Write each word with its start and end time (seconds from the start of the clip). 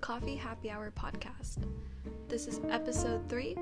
Coffee 0.00 0.36
Happy 0.36 0.70
Hour 0.70 0.92
podcast. 0.96 1.58
This 2.28 2.46
is 2.46 2.60
episode 2.70 3.28
three, 3.28 3.56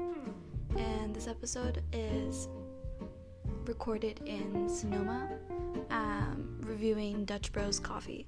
and 0.77 1.15
this 1.15 1.27
episode 1.27 1.83
is 1.93 2.49
recorded 3.65 4.21
in 4.27 4.69
Sonoma, 4.69 5.29
um, 5.91 6.59
reviewing 6.61 7.25
Dutch 7.25 7.53
Bros 7.53 7.81
Coffee. 7.81 8.27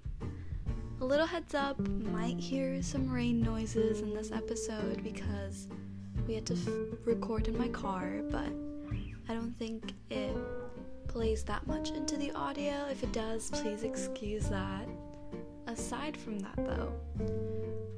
A 1.00 1.04
little 1.04 1.26
heads 1.26 1.54
up, 1.54 1.78
might 1.78 2.38
hear 2.40 2.82
some 2.82 3.10
rain 3.10 3.40
noises 3.42 4.00
in 4.00 4.14
this 4.14 4.32
episode 4.32 5.04
because 5.04 5.68
we 6.26 6.34
had 6.34 6.46
to 6.46 6.54
f- 6.54 6.98
record 7.04 7.46
in 7.46 7.56
my 7.58 7.68
car, 7.68 8.20
but 8.30 8.48
I 9.28 9.34
don't 9.34 9.56
think 9.58 9.92
it 10.10 10.34
plays 11.08 11.44
that 11.44 11.66
much 11.66 11.90
into 11.90 12.16
the 12.16 12.32
audio. 12.32 12.86
If 12.90 13.02
it 13.02 13.12
does, 13.12 13.50
please 13.50 13.82
excuse 13.82 14.48
that. 14.48 14.88
Aside 15.66 16.16
from 16.16 16.38
that, 16.38 16.56
though, 16.56 16.92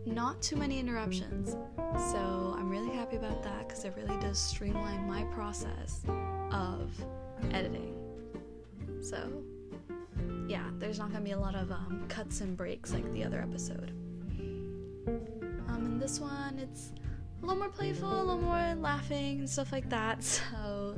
not 0.07 0.41
too 0.41 0.57
many 0.57 0.79
interruptions. 0.79 1.57
So 2.13 2.55
I'm 2.57 2.69
really 2.69 2.91
happy 2.91 3.17
about 3.17 3.43
that 3.43 3.69
because 3.69 3.85
it 3.85 3.95
really 3.97 4.19
does 4.21 4.39
streamline 4.39 5.07
my 5.07 5.25
process 5.25 6.03
of 6.51 6.93
editing. 7.53 7.97
So, 9.03 9.43
yeah, 10.47 10.65
there's 10.79 10.99
not 10.99 11.13
gonna 11.13 11.25
be 11.25 11.33
a 11.33 11.39
lot 11.39 11.55
of 11.55 11.71
um, 11.71 12.05
cuts 12.09 12.41
and 12.41 12.57
breaks 12.57 12.93
like 12.93 13.11
the 13.13 13.25
other 13.25 13.41
episode. 13.41 13.93
Um, 15.69 15.83
in 15.87 15.99
this 15.99 16.21
one, 16.21 16.59
it's 16.59 16.93
a 17.43 17.47
little 17.47 17.59
more 17.59 17.71
playful, 17.71 18.11
a 18.11 18.23
little 18.23 18.43
more 18.43 18.75
laughing 18.75 19.41
and 19.41 19.49
stuff 19.49 19.73
like 19.73 19.89
that. 19.91 20.23
So, 20.53 20.97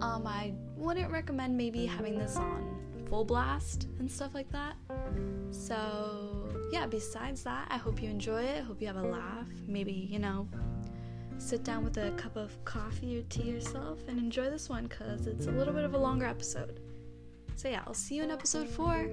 um, 0.00 0.26
I 0.26 0.54
wouldn't 0.76 1.10
recommend 1.10 1.56
maybe 1.56 1.86
having 1.86 2.18
this 2.18 2.36
on 2.36 2.76
full 3.08 3.24
blast 3.24 3.88
and 3.98 4.10
stuff 4.10 4.34
like 4.34 4.50
that. 4.52 4.74
So, 5.50 6.45
yeah, 6.70 6.86
besides 6.86 7.42
that, 7.44 7.68
I 7.70 7.76
hope 7.76 8.02
you 8.02 8.08
enjoy 8.08 8.42
it. 8.42 8.58
I 8.58 8.60
hope 8.60 8.80
you 8.80 8.86
have 8.86 8.96
a 8.96 9.02
laugh. 9.02 9.46
Maybe, 9.66 9.92
you 9.92 10.18
know, 10.18 10.48
sit 11.38 11.64
down 11.64 11.84
with 11.84 11.96
a 11.96 12.10
cup 12.12 12.36
of 12.36 12.52
coffee 12.64 13.18
or 13.18 13.22
tea 13.22 13.50
yourself 13.50 14.00
and 14.08 14.18
enjoy 14.18 14.50
this 14.50 14.68
one 14.68 14.86
because 14.86 15.26
it's 15.26 15.46
a 15.46 15.50
little 15.50 15.74
bit 15.74 15.84
of 15.84 15.94
a 15.94 15.98
longer 15.98 16.26
episode. 16.26 16.80
So, 17.54 17.68
yeah, 17.68 17.82
I'll 17.86 17.94
see 17.94 18.16
you 18.16 18.24
in 18.24 18.30
episode 18.30 18.68
four. 18.68 19.08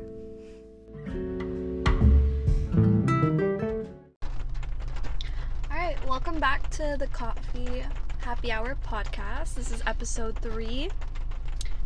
Alright, 5.71 6.07
welcome 6.07 6.39
back 6.39 6.69
to 6.71 6.95
the 6.97 7.07
Coffee 7.07 7.83
Happy 8.19 8.51
Hour 8.51 8.77
podcast. 8.85 9.55
This 9.55 9.71
is 9.71 9.81
episode 9.85 10.38
three. 10.39 10.89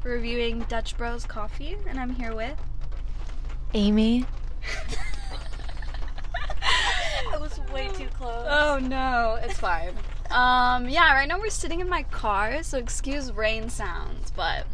Reviewing 0.03 0.59
Dutch 0.69 0.97
Bros 0.97 1.25
Coffee, 1.25 1.75
and 1.89 1.99
I'm 1.99 2.11
here 2.11 2.33
with 2.33 2.57
Amy. 3.73 4.25
Way 7.73 7.89
too 7.89 8.07
close. 8.07 8.45
Oh 8.49 8.79
no, 8.81 9.37
it's 9.41 9.57
fine. 9.59 9.89
um, 10.31 10.87
yeah, 10.89 11.13
right 11.13 11.27
now 11.27 11.39
we're 11.39 11.49
sitting 11.49 11.79
in 11.79 11.89
my 11.89 12.03
car, 12.03 12.63
so 12.63 12.77
excuse 12.77 13.31
rain 13.31 13.69
sounds, 13.69 14.31
but 14.31 14.65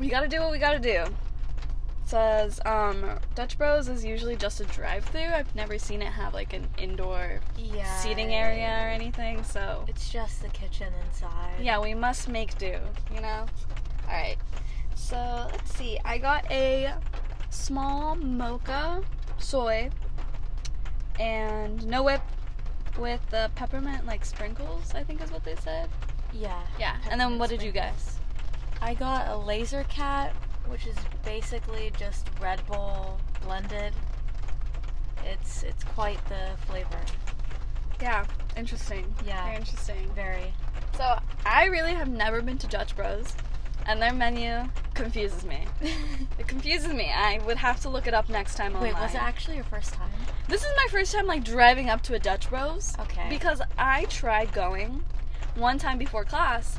we 0.00 0.08
gotta 0.08 0.28
do 0.28 0.40
what 0.40 0.50
we 0.52 0.58
gotta 0.58 0.78
do. 0.78 1.02
It 1.02 1.12
says, 2.04 2.60
um, 2.64 3.18
Dutch 3.34 3.58
Bros 3.58 3.88
is 3.88 4.04
usually 4.04 4.36
just 4.36 4.60
a 4.60 4.64
drive 4.64 5.04
through. 5.06 5.26
I've 5.26 5.54
never 5.54 5.78
seen 5.78 6.00
it 6.00 6.06
have 6.12 6.32
like 6.32 6.52
an 6.54 6.66
indoor 6.78 7.40
Yeah. 7.56 7.94
seating 7.98 8.32
area 8.32 8.68
or 8.82 8.88
anything, 8.88 9.42
so 9.44 9.84
It's 9.88 10.08
just 10.08 10.40
the 10.40 10.48
kitchen 10.48 10.92
inside. 11.06 11.60
yeah, 11.60 11.78
we 11.78 11.94
must 11.94 12.28
make 12.28 12.56
do, 12.56 12.78
you 13.14 13.20
know? 13.20 13.44
Alright, 14.06 14.38
so 14.94 15.48
let's 15.50 15.74
see. 15.76 15.98
I 16.04 16.16
got 16.18 16.50
a 16.50 16.94
small 17.50 18.14
mocha 18.14 19.02
soy 19.38 19.90
and 21.18 21.84
no 21.86 22.02
whip 22.02 22.22
with 22.98 23.20
the 23.30 23.50
peppermint 23.54 24.06
like 24.06 24.24
sprinkles, 24.24 24.94
I 24.94 25.04
think 25.04 25.22
is 25.22 25.30
what 25.30 25.44
they 25.44 25.56
said. 25.56 25.88
Yeah. 26.32 26.62
Yeah, 26.78 26.96
and 27.10 27.20
then 27.20 27.38
what 27.38 27.50
did 27.50 27.62
you 27.62 27.72
guys? 27.72 28.18
I 28.80 28.94
got 28.94 29.28
a 29.28 29.36
laser 29.36 29.84
cat, 29.84 30.34
which 30.66 30.86
is 30.86 30.96
basically 31.24 31.92
just 31.98 32.28
Red 32.40 32.64
Bull 32.66 33.18
blended. 33.42 33.92
It's 35.24 35.62
it's 35.62 35.84
quite 35.84 36.24
the 36.28 36.50
flavor. 36.66 37.00
Yeah, 38.00 38.24
interesting. 38.56 39.12
Yeah. 39.26 39.44
Very 39.44 39.56
interesting. 39.56 40.10
Very. 40.14 40.52
So 40.96 41.18
I 41.44 41.66
really 41.66 41.94
have 41.94 42.08
never 42.08 42.40
been 42.42 42.58
to 42.58 42.66
Dutch 42.66 42.94
Bros, 42.96 43.34
and 43.88 44.00
their 44.00 44.12
menu 44.12 44.68
confuses 44.94 45.44
me. 45.44 45.64
it 46.38 46.46
confuses 46.46 46.92
me. 46.92 47.10
I 47.10 47.40
would 47.46 47.56
have 47.56 47.80
to 47.80 47.88
look 47.88 48.06
it 48.06 48.14
up 48.14 48.28
next 48.28 48.54
time 48.54 48.76
online. 48.76 48.92
Wait, 48.92 49.00
was 49.00 49.14
it 49.14 49.22
actually 49.22 49.56
your 49.56 49.64
first 49.64 49.94
time? 49.94 50.10
This 50.46 50.60
is 50.60 50.68
my 50.76 50.86
first 50.90 51.12
time 51.12 51.26
like 51.26 51.42
driving 51.42 51.88
up 51.88 52.02
to 52.02 52.14
a 52.14 52.18
Dutch 52.18 52.50
Bros. 52.50 52.94
Okay. 53.00 53.26
Because 53.30 53.62
I 53.78 54.04
tried 54.04 54.52
going 54.52 55.02
one 55.56 55.78
time 55.78 55.98
before 55.98 56.24
class. 56.24 56.78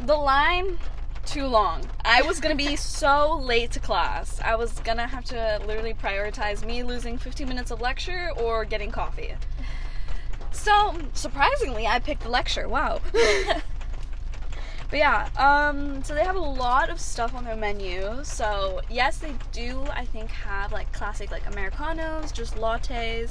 The 0.00 0.16
line 0.16 0.78
too 1.26 1.46
long. 1.46 1.82
I 2.04 2.22
was 2.22 2.40
gonna 2.40 2.56
be 2.56 2.74
so 2.76 3.38
late 3.38 3.72
to 3.72 3.80
class. 3.80 4.40
I 4.40 4.56
was 4.56 4.80
gonna 4.80 5.06
have 5.06 5.24
to 5.26 5.60
literally 5.66 5.94
prioritize 5.94 6.64
me 6.64 6.82
losing 6.82 7.18
15 7.18 7.46
minutes 7.46 7.70
of 7.70 7.80
lecture 7.82 8.30
or 8.38 8.64
getting 8.64 8.90
coffee. 8.90 9.34
So 10.50 10.96
surprisingly, 11.12 11.86
I 11.86 11.98
picked 11.98 12.22
the 12.22 12.30
lecture. 12.30 12.68
Wow. 12.68 13.00
But 14.92 14.98
yeah, 14.98 15.28
um, 15.38 16.04
so 16.04 16.12
they 16.14 16.22
have 16.22 16.36
a 16.36 16.38
lot 16.38 16.90
of 16.90 17.00
stuff 17.00 17.34
on 17.34 17.44
their 17.44 17.56
menu. 17.56 18.22
So 18.24 18.82
yes, 18.90 19.16
they 19.16 19.32
do. 19.50 19.86
I 19.90 20.04
think 20.04 20.28
have 20.28 20.70
like 20.70 20.92
classic 20.92 21.30
like 21.30 21.46
americanos, 21.46 22.30
just 22.30 22.56
lattes, 22.56 23.30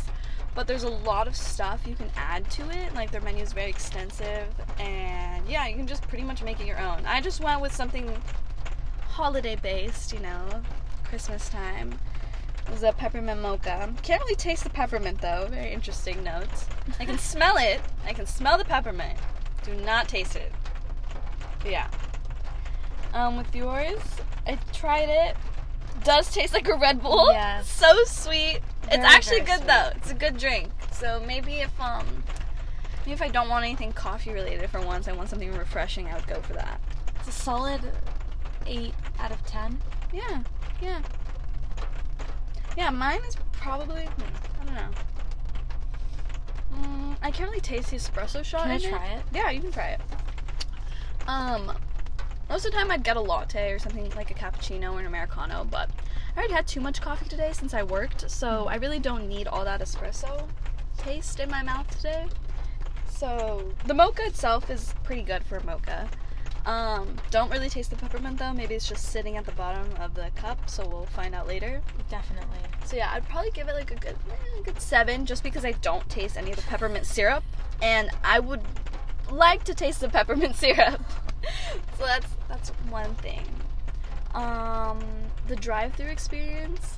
but 0.55 0.65
there's 0.65 0.81
a 0.81 0.89
lot 0.89 1.27
of 1.27 1.35
stuff 1.35 1.81
you 1.85 1.93
can 1.93 2.09
add 2.17 2.49
to 2.49 2.67
it. 2.71 2.95
Like 2.95 3.11
their 3.11 3.21
menu 3.21 3.43
is 3.43 3.53
very 3.53 3.69
extensive, 3.69 4.47
and 4.79 5.47
yeah, 5.47 5.67
you 5.67 5.75
can 5.75 5.85
just 5.85 6.01
pretty 6.07 6.23
much 6.23 6.41
make 6.41 6.59
it 6.59 6.65
your 6.65 6.79
own. 6.79 7.05
I 7.05 7.21
just 7.21 7.43
went 7.43 7.61
with 7.61 7.75
something 7.75 8.11
holiday 9.07 9.55
based, 9.55 10.13
you 10.13 10.19
know, 10.19 10.63
Christmas 11.03 11.47
time. 11.49 11.93
It 12.65 12.71
was 12.71 12.81
a 12.81 12.91
peppermint 12.91 13.39
mocha. 13.39 13.93
Can't 14.01 14.19
really 14.21 14.33
taste 14.33 14.63
the 14.63 14.71
peppermint 14.71 15.21
though. 15.21 15.45
Very 15.51 15.71
interesting 15.71 16.23
notes. 16.23 16.65
I 16.99 17.05
can 17.05 17.19
smell 17.19 17.57
it. 17.57 17.81
I 18.03 18.13
can 18.13 18.25
smell 18.25 18.57
the 18.57 18.65
peppermint. 18.65 19.19
Do 19.63 19.75
not 19.75 20.07
taste 20.07 20.35
it. 20.35 20.51
Yeah. 21.65 21.87
Um, 23.13 23.37
with 23.37 23.53
yours, 23.55 23.99
I 24.47 24.57
tried 24.71 25.09
it. 25.09 25.35
Does 26.03 26.31
taste 26.33 26.53
like 26.53 26.67
a 26.67 26.75
Red 26.75 27.01
Bull. 27.01 27.29
Yes. 27.31 27.69
So 27.71 28.03
sweet. 28.05 28.59
it's 28.83 29.03
actually 29.03 29.41
very 29.41 29.57
good 29.59 29.67
though. 29.67 29.89
It's 29.95 30.11
a 30.11 30.15
good 30.15 30.37
drink. 30.37 30.69
So 30.91 31.21
maybe 31.25 31.55
if 31.55 31.79
um, 31.79 32.05
maybe 33.01 33.11
if 33.11 33.21
I 33.21 33.27
don't 33.27 33.49
want 33.49 33.65
anything 33.65 33.91
coffee 33.91 34.31
related 34.31 34.69
for 34.69 34.81
once, 34.81 35.07
I 35.07 35.11
want 35.11 35.29
something 35.29 35.51
refreshing, 35.53 36.07
I 36.07 36.15
would 36.15 36.27
go 36.27 36.41
for 36.41 36.53
that. 36.53 36.79
It's 37.19 37.27
a 37.27 37.31
solid 37.31 37.81
eight 38.65 38.93
out 39.19 39.31
of 39.31 39.45
ten. 39.45 39.79
Yeah. 40.13 40.43
Yeah. 40.81 41.01
Yeah. 42.77 42.89
Mine 42.89 43.21
is 43.27 43.37
probably. 43.51 44.03
hmm, 44.05 44.61
I 44.61 44.65
don't 44.65 44.75
know. 44.75 44.89
Mm, 46.75 47.17
I 47.21 47.31
can't 47.31 47.49
really 47.49 47.61
taste 47.61 47.91
the 47.91 47.97
espresso 47.97 48.43
shot. 48.43 48.63
Can 48.63 48.71
I 48.71 48.77
try 48.77 49.05
it? 49.07 49.23
Yeah, 49.33 49.51
you 49.51 49.61
can 49.61 49.71
try 49.71 49.89
it. 49.89 50.01
Um, 51.27 51.71
most 52.49 52.65
of 52.65 52.71
the 52.71 52.77
time 52.77 52.91
I'd 52.91 53.03
get 53.03 53.15
a 53.15 53.21
latte 53.21 53.71
or 53.71 53.79
something 53.79 54.09
like 54.15 54.31
a 54.31 54.33
cappuccino 54.33 54.93
or 54.93 54.99
an 54.99 55.05
americano, 55.05 55.65
but 55.69 55.89
I 56.35 56.39
already 56.39 56.53
had 56.53 56.67
too 56.67 56.81
much 56.81 57.01
coffee 57.01 57.29
today 57.29 57.51
since 57.53 57.73
I 57.73 57.83
worked, 57.83 58.29
so 58.29 58.67
I 58.67 58.75
really 58.75 58.99
don't 58.99 59.27
need 59.27 59.47
all 59.47 59.63
that 59.65 59.81
espresso 59.81 60.47
taste 60.97 61.39
in 61.39 61.49
my 61.49 61.63
mouth 61.63 61.89
today. 61.95 62.27
So 63.09 63.71
the 63.85 63.93
mocha 63.93 64.23
itself 64.25 64.69
is 64.69 64.93
pretty 65.03 65.21
good 65.21 65.43
for 65.43 65.57
a 65.57 65.65
mocha. 65.65 66.09
Um, 66.65 67.15
don't 67.31 67.49
really 67.51 67.69
taste 67.69 67.89
the 67.89 67.95
peppermint 67.95 68.37
though. 68.37 68.53
Maybe 68.53 68.75
it's 68.75 68.87
just 68.87 69.05
sitting 69.11 69.37
at 69.37 69.45
the 69.45 69.51
bottom 69.53 69.87
of 69.99 70.13
the 70.13 70.29
cup, 70.35 70.69
so 70.69 70.87
we'll 70.87 71.07
find 71.07 71.33
out 71.33 71.47
later. 71.47 71.81
Definitely. 72.09 72.59
So 72.85 72.97
yeah, 72.97 73.11
I'd 73.13 73.27
probably 73.27 73.51
give 73.51 73.67
it 73.67 73.73
like 73.73 73.91
a 73.91 73.95
good, 73.95 74.15
eh, 74.29 74.59
a 74.59 74.63
good 74.63 74.79
seven, 74.79 75.25
just 75.25 75.43
because 75.43 75.65
I 75.65 75.71
don't 75.73 76.07
taste 76.09 76.37
any 76.37 76.51
of 76.51 76.57
the 76.57 76.63
peppermint 76.63 77.05
syrup, 77.05 77.43
and 77.81 78.09
I 78.23 78.39
would 78.39 78.61
like 79.31 79.63
to 79.65 79.73
taste 79.73 80.01
the 80.01 80.09
peppermint 80.09 80.55
syrup. 80.55 81.01
so 81.97 82.05
that's 82.05 82.27
that's 82.47 82.69
one 82.89 83.13
thing. 83.15 83.45
Um, 84.33 84.99
the 85.47 85.55
drive-through 85.55 86.07
experience. 86.09 86.97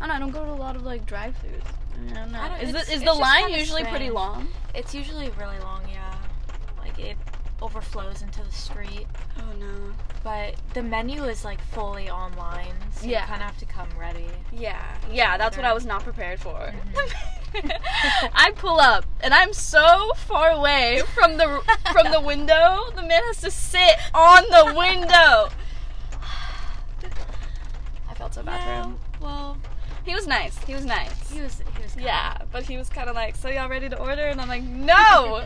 I 0.00 0.06
don't 0.06 0.08
know. 0.08 0.14
I 0.14 0.18
don't 0.18 0.30
go 0.30 0.44
to 0.44 0.50
a 0.50 0.52
lot 0.62 0.76
of 0.76 0.82
like 0.82 1.04
drive-throughs. 1.06 2.10
I 2.10 2.14
don't 2.14 2.32
know. 2.32 2.40
I 2.40 2.48
don't- 2.48 2.60
is 2.62 2.72
the, 2.72 2.92
is 2.94 3.02
the 3.02 3.12
line 3.12 3.50
usually 3.50 3.84
pretty 3.84 4.10
long? 4.10 4.48
It's 4.74 4.94
usually 4.94 5.30
really 5.30 5.58
long, 5.58 5.82
yeah. 5.92 6.14
Like 6.78 6.98
it 6.98 7.16
overflows 7.60 8.22
into 8.22 8.42
the 8.42 8.52
street. 8.52 9.06
Oh 9.38 9.52
no. 9.58 9.92
But 10.22 10.54
the 10.74 10.82
menu 10.82 11.24
is 11.24 11.44
like 11.44 11.60
fully 11.60 12.08
online, 12.08 12.72
so 12.92 13.06
Yeah. 13.06 13.22
you 13.22 13.26
kind 13.26 13.42
of 13.42 13.48
have 13.48 13.58
to 13.58 13.66
come 13.66 13.88
ready. 13.98 14.26
Yeah, 14.52 14.80
yeah, 15.10 15.36
that's 15.36 15.56
what 15.56 15.66
I 15.66 15.72
was 15.72 15.84
not 15.84 16.04
prepared 16.04 16.38
for. 16.40 16.72
Mhm. 16.94 17.12
I 18.34 18.52
pull 18.56 18.78
up 18.80 19.04
and 19.20 19.32
I'm 19.34 19.52
so 19.52 20.12
far 20.16 20.50
away 20.50 21.02
from 21.14 21.36
the 21.36 21.62
from 21.92 22.12
the 22.12 22.20
window. 22.20 22.84
The 22.94 23.02
man 23.02 23.22
has 23.26 23.40
to 23.42 23.50
sit 23.50 23.96
on 24.14 24.42
the 24.50 24.74
window. 24.76 25.48
I 28.08 28.14
felt 28.14 28.34
so 28.34 28.42
bad 28.42 28.62
for 28.62 28.88
him. 28.88 28.98
well, 29.20 29.56
He 30.04 30.14
was 30.14 30.26
nice. 30.26 30.58
He 30.64 30.74
was 30.74 30.84
nice. 30.84 31.30
He 31.30 31.40
was. 31.40 31.60
He 31.76 31.82
was. 31.82 31.96
Yeah, 31.96 32.38
but 32.52 32.64
he 32.64 32.76
was 32.76 32.88
kind 32.88 33.08
of 33.08 33.14
like, 33.14 33.36
"So 33.36 33.48
y'all 33.48 33.68
ready 33.68 33.88
to 33.88 33.98
order?" 33.98 34.22
And 34.26 34.40
I'm 34.40 34.48
like, 34.48 34.62
"No, 34.92 35.44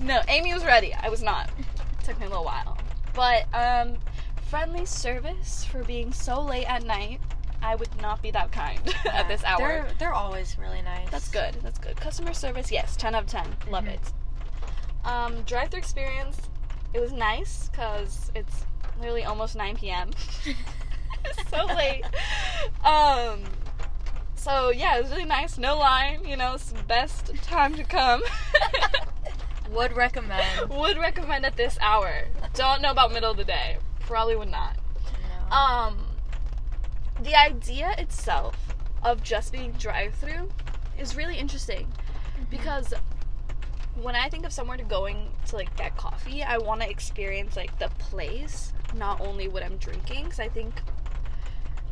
no." 0.00 0.20
Amy 0.28 0.52
was 0.52 0.64
ready. 0.64 0.94
I 0.94 1.08
was 1.08 1.22
not. 1.22 1.50
It 1.58 2.04
took 2.04 2.18
me 2.20 2.26
a 2.26 2.28
little 2.28 2.44
while, 2.44 2.76
but 3.14 3.46
um, 3.54 3.94
friendly 4.48 4.84
service 4.86 5.64
for 5.64 5.82
being 5.84 6.12
so 6.12 6.40
late 6.42 6.66
at 6.66 6.84
night. 6.84 7.20
I 7.62 7.74
would 7.76 7.88
not 8.02 8.20
be 8.22 8.30
that 8.32 8.50
kind 8.52 8.80
at 9.12 9.28
this 9.28 9.42
hour. 9.44 9.58
They're 9.58 9.88
they're 9.98 10.12
always 10.14 10.56
really 10.58 10.82
nice. 10.82 11.08
That's 11.10 11.28
good. 11.28 11.54
That's 11.62 11.78
good. 11.78 11.96
Customer 11.96 12.32
service, 12.34 12.70
yes, 12.72 12.96
ten 12.96 13.14
out 13.14 13.22
of 13.24 13.28
10 13.28 13.46
Love 13.70 13.84
Mhm. 13.84 13.94
it. 13.94 14.12
Um, 15.04 15.42
drive-through 15.42 15.78
experience. 15.78 16.36
It 16.94 17.00
was 17.00 17.12
nice 17.12 17.68
because 17.70 18.30
it's 18.34 18.64
literally 18.98 19.24
almost 19.24 19.56
9 19.56 19.76
p.m. 19.76 20.10
so 21.50 21.64
late. 21.74 22.04
Um, 22.84 23.42
so 24.34 24.70
yeah, 24.70 24.96
it 24.98 25.02
was 25.02 25.10
really 25.10 25.24
nice. 25.24 25.56
No 25.58 25.76
line. 25.78 26.24
You 26.24 26.36
know, 26.36 26.54
it's 26.54 26.72
best 26.86 27.32
time 27.42 27.74
to 27.76 27.84
come. 27.84 28.22
Would 29.70 29.96
recommend. 29.96 30.68
would 30.68 30.98
recommend 30.98 31.46
at 31.46 31.56
this 31.56 31.78
hour. 31.80 32.24
Don't 32.54 32.82
know 32.82 32.90
about 32.90 33.10
middle 33.12 33.30
of 33.30 33.36
the 33.38 33.44
day. 33.44 33.78
Probably 34.00 34.36
would 34.36 34.50
not. 34.50 34.76
No. 35.50 35.56
Um, 35.56 35.98
the 37.22 37.34
idea 37.36 37.94
itself 37.98 38.56
of 39.02 39.22
just 39.22 39.52
being 39.52 39.72
drive-through 39.72 40.48
is 40.98 41.16
really 41.16 41.36
interesting 41.38 41.86
because 42.50 42.92
when 44.00 44.14
I 44.16 44.28
think 44.28 44.46
of 44.46 44.52
somewhere 44.52 44.76
to 44.76 44.84
going 44.84 45.28
to 45.46 45.56
like 45.56 45.74
get 45.76 45.96
coffee, 45.96 46.42
I 46.42 46.58
want 46.58 46.80
to 46.80 46.88
experience 46.88 47.56
like 47.56 47.78
the 47.78 47.88
place, 47.98 48.72
not 48.96 49.20
only 49.20 49.48
what 49.48 49.62
I'm 49.62 49.76
drinking. 49.76 50.24
Because 50.24 50.40
I 50.40 50.48
think, 50.48 50.72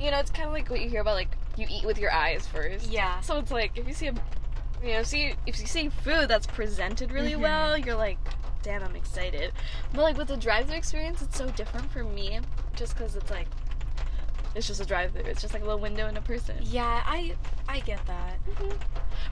you 0.01 0.11
know, 0.11 0.19
it's 0.19 0.31
kind 0.31 0.47
of 0.47 0.53
like 0.53 0.71
what 0.71 0.81
you 0.81 0.89
hear 0.89 1.03
about 1.03 1.15
like 1.15 1.37
you 1.57 1.67
eat 1.69 1.85
with 1.85 1.99
your 1.99 2.13
eyes 2.13 2.47
first. 2.47 2.91
Yeah. 2.91 3.21
So 3.21 3.39
it's 3.39 3.51
like 3.51 3.77
if 3.77 3.87
you 3.87 3.95
see 3.95 4.07
a, 4.09 4.15
you 4.83 4.93
know, 4.95 5.03
see 5.03 5.35
if 5.47 5.61
you 5.61 5.67
see 5.67 5.89
food 5.91 6.29
that's 6.29 6.47
presented 6.47 7.13
really 7.13 7.33
Mhm. 7.33 7.41
well, 7.41 7.77
you're 7.79 7.97
like, 7.97 8.19
damn, 8.63 8.83
I'm 8.83 8.97
excited. 8.97 9.53
But 9.93 10.03
like 10.03 10.17
with 10.17 10.29
the 10.29 10.37
drive-through 10.37 10.77
experience, 10.77 11.21
it's 11.23 11.37
so 11.37 11.49
different 11.51 11.91
for 11.91 12.05
me, 12.05 12.41
just 12.77 12.97
because 12.97 13.15
it's 13.17 13.31
like. 13.31 13.47
It's 14.55 14.67
just 14.67 14.81
a 14.81 14.85
drive-through. 14.85 15.23
It's 15.23 15.41
just 15.41 15.55
like 15.55 15.63
a 15.63 15.67
little 15.67 15.81
window 15.81 16.07
and 16.07 16.19
a 16.19 16.21
person. 16.23 16.57
Yeah, 16.63 17.03
I 17.07 17.35
I 17.69 17.81
get 17.81 18.05
that. 18.07 18.39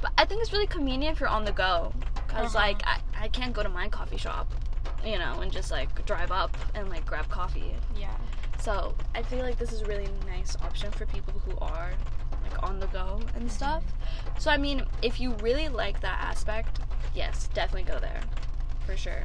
But 0.01 0.13
I 0.17 0.25
think 0.25 0.41
it's 0.43 0.53
really 0.53 0.67
convenient 0.69 1.15
if 1.17 1.21
you're 1.21 1.29
on 1.29 1.45
the 1.45 1.53
go. 1.53 1.93
because 2.27 2.55
Uh-huh. 2.55 2.67
like, 2.67 2.83
I, 2.87 3.01
I 3.19 3.29
can't 3.29 3.53
go 3.53 3.63
to 3.63 3.69
my 3.69 3.89
coffee 3.89 4.17
shop, 4.17 4.53
you 5.05 5.19
know, 5.19 5.41
and 5.41 5.51
just 5.51 5.71
like 5.73 6.05
drive 6.07 6.31
up 6.31 6.57
and 6.75 6.89
like 6.89 7.05
grab 7.05 7.29
coffee. 7.29 7.75
Yeah. 7.99 8.15
So 8.61 8.95
I 9.15 9.23
feel 9.23 9.41
like 9.41 9.59
this 9.59 9.73
is 9.73 9.83
a 9.83 9.87
really 9.87 10.09
nice 10.27 10.57
option 10.63 10.91
for 10.93 11.07
people 11.07 11.33
who 11.47 11.57
are 11.59 11.93
like 12.45 12.63
on 12.63 12.79
the 12.79 12.87
go 12.89 13.21
and 13.35 13.51
stuff. 13.51 13.83
So 14.39 14.51
I 14.51 14.57
mean, 14.57 14.85
if 15.03 15.19
you 15.21 15.33
really 15.35 15.69
like 15.69 16.01
that 16.01 16.21
aspect, 16.21 16.81
yes, 17.15 17.49
definitely 17.55 17.91
go 17.93 17.99
there. 17.99 18.21
For 18.87 18.97
sure. 18.97 19.25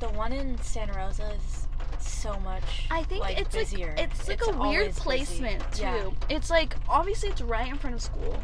The 0.00 0.08
one 0.10 0.32
in 0.32 0.60
Santa 0.62 0.92
Rosa 0.98 1.32
is 1.34 1.66
so 2.00 2.38
much. 2.40 2.86
I 2.90 3.02
think 3.04 3.20
like, 3.22 3.38
it's 3.38 3.54
busier. 3.54 3.94
like 3.96 4.10
it's 4.10 4.28
like 4.28 4.40
a 4.42 4.46
weird 4.50 4.58
always 4.60 4.86
busy. 4.88 5.00
placement 5.00 5.72
too. 5.72 5.82
Yeah. 5.82 6.10
It's 6.28 6.50
like 6.50 6.74
obviously 6.88 7.30
it's 7.30 7.40
right 7.40 7.68
in 7.68 7.76
front 7.78 7.94
of 7.94 8.02
school, 8.02 8.42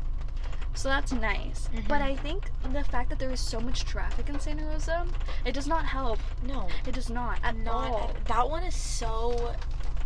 so 0.75 0.89
that's 0.89 1.13
nice. 1.13 1.69
But 1.89 2.01
Mhm. 2.01 2.05
I 2.13 2.17
think 2.17 2.51
the 2.73 2.85
fact 2.85 3.11
that 3.11 3.19
there 3.19 3.31
is 3.31 3.41
so 3.41 3.61
much 3.61 3.85
traffic 3.85 4.29
in 4.29 4.39
Santa 4.41 4.65
Rosa, 4.65 5.07
it 5.45 5.53
does 5.53 5.67
not 5.67 5.85
help. 5.85 6.19
No, 6.45 6.69
It 6.87 6.93
does 6.95 7.11
not 7.11 7.39
at 7.43 7.57
not 7.57 7.91
all. 7.91 8.13
that 8.27 8.49
one 8.49 8.63
is 8.63 8.75
so 8.77 9.55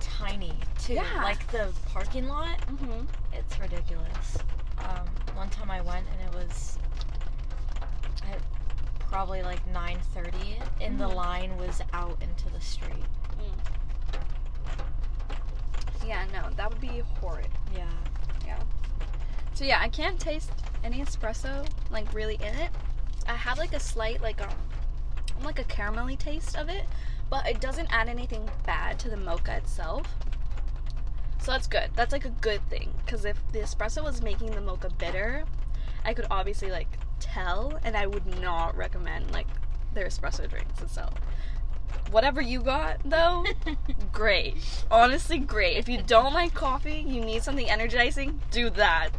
tiny 0.00 0.55
too. 0.79 0.94
Yeah. 0.94 1.23
Like 1.23 1.46
the 1.52 1.73
parking 1.93 2.26
lot, 2.29 2.61
hmm 2.64 3.05
it's 3.32 3.58
ridiculous. 3.61 4.38
Um, 4.79 5.06
one 5.35 5.50
time 5.50 5.70
I 5.70 5.81
went 5.82 6.06
and 6.11 6.29
it 6.29 6.35
was 6.35 6.79
at 8.31 8.41
probably 9.14 9.44
like 9.44 9.64
9:30, 9.72 10.58
and 10.81 10.99
the 10.99 11.08
Mhm. 11.08 11.14
line 11.14 11.56
was 11.56 11.81
out 11.93 12.20
into 12.20 12.50
the 12.50 12.61
street. 12.61 13.05
Yeah, 16.05 16.25
no, 16.32 16.50
that 16.56 16.69
would 16.69 16.81
be 16.81 16.99
horrid. 17.20 17.49
Yeah. 17.72 17.88
Yeah. 18.44 18.58
So 19.55 19.64
yeah, 19.64 19.81
I 19.81 19.88
can't 19.88 20.19
taste 20.19 20.50
any 20.82 21.00
espresso 21.00 21.64
like 21.90 22.12
really 22.12 22.34
in 22.34 22.56
it. 22.56 22.72
I 23.28 23.34
have 23.37 23.56
like 23.56 23.72
a 23.72 23.78
slight 23.78 24.20
like 24.20 24.40
um 24.43 24.56
like 25.43 25.60
a 25.60 25.64
caramelly 25.64 26.19
taste 26.19 26.56
of 26.56 26.69
it, 26.69 26.84
but 27.31 27.46
it 27.46 27.60
doesn't 27.60 27.87
add 27.93 28.08
anything 28.08 28.50
bad 28.67 28.99
to 28.99 29.08
the 29.08 29.17
mocha 29.17 29.56
itself. 29.58 30.08
So 31.38 31.52
that's 31.52 31.69
good. 31.69 31.90
That's 31.94 32.10
like 32.10 32.25
a 32.25 32.31
good 32.31 32.69
thing 32.69 32.93
because 33.06 33.25
if 33.25 33.38
the 33.52 33.60
espresso 33.60 34.02
was 34.02 34.20
making 34.22 34.50
the 34.50 34.60
mocha 34.60 34.90
bitter, 34.90 35.44
I 36.05 36.14
could 36.14 36.26
obviously 36.32 36.72
like 36.72 36.99
tell, 37.25 37.79
and 37.85 37.97
I 37.97 38.06
would 38.06 38.41
not 38.41 38.76
recommend 38.76 39.32
like 39.32 39.47
their 39.94 40.06
espresso 40.06 40.49
drinks 40.49 40.81
itself. 40.82 41.15
Whatever 42.11 42.41
you 42.41 42.61
got 42.61 42.99
though, 43.05 43.44
great. 44.12 44.56
Honestly, 44.91 45.38
great. 45.38 45.76
If 45.76 45.88
you 45.88 46.03
don't 46.03 46.32
like 46.35 46.53
coffee, 46.55 47.05
you 47.06 47.21
need 47.21 47.43
something 47.43 47.69
energizing, 47.69 48.41
do 48.50 48.71
that. 48.71 49.11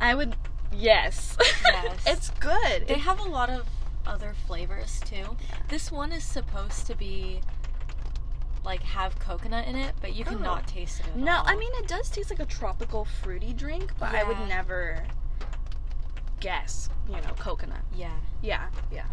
I 0.00 0.14
would, 0.14 0.36
yes. 0.72 1.36
Yes. 1.64 1.98
it's 2.06 2.30
good. 2.38 2.86
They 2.86 2.94
It- 2.94 3.00
have 3.00 3.18
a 3.20 3.28
lot 3.28 3.50
of 3.50 3.66
other 4.06 4.34
flavors 4.46 5.00
too. 5.04 5.36
This 5.68 5.90
one 5.90 6.12
is 6.12 6.22
supposed 6.24 6.86
to 6.86 6.94
be 6.94 7.40
like 8.64 8.82
have 8.82 9.18
coconut 9.18 9.66
in 9.66 9.76
it, 9.76 9.94
but 10.00 10.14
you 10.14 10.24
Oh. 10.26 10.30
cannot 10.30 10.66
taste 10.66 11.00
it 11.00 11.16
no, 11.16 11.36
all. 11.36 11.42
I 11.46 11.56
mean 11.56 11.70
it 11.76 11.86
does 11.88 12.08
taste 12.10 12.30
like 12.30 12.40
a 12.40 12.44
tropical 12.46 13.04
fruity 13.04 13.52
drink, 13.52 13.92
but 13.98 14.14
I 14.14 14.24
would 14.24 14.38
never 14.48 15.04
guess, 16.46 16.88
you 17.08 17.14
know, 17.16 17.34
coconut. 17.38 17.80
yeah. 17.96 18.10
Yeah, 18.40 18.66
yeah. 18.92 19.06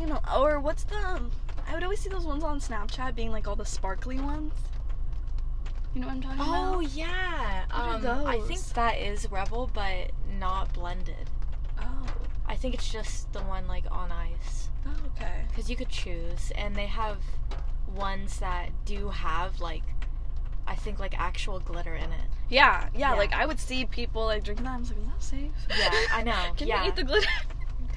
You 0.00 0.06
know, 0.06 0.20
or 0.34 0.60
what's 0.60 0.84
the? 0.84 1.20
I 1.68 1.74
would 1.74 1.82
always 1.82 2.00
see 2.00 2.08
those 2.08 2.24
ones 2.24 2.42
on 2.42 2.58
Snapchat 2.58 3.14
being 3.14 3.30
like 3.30 3.46
all 3.46 3.56
the 3.56 3.66
sparkly 3.66 4.18
ones. 4.18 4.54
You 5.94 6.00
know 6.00 6.06
what 6.06 6.14
I'm 6.16 6.22
talking 6.22 6.40
about? 6.40 6.74
Oh 6.76 6.80
yeah. 6.80 7.64
What 7.70 8.06
Um, 8.06 8.26
I 8.26 8.40
think 8.46 8.60
that 8.74 8.96
is 8.98 9.30
Rebel, 9.30 9.70
but 9.74 10.12
not 10.38 10.72
blended. 10.72 11.28
Oh. 11.78 12.06
I 12.46 12.56
think 12.56 12.72
it's 12.74 12.90
just 12.90 13.30
the 13.34 13.40
one 13.40 13.66
like 13.68 13.84
on 13.90 14.10
ice 14.10 14.70
Oh, 14.86 14.90
okay. 15.16 15.44
because 15.48 15.68
you 15.68 15.76
could 15.76 15.90
choose, 15.90 16.50
and 16.56 16.74
they 16.74 16.86
have 16.86 17.18
ones 17.94 18.38
that 18.40 18.70
do 18.86 19.10
have 19.10 19.60
like, 19.60 19.82
I 20.68 20.74
think 20.76 20.98
like 20.98 21.18
actual 21.18 21.60
glitter 21.60 21.94
in 21.94 22.12
it. 22.12 22.28
Yeah, 22.48 22.88
yeah, 22.94 23.12
Yeah. 23.12 23.14
Like 23.14 23.32
I 23.32 23.46
would 23.46 23.58
see 23.58 23.84
people 23.86 24.26
like 24.26 24.44
drinking 24.44 24.64
that. 24.66 24.74
I 24.74 24.78
was 24.78 24.90
like, 24.90 25.00
is 25.00 25.06
that 25.06 25.22
safe? 25.22 25.50
Yeah, 25.70 25.90
I 26.12 26.22
know. 26.22 26.44
Can 26.56 26.68
yeah, 26.68 26.82
you 26.82 26.90
eat 26.90 26.96
the 26.96 27.04
glitter? 27.04 27.28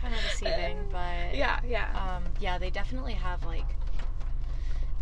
kind 0.02 0.14
of 0.16 0.22
deceiving, 0.32 0.78
but 0.92 1.36
yeah, 1.36 1.60
yeah. 1.68 2.16
um, 2.16 2.24
yeah, 2.40 2.58
they 2.58 2.70
definitely 2.72 3.14
have 3.14 3.44
like 3.46 3.68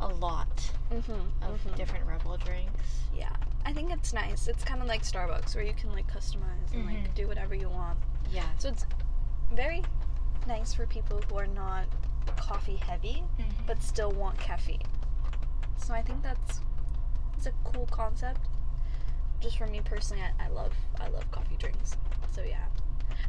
a 0.01 0.07
lot 0.07 0.71
mm-hmm. 0.91 1.11
of 1.43 1.75
different 1.75 2.05
Rebel 2.05 2.37
drinks. 2.37 3.03
Yeah, 3.15 3.33
I 3.65 3.73
think 3.73 3.91
it's 3.91 4.13
nice. 4.13 4.47
It's 4.47 4.63
kind 4.63 4.81
of 4.81 4.87
like 4.87 5.03
Starbucks 5.03 5.55
where 5.55 5.63
you 5.63 5.73
can 5.73 5.91
like 5.91 6.11
customize 6.11 6.73
and 6.73 6.85
like 6.85 6.97
Mhm. 6.97 7.13
do 7.15 7.27
whatever 7.27 7.55
you 7.55 7.69
want. 7.69 7.97
Yeah. 8.31 8.45
So 8.57 8.69
it's 8.69 8.85
very 9.53 9.83
nice 10.47 10.73
for 10.73 10.85
people 10.85 11.21
who 11.29 11.37
are 11.37 11.47
not 11.47 11.85
coffee 12.37 12.75
heavy 12.75 13.23
but 13.65 13.81
still 13.81 14.11
want 14.11 14.37
caffeine. 14.37 14.81
So 15.77 15.93
I 15.93 16.01
think 16.01 16.21
that's 16.21 16.61
it's 17.39 17.47
a 17.47 17.53
cool 17.63 17.85
concept. 17.89 18.41
Just 19.39 19.57
for 19.57 19.65
me 19.67 19.79
personally, 19.83 20.21
I, 20.23 20.45
I 20.45 20.49
love 20.49 20.73
I 20.99 21.07
love 21.07 21.29
coffee 21.31 21.55
drinks. 21.57 21.95
So 22.35 22.41
yeah, 22.43 22.65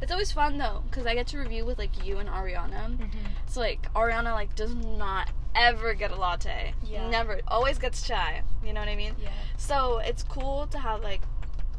it's 0.01 0.11
always 0.11 0.31
fun 0.33 0.57
though 0.57 0.83
because 0.89 1.05
I 1.05 1.13
get 1.15 1.27
to 1.27 1.37
review 1.37 1.63
with 1.65 1.77
like 1.77 2.05
you 2.05 2.17
and 2.17 2.27
Ariana. 2.27 2.97
Mhm. 2.97 3.09
So 3.47 3.61
like 3.61 3.91
Ariana 3.93 4.33
like 4.33 4.53
does 4.55 4.75
not 4.75 5.29
ever 5.55 5.93
get 5.93 6.11
a 6.11 6.15
latte. 6.17 6.73
Yeah. 6.83 7.09
Never. 7.09 7.39
Always 7.47 7.77
gets 7.77 8.05
chai. 8.05 8.41
You 8.65 8.73
know 8.73 8.81
what 8.81 8.89
I 8.89 8.95
mean? 8.97 9.15
Yeah. 9.21 9.29
So 9.57 9.99
it's 9.99 10.23
cool 10.23 10.67
to 10.67 10.77
have 10.79 11.01
like 11.01 11.21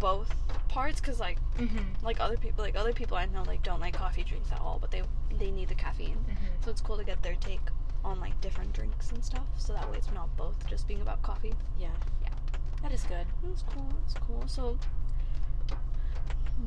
both 0.01 0.35
parts 0.69 1.01
because 1.01 1.21
like 1.21 1.39
Mm-hmm. 1.59 2.03
like 2.03 2.19
other 2.19 2.39
people 2.39 2.65
like 2.65 2.77
other 2.77 2.95
people 2.95 3.19
I 3.19 3.27
know 3.27 3.43
like 3.43 3.63
don't 3.63 3.79
like 3.81 3.93
coffee 3.93 4.25
drinks 4.25 4.51
at 4.51 4.61
all, 4.61 4.79
but 4.81 4.91
they 4.91 5.03
they 5.39 5.51
need 5.51 5.69
the 5.69 5.75
caffeine. 5.75 6.17
Mm-hmm. 6.17 6.65
So 6.65 6.71
it's 6.71 6.81
cool 6.81 6.97
to 6.97 7.05
get 7.05 7.23
their 7.23 7.35
take 7.37 7.61
on 8.03 8.19
like 8.19 8.41
different 8.41 8.73
drinks 8.73 9.13
and 9.13 9.23
stuff. 9.23 9.45
So 9.59 9.75
that 9.75 9.91
way 9.91 9.99
it's 9.99 10.11
not 10.13 10.35
both 10.39 10.67
just 10.67 10.89
being 10.89 11.03
about 11.03 11.21
coffee. 11.21 11.53
Yeah. 11.79 11.89
That 12.83 12.93
is 12.93 13.05
good. 13.05 13.27
That's 13.45 13.63
cool. 13.63 13.89
That's 14.01 14.15
cool. 14.15 14.45
So 14.47 14.79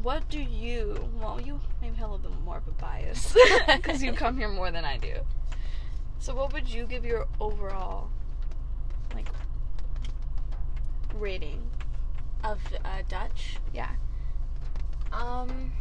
what 0.01 0.27
do 0.29 0.39
you? 0.39 1.09
Well, 1.19 1.39
you 1.41 1.59
maybe 1.81 1.95
have 1.97 2.09
a 2.09 2.13
little 2.13 2.31
bit 2.31 2.41
more 2.41 2.57
of 2.57 2.67
a 2.67 2.71
bias 2.71 3.35
because 3.67 4.01
you 4.01 4.13
come 4.13 4.37
here 4.37 4.49
more 4.49 4.71
than 4.71 4.85
I 4.85 4.97
do. 4.97 5.15
So 6.19 6.33
what 6.33 6.53
would 6.53 6.67
you 6.67 6.85
give 6.85 7.05
your 7.05 7.27
overall 7.39 8.09
like 9.13 9.27
rating? 11.13 11.61
Of 12.43 12.59
uh, 12.83 13.01
Dutch. 13.09 13.57
Yeah. 13.73 13.89
Um. 15.11 15.71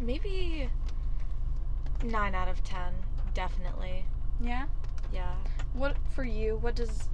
Maybe 0.00 0.68
nine 2.02 2.34
out 2.34 2.48
of 2.48 2.62
ten. 2.64 2.92
Definitely. 3.34 4.04
Yeah. 4.42 4.66
Yeah. 5.12 5.34
What 5.74 5.96
for 6.14 6.24
you? 6.24 6.56
What 6.56 6.74
does 6.76 7.08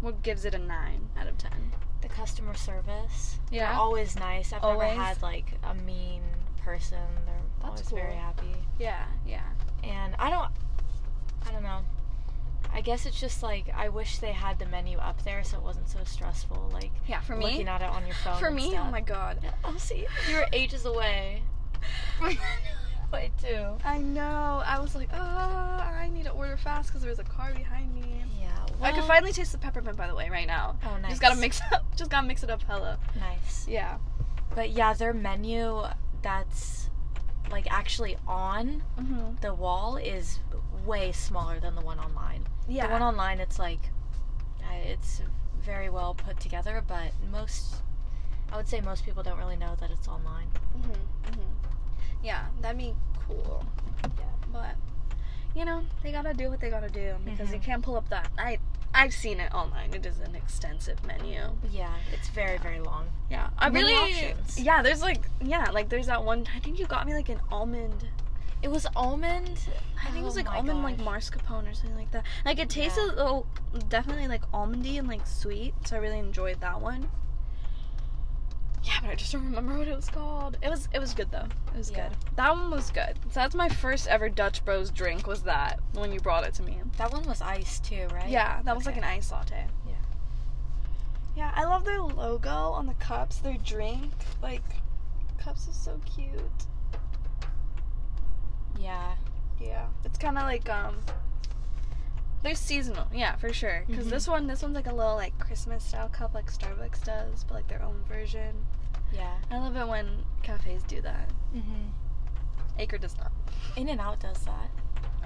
What 0.00 0.22
gives 0.22 0.44
it 0.44 0.54
a 0.54 0.58
nine 0.58 1.08
out 1.18 1.26
of 1.26 1.36
ten? 1.38 1.72
The 2.02 2.08
customer 2.08 2.54
service. 2.54 3.38
Yeah. 3.50 3.70
They're 3.70 3.78
always 3.80 4.16
nice. 4.16 4.52
I've 4.52 4.62
Always? 4.64 4.88
never 4.96 5.00
had 5.02 5.22
like 5.22 5.52
a 5.64 5.74
mean 5.74 6.22
person. 6.62 6.98
They're 7.26 7.34
That's 7.70 7.90
always 7.90 8.04
very 8.04 8.14
happy. 8.14 8.54
Yeah, 8.78 9.04
yeah. 9.26 9.42
And 9.84 10.14
I 10.18 10.30
don't 10.30 10.50
I 11.46 11.52
don't 11.52 11.62
know. 11.62 11.80
I 12.72 12.80
guess 12.82 13.04
it's 13.04 13.18
just 13.20 13.42
like 13.42 13.66
I 13.76 13.88
wish 13.88 14.18
they 14.18 14.32
had 14.32 14.58
the 14.58 14.66
menu 14.66 14.96
up 14.98 15.22
there 15.24 15.42
so 15.44 15.56
it 15.58 15.62
wasn't 15.64 15.88
so 15.88 15.98
stressful 16.04 16.70
like 16.72 16.90
Yeah, 17.06 17.20
for 17.20 17.36
me. 17.36 17.44
looking 17.46 17.68
at 17.68 17.82
it 17.82 17.88
on 17.90 18.06
your 18.06 18.14
phone. 18.16 18.38
For 18.38 18.50
me, 18.50 18.66
oh 18.68 18.70
stuff. 18.70 18.86
oh 18.88 18.90
my 18.90 19.00
god. 19.00 19.38
Oh, 19.64 19.74
see, 19.76 20.06
you're 20.30 20.46
ages 20.52 20.84
away. 20.86 21.42
Way 23.12 23.30
too. 23.42 23.66
I 23.84 23.98
know. 23.98 24.62
I 24.64 24.78
was 24.78 24.94
like, 24.94 25.08
oh, 25.12 25.16
I 25.18 26.08
need 26.12 26.24
to 26.24 26.30
order 26.30 26.56
fast 26.56 26.88
because 26.88 27.02
there's 27.02 27.18
a 27.18 27.24
car 27.24 27.52
behind 27.54 27.92
me. 27.94 28.02
Yeah. 28.40 28.48
I 28.80 28.92
can 28.92 29.02
finally 29.06 29.32
taste 29.32 29.52
the 29.52 29.58
peppermint, 29.58 29.96
by 29.96 30.06
the 30.06 30.14
way, 30.14 30.30
right 30.30 30.46
now. 30.46 30.76
Oh, 30.86 30.96
nice. 30.98 31.10
Just 31.10 31.22
gotta 31.22 31.36
mix 31.40 31.60
up. 31.72 31.84
Just 31.96 32.10
gotta 32.10 32.26
mix 32.26 32.42
it 32.42 32.50
up, 32.50 32.62
hella. 32.62 32.98
Nice. 33.18 33.66
Yeah. 33.68 33.98
But 34.54 34.70
yeah, 34.70 34.94
their 34.94 35.12
menu 35.12 35.82
that's 36.22 36.88
like 37.50 37.70
actually 37.72 38.16
on 38.28 38.82
Mm-hmm. 38.98 39.36
the 39.40 39.52
wall 39.54 39.96
is 39.96 40.38
way 40.86 41.10
smaller 41.12 41.58
than 41.60 41.74
the 41.74 41.80
one 41.80 41.98
online. 41.98 42.44
Yeah. 42.68 42.86
The 42.86 42.92
one 42.92 43.02
online, 43.02 43.40
it's 43.40 43.58
like, 43.58 43.80
it's 44.84 45.20
very 45.62 45.90
well 45.90 46.14
put 46.14 46.38
together, 46.40 46.82
but 46.86 47.10
most, 47.30 47.76
I 48.52 48.56
would 48.56 48.68
say 48.68 48.80
most 48.80 49.04
people 49.04 49.22
don't 49.22 49.38
really 49.38 49.56
know 49.56 49.74
that 49.80 49.90
it's 49.90 50.06
online. 50.08 50.46
Mm-hmm. 50.78 50.92
Mm-hmm. 51.32 51.40
Yeah, 52.22 52.46
that'd 52.60 52.78
be 52.78 52.94
cool. 53.26 53.64
Yeah. 54.18 54.24
But 54.52 54.74
you 55.54 55.64
know, 55.64 55.84
they 56.02 56.12
gotta 56.12 56.32
do 56.34 56.48
what 56.50 56.60
they 56.60 56.70
gotta 56.70 56.88
do 56.90 57.14
because 57.24 57.50
you 57.52 57.58
Mhm. 57.58 57.62
can't 57.64 57.82
pull 57.82 57.96
up 57.96 58.08
that. 58.10 58.28
I 58.38 58.58
I've 58.92 59.12
seen 59.14 59.38
it 59.38 59.54
online. 59.54 59.94
It 59.94 60.04
is 60.04 60.18
an 60.18 60.34
extensive 60.34 61.04
menu. 61.06 61.42
Yeah, 61.70 61.94
it's 62.12 62.28
very, 62.28 62.58
very 62.58 62.80
long. 62.80 63.06
Yeah, 63.30 63.50
I 63.56 63.70
Many 63.70 63.84
really. 63.92 64.12
options. 64.14 64.58
Yeah, 64.60 64.82
there's 64.82 65.00
like 65.02 65.22
yeah, 65.40 65.70
like 65.70 65.88
there's 65.88 66.06
that 66.06 66.24
one. 66.24 66.46
I 66.56 66.58
think 66.60 66.78
you 66.78 66.86
got 66.86 67.06
me 67.06 67.14
like 67.14 67.28
an 67.28 67.40
almond. 67.52 68.08
It 68.62 68.68
was 68.70 68.86
almond. 68.94 69.58
I 70.00 70.10
think 70.10 70.18
it 70.22 70.24
was 70.24 70.34
Oh 70.36 70.40
like 70.42 70.52
almond 70.52 70.82
like 70.82 70.98
gosh. 70.98 71.30
mascarpone 71.30 71.70
or 71.70 71.74
something 71.74 71.96
like 71.96 72.10
that. 72.10 72.24
Like 72.44 72.58
it 72.58 72.68
tasted 72.68 73.12
Yeah. 73.16 73.22
oh, 73.22 73.46
definitely 73.88 74.28
like 74.28 74.42
almondy 74.52 74.98
and 74.98 75.08
like 75.08 75.26
sweet. 75.26 75.72
So 75.86 75.96
I 75.96 76.00
really 76.00 76.18
enjoyed 76.18 76.60
that 76.60 76.80
one. 76.80 77.10
Yeah, 78.82 78.94
but 79.02 79.10
I 79.10 79.14
just 79.14 79.30
don't 79.32 79.44
remember 79.44 79.76
what 79.76 79.88
it 79.88 79.94
was 79.96 80.08
called. 80.08 80.56
It 80.62 80.70
was 80.70 80.88
it 80.94 80.98
was 80.98 81.12
good 81.14 81.30
though. 81.30 81.46
It 81.72 81.76
was 81.76 81.90
Yeah. 81.90 82.08
good. 82.08 82.16
That 82.36 82.52
one 82.52 82.70
was 82.70 82.90
good. 82.90 83.18
So 83.28 83.40
that's 83.40 83.54
my 83.54 83.68
first 83.68 84.08
ever 84.08 84.28
Dutch 84.28 84.64
Bros 84.64 84.90
drink. 84.90 85.26
Was 85.26 85.42
that 85.42 85.80
when 85.92 86.12
you 86.12 86.20
brought 86.20 86.44
it 86.44 86.54
to 86.54 86.62
me? 86.62 86.80
That 86.96 87.12
one 87.12 87.24
was 87.24 87.42
iced 87.42 87.84
too, 87.84 88.08
right? 88.12 88.28
Yeah, 88.28 88.62
that 88.62 88.74
was 88.74 88.86
like 88.86 88.96
an 88.96 89.04
ice 89.04 89.30
latte. 89.30 89.66
Yeah. 89.86 89.92
Yeah, 91.36 91.52
I 91.54 91.64
love 91.64 91.84
their 91.84 92.00
logo 92.00 92.50
on 92.50 92.86
the 92.86 92.94
cups. 92.94 93.36
Their 93.38 93.56
drink, 93.58 94.12
like, 94.42 94.62
cups 95.38 95.68
is 95.68 95.76
so 95.76 96.00
cute. 96.04 96.40
Yeah. 98.78 99.14
Yeah, 99.60 99.86
it's 100.04 100.18
kind 100.18 100.38
of 100.38 100.44
like 100.44 100.68
um. 100.70 100.96
They're 102.42 102.54
seasonal, 102.54 103.06
yeah, 103.12 103.36
for 103.36 103.52
sure. 103.52 103.84
Because 103.86 104.06
Mhm. 104.06 104.10
this 104.10 104.26
one, 104.28 104.46
this 104.46 104.62
one's 104.62 104.74
like 104.74 104.86
a 104.86 104.94
little 104.94 105.14
like 105.16 105.38
Christmas 105.38 105.84
style 105.84 106.08
cup, 106.08 106.32
like 106.34 106.50
Starbucks 106.50 107.04
does, 107.04 107.44
but 107.44 107.54
like 107.54 107.68
their 107.68 107.82
own 107.82 108.02
version. 108.08 108.66
Yeah. 109.12 109.36
I 109.50 109.58
love 109.58 109.76
it 109.76 109.86
when 109.86 110.24
cafes 110.42 110.82
do 110.84 111.00
that. 111.02 111.28
Mm-hmm. 111.54 111.88
Acre 112.78 112.96
does 112.98 113.16
not. 113.18 113.30
In 113.76 113.88
and 113.88 114.00
Out 114.00 114.20
does 114.20 114.38
that. 114.44 114.70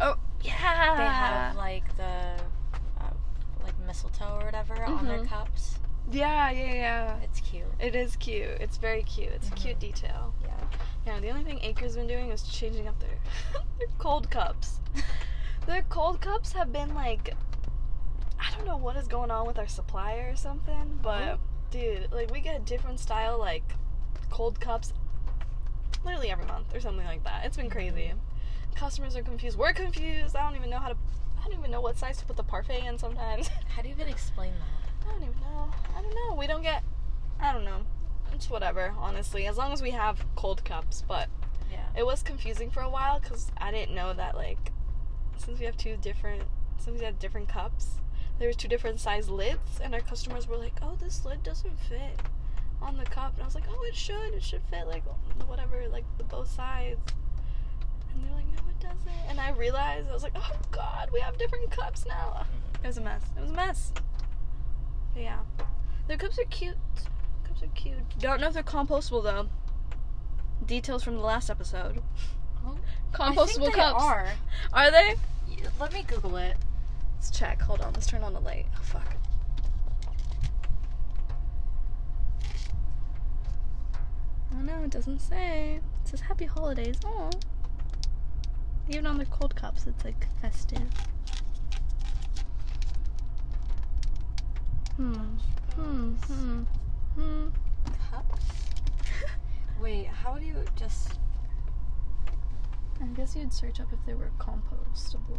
Oh 0.01 0.17
yeah. 0.43 0.97
They 0.97 1.05
have 1.05 1.57
like 1.57 1.97
the 1.97 2.35
uh, 3.01 3.11
like 3.63 3.79
mistletoe 3.87 4.39
or 4.41 4.45
whatever 4.47 4.83
on 4.85 5.07
their 5.07 5.21
Mhm. 5.21 5.29
cups. 5.29 5.79
Yeah, 6.11 6.51
yeah, 6.51 6.73
yeah. 6.75 7.17
It's 7.23 7.41
cute. 7.41 7.65
It 7.79 7.95
is 7.95 8.17
cute. 8.17 8.61
It's 8.61 8.77
very 8.77 9.05
cute. 9.05 9.31
It's 9.31 9.49
a 9.49 9.53
cute 9.53 9.79
detail. 9.79 10.35
Yeah. 10.43 10.51
Yeah, 11.07 11.21
the 11.21 11.31
only 11.31 11.45
thing 11.45 11.61
Acre's 11.63 11.95
been 11.97 12.07
doing 12.09 12.31
is 12.31 12.43
changing 12.43 12.89
up 12.89 12.99
their 12.99 13.19
their 13.79 13.89
cold 13.99 14.31
cups. 14.31 14.81
Their 15.67 15.83
cold 15.83 16.21
cups 16.21 16.53
have 16.53 16.73
been 16.73 16.95
like 16.95 17.35
I 18.39 18.51
don't 18.57 18.67
know 18.67 18.77
what 18.77 18.97
is 18.97 19.09
going 19.09 19.31
on 19.31 19.47
with 19.47 19.59
our 19.59 19.67
supplier 19.67 20.31
or 20.33 20.37
something, 20.37 20.75
uh-huh. 20.75 21.03
but 21.03 21.23
Oh. 21.23 21.39
dude, 21.71 22.13
like 22.13 22.31
we 22.31 22.41
get 22.41 22.65
different 22.65 23.01
style 23.01 23.39
like 23.39 23.65
cold 24.31 24.61
cups 24.61 24.93
literally 26.05 26.31
every 26.31 26.45
month 26.47 26.75
or 26.75 26.81
something 26.81 27.07
like 27.07 27.25
that. 27.25 27.45
It's 27.47 27.57
been 27.57 27.67
mm-hmm. 27.67 27.73
crazy. 27.73 28.13
Customers 28.75 29.17
are 29.17 29.23
confused. 29.23 29.57
We're 29.57 29.73
confused. 29.73 30.37
I 30.37 30.43
don't 30.47 30.57
even 30.57 30.71
know 30.71 30.79
how 30.79 30.89
to 30.89 30.97
I 31.41 31.49
don't 31.49 31.59
even 31.59 31.71
know 31.71 31.81
what 31.81 31.97
size 31.97 32.19
to 32.19 32.27
put 32.27 32.37
the 32.37 32.43
parfait 32.43 32.85
in 32.85 32.99
sometimes. 32.99 33.49
How 33.69 33.83
do 33.83 33.89
you 33.89 33.95
even 33.95 34.09
explain 34.09 34.53
that? 34.55 35.07
I 35.07 35.13
don't 35.13 35.23
even 35.23 35.41
know. 35.41 35.69
I 35.95 36.01
don't 36.01 36.15
know. 36.15 36.35
We 36.37 36.47
don't 36.47 36.63
get 36.63 36.83
I 37.41 37.53
don't 37.53 37.65
know. 37.65 37.81
It's 38.33 38.49
whatever, 38.49 38.95
honestly. 38.99 39.47
As 39.47 39.59
long 39.59 39.73
as 39.73 39.83
we 39.83 39.91
have 39.91 40.25
cold 40.37 40.65
cups, 40.65 41.05
but 41.07 41.29
Yeah. 41.71 41.85
it 41.97 42.05
was 42.07 42.23
confusing 42.23 42.71
for 42.71 42.81
a 42.81 42.89
while 42.89 43.21
because 43.21 43.51
I 43.59 43.71
didn't 43.71 43.95
know 43.95 44.13
that 44.15 44.35
like 44.37 44.73
since 45.37 45.59
we 45.59 45.67
have 45.67 45.77
two 45.77 45.97
different 45.97 46.43
since 46.79 46.99
we 46.99 47.05
have 47.05 47.19
different 47.19 47.49
cups, 47.49 48.01
there 48.39 48.49
was 48.49 48.57
two 48.57 48.69
different 48.69 49.01
size 49.01 49.29
lids, 49.29 49.81
and 49.83 49.95
our 49.95 50.01
customers 50.01 50.47
were 50.47 50.57
like, 50.57 50.75
"Oh, 50.83 50.97
this 51.01 51.25
lid 51.25 51.43
doesn't 51.43 51.79
fit 51.81 52.21
on 52.83 52.97
the 52.97 53.05
cup," 53.05 53.35
and 53.35 53.43
I 53.43 53.47
was 53.47 53.55
like, 53.55 53.65
"Oh, 53.69 53.83
it 53.85 53.95
should. 53.95 54.35
It 54.35 54.43
should 54.43 54.63
fit 54.65 54.87
like 54.87 55.05
whatever, 55.47 55.87
like 55.89 56.05
the 56.19 56.25
both 56.25 56.51
sides." 56.51 57.01
And 58.13 58.25
they're 58.25 58.35
like, 58.35 58.47
"No, 58.49 58.63
it 58.69 58.81
doesn't." 58.81 59.29
And 59.29 59.41
I 59.41 59.51
realized 59.51 60.09
I 60.09 60.13
was 60.13 60.23
like, 60.23 60.37
"Oh 60.37 60.57
God, 60.71 61.11
we 61.13 61.21
have 61.21 61.39
different 61.39 61.71
cups 61.71 62.05
now." 62.07 62.47
It 62.83 62.87
was 62.87 62.99
a 62.99 63.01
mess. 63.01 63.23
It 63.37 63.41
was 63.41 63.51
a 63.51 63.55
mess. 63.55 63.93
But 65.15 65.23
yeah, 65.23 65.41
their 66.09 66.17
cups 66.17 66.39
are 66.39 66.45
cute. 66.45 66.77
Cups 67.45 67.63
are 67.63 67.69
cute. 67.69 68.19
Don't 68.19 68.41
know 68.41 68.49
if 68.49 68.55
they're 68.55 68.63
compostable 68.63 69.23
though. 69.23 69.49
Details 70.67 71.03
from 71.03 71.17
the 71.17 71.23
last 71.23 71.51
episode. 71.51 72.03
Compostable 73.13 73.43
I 73.43 73.47
think 73.47 73.63
they 73.63 73.71
cups. 73.71 74.03
are. 74.03 74.29
Are 74.73 74.91
they? 74.91 75.15
Let 75.81 75.93
me 75.93 76.03
Google 76.07 76.37
it. 76.37 76.57
Let's 77.17 77.31
check. 77.31 77.61
Hold 77.63 77.81
on. 77.81 77.93
Let's 77.93 78.07
turn 78.07 78.23
on 78.23 78.33
the 78.33 78.41
light. 78.41 78.67
Oh 78.77 78.83
fuck. 78.83 79.17
Oh 84.53 84.61
no, 84.63 84.83
it 84.85 84.91
doesn't 84.91 85.21
say. 85.21 85.81
It 86.03 86.09
says 86.09 86.21
Happy 86.21 86.45
Holidays. 86.47 86.97
Oh. 87.05 87.31
Even 88.89 89.07
on 89.07 89.19
the 89.19 89.27
cold 89.27 89.57
cups, 89.57 89.87
it's 89.87 90.05
like 90.05 90.27
festive. 90.43 90.81
Hmm. 94.97 95.15
Hmm. 95.75 96.13
Hmm. 96.13 96.63
Hmm. 97.17 97.47
Cups. 98.11 98.45
Wait, 99.81 100.07
how 100.07 100.35
do 100.39 100.45
you 100.45 100.57
just? 100.77 101.15
I 103.03 103.07
guess 103.17 103.37
you'd 103.37 103.53
search 103.53 103.81
up 103.81 103.93
if 103.93 104.05
they 104.07 104.15
were 104.15 104.31
compostable. 104.39 105.39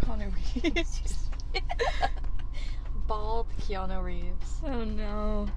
Connor 0.02 0.30
Reeves. 0.54 1.28
Bald 3.06 3.46
Keanu 3.60 4.02
Reeves. 4.02 4.60
oh 4.64 4.84
no. 4.84 5.48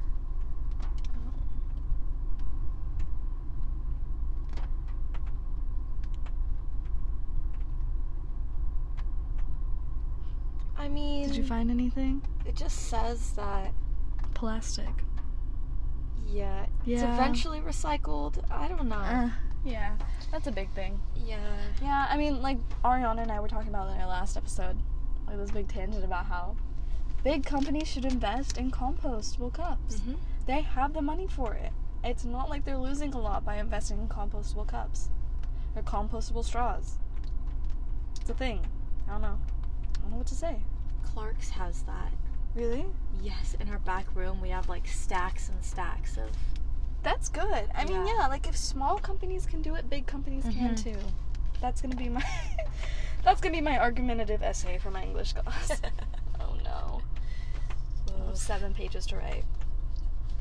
I 10.77 10.87
mean, 10.87 11.27
Did 11.27 11.37
you 11.37 11.43
find 11.43 11.71
anything? 11.71 12.21
it 12.45 12.55
just 12.55 12.89
says 12.89 13.31
that 13.33 13.73
Plastic. 14.33 14.89
yeah, 16.27 16.65
it's 16.85 17.01
Yeah. 17.01 17.13
eventually 17.13 17.61
recycled. 17.61 18.43
I 18.51 18.67
don't 18.67 18.89
know. 18.89 18.95
Uh, 18.97 19.29
yeah, 19.65 19.95
that's 20.31 20.47
a 20.47 20.51
big 20.51 20.69
thing. 20.71 20.99
yeah. 21.15 21.37
Yeah, 21.81 22.07
I 22.09 22.15
mean, 22.17 22.41
like 22.41 22.57
Ariana 22.83 23.21
and 23.23 23.31
I 23.31 23.39
were 23.39 23.47
talking 23.47 23.69
about 23.69 23.93
in 23.93 23.99
our 24.01 24.07
last 24.07 24.37
episode, 24.37 24.77
like 25.27 25.37
this 25.37 25.51
big 25.51 25.67
tangent 25.67 26.03
about 26.05 26.25
how 26.27 26.55
big 27.23 27.43
companies 27.45 27.87
should 27.87 28.05
invest 28.05 28.57
in 28.57 28.71
compostable 28.71 29.51
cups. 29.51 29.95
Mhm. 29.97 30.17
They 30.45 30.61
have 30.61 30.93
the 30.93 31.01
money 31.01 31.27
for 31.27 31.53
it. 31.53 31.71
It's 32.03 32.23
not 32.23 32.49
like 32.49 32.63
they're 32.65 32.77
losing 32.77 33.13
a 33.13 33.19
lot 33.19 33.43
by 33.43 33.55
investing 33.57 33.97
in 33.99 34.07
compostable 34.07 34.67
cups 34.67 35.09
or 35.75 35.81
compostable 35.81 36.45
straws. 36.45 36.97
It's 38.21 38.29
a 38.29 38.33
thing. 38.35 38.59
I 39.07 39.11
don't 39.13 39.21
know. 39.21 39.37
I 39.97 40.01
don't 40.01 40.11
know 40.11 40.17
what 40.17 40.27
to 40.27 40.35
say. 40.35 40.61
Clark's 41.03 41.49
has 41.49 41.81
that. 41.83 42.13
Really? 42.53 42.85
Yes, 43.21 43.55
in 43.59 43.69
our 43.69 43.79
back 43.79 44.05
room 44.15 44.39
we 44.41 44.49
have 44.49 44.69
like 44.69 44.87
stacks 44.87 45.49
and 45.49 45.63
stacks 45.63 46.17
of. 46.17 46.29
That's 47.05 47.29
good. 47.29 47.69
I 47.75 47.85
mean, 47.85 48.05
Yeah. 48.07 48.25
like 48.27 48.47
if 48.47 48.57
small 48.57 48.97
companies 48.97 49.45
can 49.45 49.61
do 49.61 49.75
it, 49.75 49.89
big 49.89 50.07
companies 50.07 50.43
can 50.43 50.73
Mhm. 50.75 50.83
too. 50.83 50.99
That's 51.61 51.79
gonna 51.81 51.95
be 51.95 52.09
my 52.09 52.23
that's 53.23 53.39
gonna 53.41 53.53
be 53.55 53.61
my 53.61 53.77
argumentative 53.79 54.41
essay 54.41 54.77
for 54.79 54.89
my 54.91 55.03
English 55.03 55.33
class. 55.33 55.81
oh 56.41 56.55
no. 56.63 57.01
Seven 58.33 58.73
pages 58.73 59.05
to 59.07 59.17
write. 59.17 59.45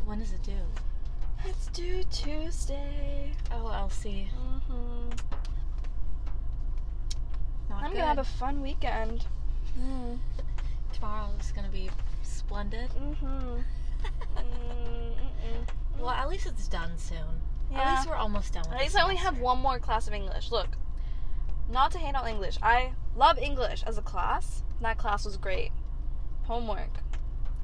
when 0.06 0.18
does 0.18 0.32
it 0.32 0.42
due? 0.42 0.66
It's 1.44 1.66
due 1.68 2.02
Tuesday. 2.04 3.32
Oh, 3.52 3.68
Elsie. 3.68 4.30
hmm 4.66 5.10
Not 7.68 7.82
I'm 7.84 7.90
good. 7.90 7.96
gonna 7.98 8.06
have 8.08 8.18
a 8.18 8.24
fun 8.24 8.60
weekend. 8.62 9.26
Mm. 9.78 10.18
Tomorrow's 10.92 11.52
gonna 11.52 11.68
be 11.68 11.90
splendid. 12.22 12.88
Mm-hmm. 12.90 13.60
Mm-mm. 14.38 15.68
Well, 15.98 16.10
at 16.10 16.28
least 16.28 16.46
it's 16.46 16.68
done 16.68 16.98
soon. 16.98 17.42
At 17.74 17.96
least 17.96 18.08
we're 18.08 18.14
almost 18.16 18.52
done 18.52 18.62
with 18.64 18.74
At 18.74 18.80
least 18.80 18.96
I 18.96 19.02
only 19.02 19.16
have 19.16 19.38
one 19.38 19.58
more 19.58 19.78
class 19.78 20.06
of 20.06 20.12
English. 20.14 20.50
Look, 20.50 20.68
not 21.68 21.90
to 21.92 21.98
hate 21.98 22.14
on 22.14 22.26
English. 22.28 22.58
I 22.62 22.92
love 23.16 23.38
English 23.38 23.82
as 23.84 23.98
a 23.98 24.02
class. 24.02 24.62
That 24.80 24.98
class 24.98 25.24
was 25.24 25.36
great. 25.36 25.72
Homework. 26.44 26.98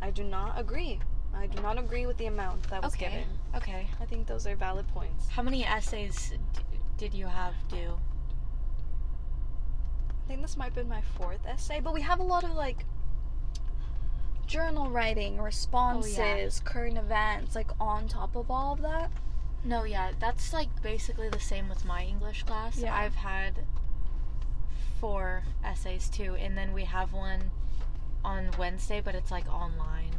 I 0.03 0.11
do 0.11 0.25
not 0.25 0.59
agree. 0.59 1.01
I 1.35 1.47
do 1.47 1.63
not 1.63 1.79
agree 1.79 2.07
with 2.07 2.17
the 2.17 2.27
amount 2.27 2.65
that 2.71 2.83
was 2.83 2.95
Okay. 2.95 3.05
given. 3.11 3.25
Okay. 3.55 3.87
I 4.01 4.05
think 4.07 4.27
those 4.27 4.47
are 4.47 4.57
valid 4.57 4.89
points. 4.89 5.29
How 5.29 5.43
many 5.43 5.65
essays 5.65 6.31
d- 6.55 6.63
did 6.97 7.15
you 7.15 7.27
have 7.27 7.55
due? 7.69 8.01
I 10.25 10.29
think 10.29 10.43
this 10.43 10.57
might 10.57 10.67
have 10.67 10.75
been 10.75 10.89
my 10.89 11.03
fourth 11.03 11.45
essay, 11.47 11.81
but 11.81 11.93
we 11.93 12.01
have 12.03 12.21
a 12.21 12.23
lot 12.25 12.43
of 12.45 12.53
like 12.53 12.85
journal 14.51 14.91
writing, 14.91 15.41
responses, 15.41 16.61
current 16.65 16.99
events, 16.99 17.55
like 17.55 17.71
on 17.81 18.09
top 18.09 18.35
of 18.35 18.51
all 18.51 18.73
of 18.73 18.83
that. 18.83 19.11
No, 19.65 19.85
yeah, 19.85 20.11
that's 20.19 20.53
like 20.53 20.69
basically 20.83 21.29
the 21.29 21.39
same 21.39 21.69
with 21.69 21.85
my 21.85 22.03
English 22.05 22.43
class. 22.43 22.77
Yeah. 22.79 22.95
I've 22.95 23.15
had 23.15 23.55
four 25.01 25.45
essays 25.65 26.09
too, 26.11 26.35
and 26.35 26.59
then 26.59 26.73
we 26.73 26.85
have 26.85 27.13
one 27.13 27.51
on 28.25 28.51
Wednesday, 28.59 29.01
but 29.01 29.15
it's 29.15 29.31
like 29.31 29.47
online. 29.53 30.11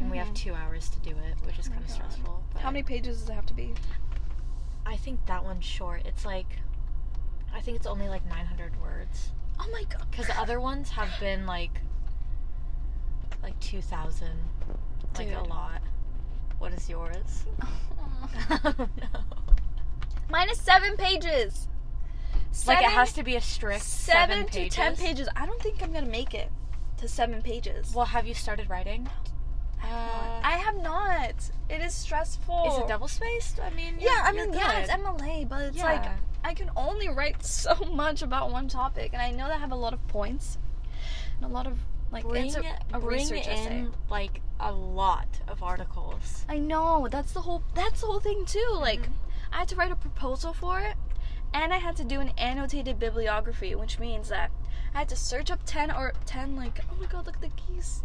And 0.00 0.10
we 0.10 0.18
have 0.18 0.28
Mhm. 0.28 0.34
two 0.34 0.54
hours 0.54 0.88
to 0.90 0.98
do 1.00 1.10
it, 1.10 1.36
which 1.46 1.58
is 1.58 1.68
Oh 1.68 1.72
kind 1.72 1.84
of 1.84 1.90
stressful. 1.90 2.42
How 2.58 2.70
many 2.70 2.82
pages 2.82 3.20
does 3.20 3.28
it 3.30 3.34
have 3.34 3.46
to 3.46 3.54
be? 3.54 3.74
I 4.84 4.96
think 4.96 5.24
that 5.26 5.44
one's 5.44 5.64
short. 5.64 6.04
It's 6.04 6.24
like, 6.24 6.58
I 7.54 7.60
think 7.60 7.76
it's 7.76 7.86
only 7.86 8.08
like 8.08 8.24
900 8.26 8.80
words. 8.82 9.30
Oh 9.60 9.68
my 9.70 9.84
god. 9.84 10.10
Because 10.10 10.26
the 10.26 10.38
other 10.40 10.60
ones 10.60 10.90
have 10.90 11.10
been 11.20 11.46
like, 11.46 11.80
like 13.42 13.58
2,000. 13.60 14.28
Like 15.18 15.34
a 15.34 15.40
lot. 15.42 15.82
What 16.58 16.72
is 16.72 16.88
yours? 16.88 17.44
oh 17.62 18.74
no. 18.78 18.86
Mine 20.30 20.48
is 20.48 20.58
seven 20.58 20.96
pages. 20.96 21.68
Like 22.66 22.78
it 22.78 22.84
has 22.90 23.12
to 23.14 23.22
be 23.22 23.34
a 23.36 23.40
strict 23.40 23.82
seven, 23.82 24.36
seven, 24.36 24.46
to 24.46 24.52
pages. 24.52 24.74
ten 24.74 24.96
pages. 24.96 25.28
I 25.36 25.46
don't 25.46 25.60
think 25.60 25.82
I'm 25.82 25.92
gonna 25.92 26.06
make 26.06 26.34
it 26.34 26.50
to 26.98 27.08
seven 27.08 27.42
pages. 27.42 27.92
Well, 27.94 28.06
have 28.06 28.26
you 28.26 28.34
started 28.34 28.70
writing? 28.70 29.08
Uh, 29.82 30.40
I 30.44 30.52
have 30.64 30.76
not. 30.76 31.34
It 31.68 31.80
is 31.80 31.92
stressful. 31.92 32.64
is 32.72 32.78
it 32.78 32.88
double 32.88 33.08
spaced? 33.08 33.58
I 33.60 33.70
mean, 33.70 33.96
Yeah, 33.98 34.10
I 34.22 34.32
mean, 34.32 34.52
yeah, 34.52 34.78
it's. 34.78 34.90
MLA, 34.90 35.48
but 35.48 35.62
it's 35.62 35.76
Yeah. 35.78 35.84
like 35.84 36.04
I 36.44 36.54
can 36.54 36.70
only 36.76 37.08
write 37.08 37.44
so 37.44 37.74
much 37.92 38.22
about 38.22 38.50
one 38.52 38.68
topic, 38.68 39.10
and 39.12 39.20
I 39.20 39.30
know 39.30 39.48
that 39.48 39.56
I 39.56 39.58
have 39.58 39.72
a 39.72 39.76
lot 39.76 39.92
of 39.92 40.06
points 40.08 40.58
and 41.36 41.50
a 41.50 41.52
lot 41.52 41.66
of 41.66 41.78
like 42.12 42.24
bring, 42.24 42.54
a, 42.54 42.78
a 42.92 43.00
bring 43.00 43.20
research 43.28 43.46
in 43.46 43.52
essay. 43.52 43.86
like 44.10 44.40
a 44.60 44.70
lot 44.72 45.40
of 45.48 45.62
articles. 45.62 46.44
I 46.48 46.58
know 46.58 47.08
that's 47.10 47.32
the 47.32 47.40
whole 47.40 47.62
that's 47.74 48.00
the 48.02 48.06
whole 48.06 48.20
thing 48.20 48.44
too. 48.46 48.68
Like 48.74 49.02
Mhm. 49.02 49.12
I 49.52 49.58
had 49.60 49.68
to 49.68 49.76
write 49.76 49.90
a 49.92 49.96
proposal 49.96 50.52
for 50.52 50.80
it, 50.80 50.96
and 51.52 51.72
I 51.72 51.78
had 51.78 51.96
to 51.96 52.04
do 52.04 52.20
an 52.20 52.30
annotated 52.38 52.98
bibliography, 52.98 53.74
which 53.74 53.98
means 53.98 54.28
that 54.28 54.50
I 54.94 54.98
had 54.98 55.08
to 55.10 55.16
search 55.16 55.50
up 55.50 55.60
ten 55.66 55.90
or 55.90 56.12
ten 56.26 56.54
like 56.56 56.80
oh 56.90 56.96
my 57.00 57.06
god, 57.06 57.26
look 57.26 57.36
at 57.36 57.42
the 57.42 57.50
geese. 57.66 58.02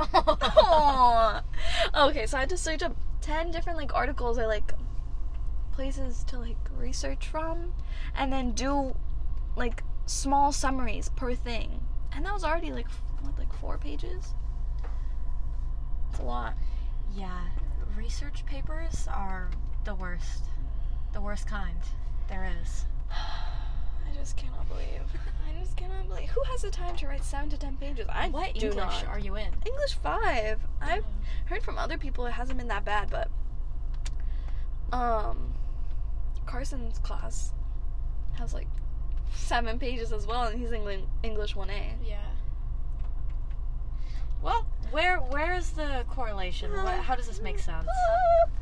Okay, 1.94 2.26
so 2.26 2.36
I 2.36 2.40
had 2.40 2.48
to 2.50 2.56
search 2.56 2.82
up 2.82 2.96
ten 3.20 3.50
different 3.50 3.78
like 3.78 3.94
articles 3.94 4.38
or 4.38 4.46
like 4.46 4.72
places 5.72 6.24
to 6.24 6.38
like 6.38 6.56
research 6.76 7.26
from, 7.28 7.74
and 8.16 8.32
then 8.32 8.52
do 8.52 8.96
like 9.56 9.82
small 10.06 10.52
summaries 10.52 11.08
per 11.10 11.34
thing, 11.34 11.80
and 12.12 12.24
that 12.26 12.32
was 12.32 12.44
already 12.44 12.72
like 12.72 12.88
what, 13.24 13.38
like 13.38 13.52
four 13.60 13.78
pages. 13.78 14.34
It's 16.10 16.20
a 16.20 16.22
lot. 16.22 16.54
yeah, 17.16 17.40
research 17.96 18.44
papers 18.46 19.08
are 19.12 19.50
the 19.84 19.94
worst. 19.94 20.44
The 21.12 21.20
worst 21.20 21.46
kind 21.46 21.76
there 22.28 22.52
is. 22.62 22.84
I 23.10 24.14
just 24.16 24.36
cannot 24.36 24.68
believe. 24.68 25.02
I 25.48 25.60
just 25.60 25.76
cannot 25.76 26.08
believe. 26.08 26.28
Who 26.30 26.42
has 26.44 26.62
the 26.62 26.70
time 26.70 26.96
to 26.96 27.06
write 27.08 27.24
seven 27.24 27.48
to 27.50 27.58
ten 27.58 27.76
pages? 27.76 28.06
I 28.08 28.28
what 28.28 28.54
do 28.54 28.66
English 28.66 28.76
not. 28.76 29.06
are 29.06 29.18
you 29.18 29.36
in? 29.36 29.48
English 29.66 29.94
five. 30.02 30.60
I've 30.80 31.04
heard 31.46 31.62
from 31.62 31.78
other 31.78 31.98
people 31.98 32.26
it 32.26 32.32
hasn't 32.32 32.58
been 32.58 32.68
that 32.68 32.84
bad, 32.84 33.10
but 33.10 33.28
um, 34.92 35.54
Carson's 36.46 36.98
class 36.98 37.52
has 38.38 38.54
like 38.54 38.68
seven 39.34 39.78
pages 39.78 40.12
as 40.12 40.26
well, 40.26 40.44
and 40.44 40.60
he's 40.60 40.72
English 40.72 41.00
English 41.22 41.56
one 41.56 41.70
A. 41.70 41.94
Yeah. 42.04 42.18
Well, 44.44 44.66
where 44.90 45.16
where 45.18 45.54
is 45.54 45.70
the 45.70 46.04
correlation? 46.10 46.70
What, 46.70 46.98
how 46.98 47.16
does 47.16 47.26
this 47.26 47.40
make 47.40 47.58
sense? 47.58 47.88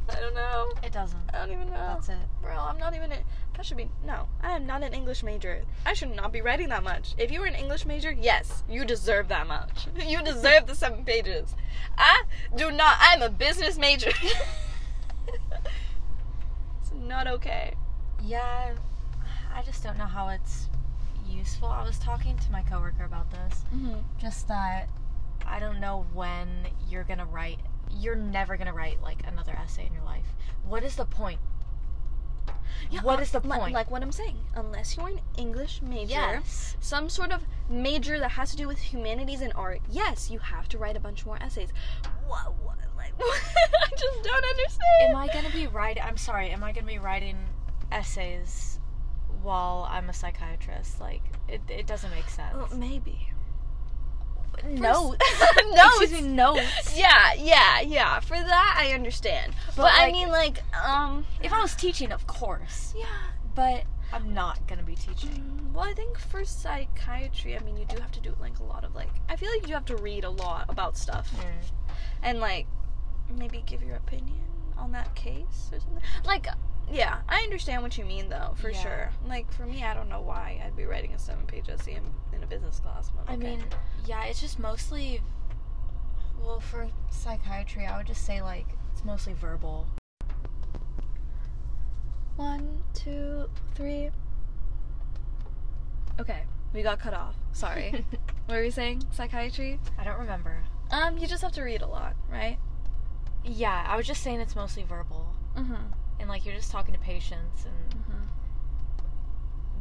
I 0.08 0.20
don't 0.20 0.34
know. 0.34 0.72
It 0.84 0.92
doesn't. 0.92 1.20
I 1.34 1.38
don't 1.38 1.50
even 1.50 1.68
know. 1.70 1.74
That's 1.74 2.08
it. 2.08 2.18
Bro, 2.40 2.56
I'm 2.56 2.78
not 2.78 2.94
even. 2.94 3.10
A, 3.10 3.18
that 3.56 3.66
should 3.66 3.76
be 3.76 3.88
no. 4.06 4.28
I 4.42 4.54
am 4.54 4.64
not 4.64 4.84
an 4.84 4.94
English 4.94 5.24
major. 5.24 5.62
I 5.84 5.92
should 5.94 6.14
not 6.14 6.32
be 6.32 6.40
writing 6.40 6.68
that 6.68 6.84
much. 6.84 7.16
If 7.18 7.32
you 7.32 7.40
were 7.40 7.46
an 7.46 7.56
English 7.56 7.84
major, 7.84 8.12
yes, 8.12 8.62
you 8.68 8.84
deserve 8.84 9.26
that 9.28 9.48
much. 9.48 9.88
You 10.06 10.22
deserve 10.22 10.66
the 10.66 10.74
seven 10.76 11.04
pages. 11.04 11.56
I 11.98 12.22
do 12.56 12.70
not. 12.70 12.96
I'm 13.00 13.22
a 13.22 13.28
business 13.28 13.76
major. 13.76 14.12
it's 16.80 16.92
not 16.94 17.26
okay. 17.26 17.74
Yeah, 18.24 18.74
I 19.52 19.62
just 19.62 19.82
don't 19.82 19.98
know 19.98 20.06
how 20.06 20.28
it's 20.28 20.68
useful. 21.28 21.68
I 21.68 21.82
was 21.82 21.98
talking 21.98 22.36
to 22.38 22.52
my 22.52 22.62
coworker 22.62 23.04
about 23.04 23.30
this. 23.30 23.64
Mm-hmm. 23.74 23.98
Just 24.20 24.46
that 24.48 24.88
I 25.46 25.58
don't 25.60 25.80
know 25.80 26.06
when 26.12 26.48
you're 26.88 27.04
gonna 27.04 27.26
write. 27.26 27.60
You're 27.90 28.16
never 28.16 28.56
gonna 28.56 28.72
write 28.72 29.02
like 29.02 29.26
another 29.26 29.52
essay 29.52 29.86
in 29.86 29.92
your 29.92 30.04
life. 30.04 30.26
What 30.64 30.82
is 30.82 30.96
the 30.96 31.04
point? 31.04 31.40
What 33.02 33.18
uh, 33.18 33.22
is 33.22 33.30
the 33.30 33.40
point? 33.40 33.72
like 33.72 33.90
what 33.90 34.02
I'm 34.02 34.12
saying. 34.12 34.38
Unless 34.54 34.96
you're 34.96 35.08
an 35.08 35.20
English 35.36 35.80
major, 35.82 36.10
Yes. 36.10 36.76
some 36.80 37.08
sort 37.08 37.32
of 37.32 37.44
major 37.68 38.18
that 38.18 38.32
has 38.32 38.50
to 38.50 38.56
do 38.56 38.66
with 38.66 38.78
humanities 38.78 39.40
and 39.40 39.52
art, 39.54 39.80
yes, 39.90 40.30
you 40.30 40.38
have 40.38 40.68
to 40.70 40.78
write 40.78 40.96
a 40.96 41.00
bunch 41.00 41.24
more 41.24 41.38
essays. 41.42 41.70
What? 42.26 42.54
What? 42.62 42.78
Like, 42.96 43.12
I 43.20 43.88
just 43.90 44.22
don't 44.22 44.44
understand. 44.44 45.10
Am 45.10 45.16
I 45.16 45.28
gonna 45.28 45.50
be 45.50 45.66
writing? 45.66 46.02
I'm 46.04 46.16
sorry. 46.16 46.50
Am 46.50 46.62
I 46.62 46.72
gonna 46.72 46.86
be 46.86 46.98
writing 46.98 47.36
essays 47.90 48.78
while 49.42 49.86
I'm 49.90 50.08
a 50.08 50.12
psychiatrist? 50.12 51.00
Like 51.00 51.22
it, 51.48 51.60
it 51.68 51.86
doesn't 51.86 52.10
make 52.10 52.28
sense. 52.28 52.54
Well, 52.54 52.68
maybe. 52.78 53.31
Notes. 54.68 55.18
notes. 55.74 56.20
Notes. 56.22 56.98
Yeah, 56.98 57.32
yeah, 57.38 57.80
yeah. 57.80 58.20
For 58.20 58.36
that, 58.36 58.76
I 58.78 58.92
understand. 58.92 59.54
But, 59.68 59.76
But, 59.76 59.92
I 59.94 60.10
mean, 60.12 60.28
like, 60.28 60.62
um, 60.84 61.26
If 61.42 61.52
I 61.52 61.60
was 61.60 61.74
teaching, 61.74 62.12
of 62.12 62.26
course. 62.26 62.94
yeah. 62.96 63.06
But 63.54 63.84
I'm 64.12 64.32
not 64.34 64.66
gonna 64.66 64.82
be 64.82 64.94
teaching. 64.94 65.30
Mm, 65.30 65.72
Well, 65.72 65.84
I 65.84 65.94
think 65.94 66.18
for 66.18 66.44
psychiatry, 66.44 67.56
I 67.56 67.60
mean, 67.60 67.76
you 67.76 67.84
do 67.86 67.98
have 68.00 68.12
to 68.12 68.20
do 68.20 68.34
like 68.40 68.58
a 68.58 68.64
lot 68.64 68.84
of 68.84 68.94
like. 68.94 69.10
I 69.28 69.36
feel 69.36 69.50
like 69.50 69.66
you 69.68 69.74
have 69.74 69.84
to 69.86 69.96
read 69.96 70.24
a 70.24 70.30
lot 70.30 70.66
about 70.68 70.96
stuff 70.96 71.30
and 72.22 72.38
like 72.40 72.66
maybe 73.36 73.62
give 73.66 73.82
your 73.82 73.96
opinion 73.96 74.40
on 74.82 74.92
that 74.92 75.14
case 75.14 75.70
or 75.72 75.80
something. 75.80 76.02
Like, 76.24 76.46
yeah, 76.90 77.20
I 77.28 77.38
understand 77.42 77.82
what 77.82 77.96
you 77.96 78.04
mean 78.04 78.28
though, 78.28 78.54
for 78.56 78.70
Yeah. 78.70 78.82
sure. 78.82 79.10
Like 79.26 79.50
for 79.52 79.64
me, 79.64 79.84
I 79.84 79.94
don't 79.94 80.08
know 80.08 80.20
why 80.20 80.60
I'd 80.64 80.76
be 80.76 80.84
writing 80.84 81.14
a 81.14 81.18
seven-page 81.18 81.68
essay 81.68 81.94
in, 81.94 82.02
in 82.36 82.42
a 82.42 82.46
business 82.46 82.80
class. 82.80 83.10
But 83.10 83.32
I 83.32 83.36
mean, 83.36 83.62
yeah, 84.04 84.24
it's 84.24 84.40
just 84.40 84.58
mostly. 84.58 85.22
Well, 86.42 86.58
for 86.60 86.88
psychiatry, 87.10 87.86
I 87.86 87.96
would 87.96 88.06
just 88.08 88.26
say 88.26 88.42
like 88.42 88.66
it's 88.92 89.04
mostly 89.04 89.32
verbal. 89.32 89.86
One, 92.36 92.82
two, 92.94 93.48
three. 93.74 94.10
Okay, 96.18 96.42
we 96.74 96.82
got 96.82 96.98
cut 96.98 97.14
off. 97.14 97.36
Sorry. 97.52 98.04
what 98.46 98.56
were 98.56 98.64
you 98.64 98.70
saying? 98.70 99.04
Psychiatry? 99.12 99.78
I 99.98 100.04
don't 100.04 100.18
remember. 100.18 100.64
Um, 100.90 101.16
you 101.16 101.26
just 101.26 101.42
have 101.42 101.52
to 101.52 101.62
read 101.62 101.82
a 101.82 101.86
lot, 101.86 102.14
right? 102.30 102.58
Yeah, 103.44 103.84
I 103.88 103.96
was 103.96 104.06
just 104.06 104.22
saying 104.22 104.40
it's 104.40 104.54
mostly 104.56 104.82
verbal, 104.84 105.26
Mm-hmm. 105.56 105.74
and 106.20 106.28
like 106.28 106.44
you're 106.46 106.54
just 106.54 106.70
talking 106.70 106.94
to 106.94 107.00
patients, 107.00 107.66
and 107.66 107.90
Mm-hmm. 108.02 108.24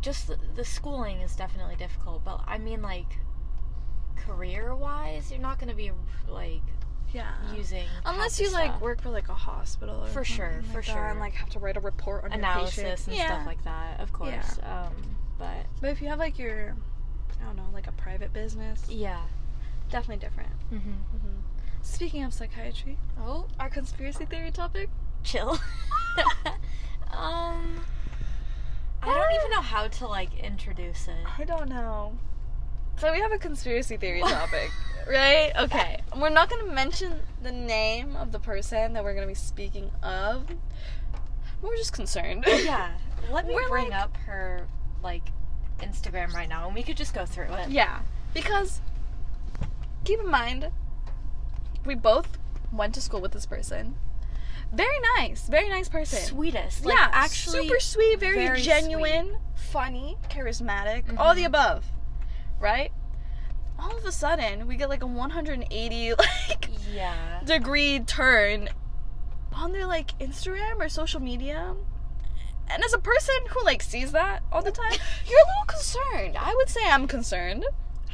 just 0.01 0.27
the, 0.27 0.37
the 0.55 0.65
schooling 0.65 1.17
is 1.21 1.35
definitely 1.35 1.75
difficult. 1.75 2.23
But 2.23 2.41
I 2.47 2.57
mean, 2.57 2.81
like 2.81 3.17
career-wise, 4.15 5.31
you're 5.31 5.39
not 5.41 5.59
gonna 5.59 5.73
be 5.75 5.91
like 6.27 6.61
Yeah. 7.13 7.31
using 7.55 7.85
Unless 8.05 8.39
you 8.39 8.51
like 8.51 8.71
stuff. 8.71 8.81
work 8.81 9.01
for 9.01 9.09
like 9.09 9.29
a 9.29 9.33
hospital 9.33 10.03
or 10.03 10.07
For 10.07 10.23
sure, 10.23 10.53
something 10.53 10.71
for 10.71 10.81
sure. 10.81 11.07
and 11.07 11.19
like 11.19 11.33
have 11.33 11.49
to 11.51 11.59
write 11.59 11.77
a 11.77 11.81
report 11.81 12.23
on 12.23 12.31
analysis 12.31 13.07
and 13.07 13.15
yeah. 13.15 13.27
stuff 13.27 13.45
like 13.45 13.63
that, 13.63 13.99
of 13.99 14.11
course. 14.13 14.59
Um, 14.63 14.93
but 15.37 15.65
But 15.81 15.89
if 15.91 16.01
you 16.01 16.07
have 16.07 16.19
like 16.19 16.37
your, 16.39 16.75
I 17.41 17.45
don't 17.45 17.55
know, 17.55 17.67
like 17.73 17.87
a 17.87 17.91
private 17.93 18.31
business, 18.33 18.83
yeah. 18.89 19.21
definitely 19.89 20.25
different. 20.25 20.51
Mm-hmm. 20.71 20.89
Mm-hmm. 20.91 21.50
Speaking 21.83 22.23
of 22.23 22.33
psychiatry, 22.33 22.97
Oh, 23.19 23.45
our 23.59 23.69
conspiracy 23.69 24.25
theory 24.25 24.51
topic. 24.51 24.89
chill. 25.23 25.51
um, 27.11 27.79
I 29.01 29.05
don't 29.13 29.33
even 29.35 29.51
know 29.51 29.61
how 29.61 29.87
to 29.87 30.07
like 30.07 30.37
introduce 30.39 31.07
it. 31.07 31.15
I 31.39 31.43
don't 31.43 31.69
know. 31.69 32.17
So 32.97 33.11
we 33.11 33.19
have 33.19 33.31
a 33.31 33.37
conspiracy 33.37 33.97
theory 33.97 34.21
topic, 34.25 34.69
right? 35.07 35.51
Okay. 35.57 35.99
We're 36.15 36.29
not 36.29 36.49
going 36.49 36.65
to 36.65 36.71
mention 36.71 37.19
the 37.41 37.51
name 37.51 38.15
of 38.15 38.31
the 38.31 38.39
person 38.39 38.93
that 38.93 39.03
we're 39.03 39.13
going 39.13 39.23
to 39.27 39.31
be 39.31 39.33
speaking 39.35 39.89
of. 40.03 40.45
We're 41.61 41.77
just 41.77 41.93
concerned. 41.93 42.43
yeah. 42.47 42.91
Let 43.31 43.47
me 43.47 43.53
We're 43.55 43.69
bring 43.69 43.89
like- 43.89 43.99
up 44.01 44.17
her 44.25 44.67
like 45.03 45.23
Instagram 45.79 46.33
right 46.33 46.49
now, 46.49 46.65
and 46.67 46.75
we 46.75 46.83
could 46.83 46.97
just 46.97 47.13
go 47.13 47.25
through 47.25 47.53
it. 47.53 47.69
Yeah, 47.69 47.99
because 48.33 48.81
keep 50.03 50.19
in 50.19 50.29
mind, 50.29 50.71
we 51.85 51.95
both 51.95 52.37
went 52.71 52.93
to 52.95 53.01
school 53.01 53.21
with 53.21 53.31
this 53.31 53.45
person. 53.45 53.95
Very 54.73 54.99
nice, 55.17 55.47
very 55.47 55.69
nice 55.69 55.89
person. 55.89 56.19
Sweetest. 56.19 56.85
Like, 56.85 56.95
yeah, 56.95 57.09
actually, 57.11 57.67
super 57.67 57.79
sweet, 57.79 58.19
very, 58.19 58.37
very 58.37 58.61
genuine, 58.61 59.37
funny, 59.55 60.17
charismatic, 60.29 61.05
mm-hmm. 61.05 61.17
all 61.17 61.35
the 61.35 61.43
above, 61.43 61.85
right? 62.59 62.91
All 63.77 63.97
of 63.97 64.05
a 64.05 64.11
sudden, 64.11 64.67
we 64.67 64.77
get 64.77 64.87
like 64.89 65.03
a 65.03 65.07
180 65.07 66.13
like 66.19 66.69
Yeah. 66.93 67.41
degree 67.43 67.99
turn 67.99 68.69
on 69.53 69.73
their 69.73 69.85
like 69.85 70.17
Instagram 70.19 70.79
or 70.79 70.87
social 70.87 71.19
media. 71.19 71.75
And 72.69 72.83
as 72.85 72.93
a 72.93 72.99
person 72.99 73.35
who 73.49 73.63
like 73.65 73.83
sees 73.83 74.13
that 74.13 74.43
all 74.51 74.61
the 74.61 74.71
time, 74.71 74.93
you're 75.27 75.39
a 75.39 75.47
little 75.47 75.65
concerned. 75.67 76.37
I 76.39 76.53
would 76.55 76.69
say 76.69 76.81
I'm 76.85 77.07
concerned. 77.07 77.65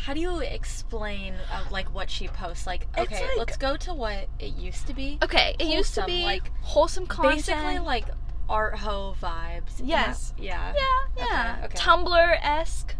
How 0.06 0.14
do 0.14 0.20
you 0.20 0.40
explain 0.40 1.34
uh, 1.52 1.64
like 1.72 1.94
what 1.94 2.10
she 2.10 2.28
posts? 2.28 2.66
Like, 2.68 2.88
It's 2.98 3.12
okay, 3.12 3.28
like- 3.28 3.38
let's 3.38 3.58
go 3.58 3.76
to 3.78 3.94
what 3.94 4.28
it 4.40 4.56
used 4.56 4.88
to 4.88 4.94
be. 4.94 5.18
Okay, 5.24 5.56
it 5.60 5.66
used 5.68 5.94
to 5.96 6.02
Wholesome, 6.02 6.16
be 6.18 6.24
like, 6.24 6.44
like 6.44 6.52
wholesome 6.62 7.08
content. 7.08 7.36
Basically, 7.36 7.80
like 7.80 8.06
art 8.50 8.78
ho 8.80 9.16
vibes. 9.22 9.82
Yes. 9.84 10.34
Yeah. 10.38 10.74
yeah, 10.76 11.26
yeah, 11.26 11.56
Okay, 11.58 11.66
okay. 11.66 11.78
Tumblr 11.78 12.38
esque. 12.42 12.96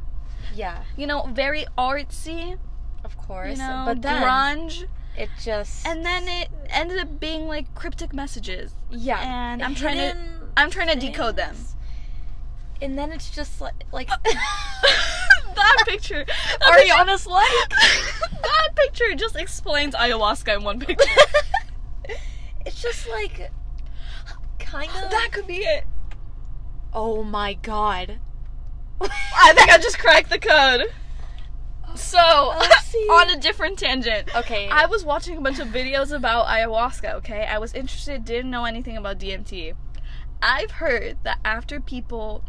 Yeah. 0.54 0.84
You 0.98 1.08
know, 1.08 1.30
very 1.32 1.66
artsy. 1.78 2.58
Of 3.06 3.16
course. 3.18 3.52
You 3.58 3.64
know, 3.64 3.84
but 3.86 4.02
then 4.02 4.22
grunge. 4.24 4.86
it 5.18 5.30
just 5.42 5.86
And 5.88 6.06
then 6.06 6.28
it 6.28 6.50
ended 6.70 6.98
up 7.00 7.20
being 7.20 7.48
like 7.48 7.74
cryptic 7.76 8.12
messages. 8.14 8.74
yeah. 8.90 9.22
and 9.22 9.64
I'm 9.64 9.76
trying 9.76 9.96
to- 9.98 10.02
hidden 10.08 10.34
I'm 10.58 10.72
trying 10.72 10.88
to 10.90 10.96
decode 11.00 11.36
them. 11.36 11.54
things. 11.56 11.76
And 12.82 12.98
then 12.98 13.12
it's 13.12 13.30
just 13.30 13.62
like 13.62 13.84
like 13.92 14.10
that 15.56 15.78
picture. 15.86 16.26
Ariana's 16.62 17.26
like 17.26 17.70
that 18.42 18.70
picture 18.76 19.16
just 19.16 19.36
explains 19.36 19.96
ayahuasca 19.96 20.58
in 20.58 20.64
one 20.64 20.80
picture. 20.80 21.10
it's 22.66 22.82
just 22.82 23.08
like 23.10 23.52
kind 24.60 24.90
of 24.92 25.10
that 25.12 25.30
could 25.32 25.48
be 25.48 25.58
it. 25.58 25.86
Oh 26.94 27.24
my 27.24 27.54
god. 27.54 28.20
I 29.00 29.54
think 29.54 29.70
I 29.70 29.78
just 29.78 30.00
cracked 30.00 30.30
the 30.30 30.40
code. 30.40 30.88
So, 31.96 32.20
oh, 32.22 33.20
on 33.20 33.30
a 33.32 33.40
different 33.40 33.80
tangent. 33.80 34.36
Okay. 34.36 34.70
I 34.70 34.86
was 34.86 35.04
watching 35.04 35.38
a 35.38 35.42
bunch 35.42 35.60
of 35.60 35.70
videos 35.70 36.12
about 36.12 36.46
ayahuasca, 36.46 37.16
okay? 37.16 37.46
I 37.46 37.58
was 37.58 37.74
interested, 37.74 38.24
didn't 38.24 38.52
know 38.52 38.66
anything 38.66 38.98
about 38.98 39.18
DMT. 39.18 39.74
I've 40.42 40.72
heard 40.72 41.18
that 41.24 41.40
after 41.44 41.80
people 41.80 42.44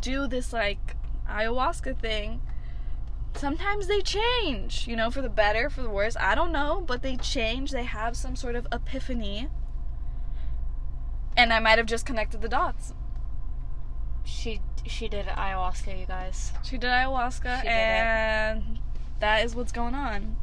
do 0.00 0.26
this, 0.26 0.52
like, 0.52 0.96
ayahuasca 1.28 1.98
thing, 1.98 2.40
sometimes 3.34 3.86
they 3.86 4.00
change, 4.00 4.86
you 4.88 4.96
know, 4.96 5.10
for 5.10 5.22
the 5.22 5.28
better, 5.28 5.70
for 5.70 5.82
the 5.82 5.90
worse. 5.90 6.16
I 6.18 6.34
don't 6.34 6.52
know, 6.52 6.82
but 6.86 7.02
they 7.02 7.16
change. 7.16 7.70
They 7.70 7.84
have 7.84 8.16
some 8.16 8.36
sort 8.36 8.56
of 8.56 8.66
epiphany. 8.72 9.48
And 11.36 11.52
I 11.52 11.60
might 11.60 11.78
have 11.78 11.86
just 11.86 12.04
connected 12.04 12.42
the 12.42 12.48
dots. 12.48 12.92
she 14.24 14.60
she 14.86 15.08
did 15.08 15.26
ayahuasca, 15.26 15.98
you 16.00 16.06
guys. 16.06 16.52
She 16.64 16.76
did 16.78 16.88
ayahuasca, 16.90 17.56
She 17.60 17.62
did 17.62 17.68
it. 17.68 17.72
and 17.72 18.78
that 19.20 19.44
is 19.44 19.54
what's 19.54 19.72
going 19.72 19.94
on. 19.94 20.36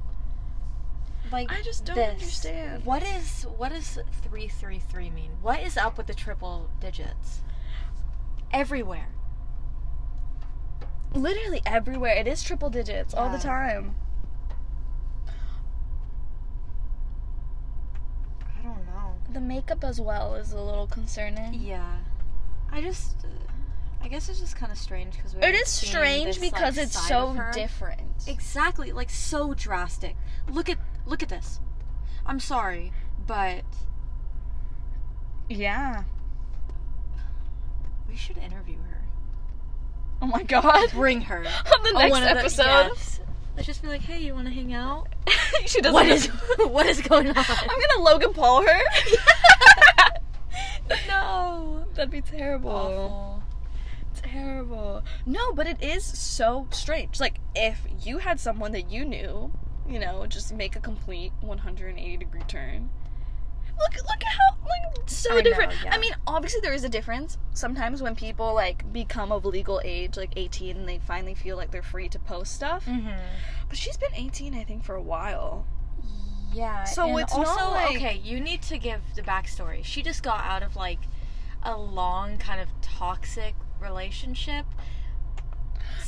Like 1.31 1.51
I 1.51 1.61
just 1.61 1.83
don't 1.85 1.95
this. 1.97 2.13
understand. 2.13 2.85
What 2.85 3.03
is 3.03 3.43
what 3.57 3.69
does 3.73 3.99
three 4.23 4.47
three 4.47 4.79
three 4.79 5.09
mean? 5.09 5.31
What 5.41 5.59
is 5.61 5.75
up 5.75 5.97
with 5.97 6.07
the 6.07 6.13
triple 6.13 6.69
digits? 6.79 7.41
Everywhere. 8.53 9.09
Literally 11.17 11.61
everywhere. 11.65 12.15
It 12.15 12.27
is 12.27 12.43
triple 12.43 12.69
digits 12.69 13.13
all 13.13 13.29
the 13.29 13.39
time. 13.39 13.95
I 18.59 18.61
don't 18.63 18.85
know. 18.85 19.15
The 19.31 19.41
makeup 19.41 19.83
as 19.83 19.99
well 19.99 20.35
is 20.35 20.51
a 20.53 20.61
little 20.61 20.87
concerning. 20.87 21.55
Yeah. 21.55 21.97
I 22.71 22.81
just 22.81 23.25
uh, 23.25 23.27
I 24.01 24.09
guess 24.09 24.29
it's 24.29 24.39
just 24.39 24.55
kind 24.55 24.71
of 24.71 24.77
strange 24.77 25.15
because 25.17 25.33
It 25.33 25.55
is 25.55 25.67
strange 25.69 26.39
because 26.39 26.77
it's 26.77 27.07
so 27.07 27.35
different. 27.53 28.01
Exactly, 28.27 28.91
like 28.91 29.09
so 29.09 29.53
drastic. 29.53 30.15
Look 30.49 30.69
at 30.69 30.77
look 31.05 31.23
at 31.23 31.29
this. 31.29 31.59
I'm 32.25 32.39
sorry, 32.39 32.91
but 33.25 33.63
Yeah. 35.49 36.03
we 38.07 38.15
should 38.15 38.37
interview 38.37 38.77
her. 38.77 38.86
Oh 40.21 40.25
my 40.27 40.43
god. 40.43 40.91
Bring 40.91 41.21
her 41.21 41.37
On 41.75 41.83
the 41.83 41.89
on 41.89 41.95
next 41.95 42.11
one 42.11 42.23
of 42.23 42.29
the- 42.29 42.39
episode. 42.39 42.63
yes. 42.65 43.19
Let's 43.55 43.65
just 43.67 43.81
be 43.81 43.87
like, 43.87 44.01
hey, 44.01 44.21
you 44.21 44.35
want 44.35 44.47
to 44.47 44.53
hang 44.53 44.73
out? 44.73 45.07
she 45.65 45.81
doesn't. 45.81 45.93
What 45.93 46.05
is 46.07 46.27
what 46.59 46.85
is 46.85 47.01
going 47.01 47.27
on? 47.27 47.35
I'm 47.37 47.79
gonna 47.89 48.03
Logan 48.03 48.33
Paul 48.33 48.63
her. 48.63 48.79
no. 51.07 51.85
That'd 51.95 52.11
be 52.11 52.21
terrible. 52.21 52.69
Awful. 52.71 53.43
Terrible. 54.15 55.03
No, 55.25 55.53
but 55.53 55.67
it 55.67 55.81
is 55.81 56.03
so 56.03 56.67
strange. 56.71 57.19
Like 57.19 57.39
if 57.55 57.79
you 58.03 58.19
had 58.19 58.39
someone 58.39 58.71
that 58.73 58.91
you 58.91 59.05
knew, 59.05 59.51
you 59.89 59.99
know, 59.99 60.25
just 60.27 60.53
make 60.53 60.75
a 60.75 60.79
complete 60.79 61.31
180 61.41 62.17
degree 62.17 62.41
turn. 62.47 62.89
Look, 63.79 63.93
look 64.07 64.23
at 64.23 64.27
how 64.33 64.57
like 64.67 65.09
so 65.09 65.31
I 65.31 65.35
know, 65.37 65.41
different. 65.43 65.73
yeah. 65.83 65.93
I 65.93 65.97
mean, 65.99 66.13
obviously 66.25 66.61
there 66.61 66.73
is 66.73 66.83
a 66.83 66.89
difference. 66.89 67.37
Sometimes 67.53 68.01
when 68.01 68.15
people 68.15 68.53
like 68.53 68.91
become 68.91 69.31
of 69.31 69.45
legal 69.45 69.81
age, 69.83 70.17
like 70.17 70.31
18, 70.35 70.75
and 70.77 70.89
they 70.89 70.99
finally 70.99 71.33
feel 71.35 71.55
like 71.57 71.71
they're 71.71 71.81
free 71.83 72.09
to 72.09 72.19
post 72.19 72.53
stuff. 72.53 72.85
Mm-hmm. 72.85 73.09
But 73.69 73.77
she's 73.77 73.97
been 73.97 74.13
18, 74.15 74.53
I 74.55 74.63
think, 74.63 74.83
for 74.83 74.95
a 74.95 75.01
while. 75.01 75.65
Yeah. 76.53 76.83
So 76.85 77.07
and 77.09 77.19
it's 77.19 77.33
also 77.33 77.55
not 77.55 77.71
like- 77.73 77.95
okay. 77.97 78.21
You 78.23 78.39
need 78.39 78.61
to 78.63 78.77
give 78.77 79.01
the 79.15 79.21
backstory. 79.21 79.83
She 79.83 80.01
just 80.01 80.23
got 80.23 80.43
out 80.43 80.63
of 80.63 80.75
like 80.75 80.99
a 81.63 81.77
long 81.77 82.37
kind 82.37 82.59
of 82.61 82.67
toxic 82.81 83.55
relationship. 83.81 84.65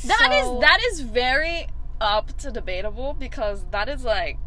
That 0.04 0.30
is 0.32 0.44
So- 0.46 0.58
that 0.60 0.80
is 0.92 1.00
very 1.00 1.68
up 2.00 2.36
to 2.38 2.50
debatable 2.50 3.12
because 3.14 3.66
that 3.70 3.88
is 3.88 4.04
like 4.04 4.38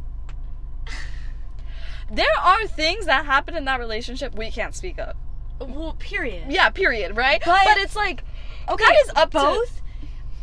there 2.13 2.37
are 2.41 2.67
things 2.67 3.05
that 3.07 3.25
happen 3.25 3.55
in 3.55 3.65
that 3.65 3.79
relationship 3.79 4.35
we 4.35 4.51
can't 4.51 4.75
speak 4.75 4.99
of. 4.99 5.15
well. 5.59 5.93
Period. 5.99 6.45
Yeah, 6.51 6.69
period, 6.69 7.15
right? 7.15 7.41
But- 7.43 7.77
it's 7.77 7.95
like 7.95 8.23
Okay. 8.69 8.83
that 8.83 8.95
is 9.05 9.11
up 9.15 9.31
to- 9.31 9.37
both. 9.37 9.81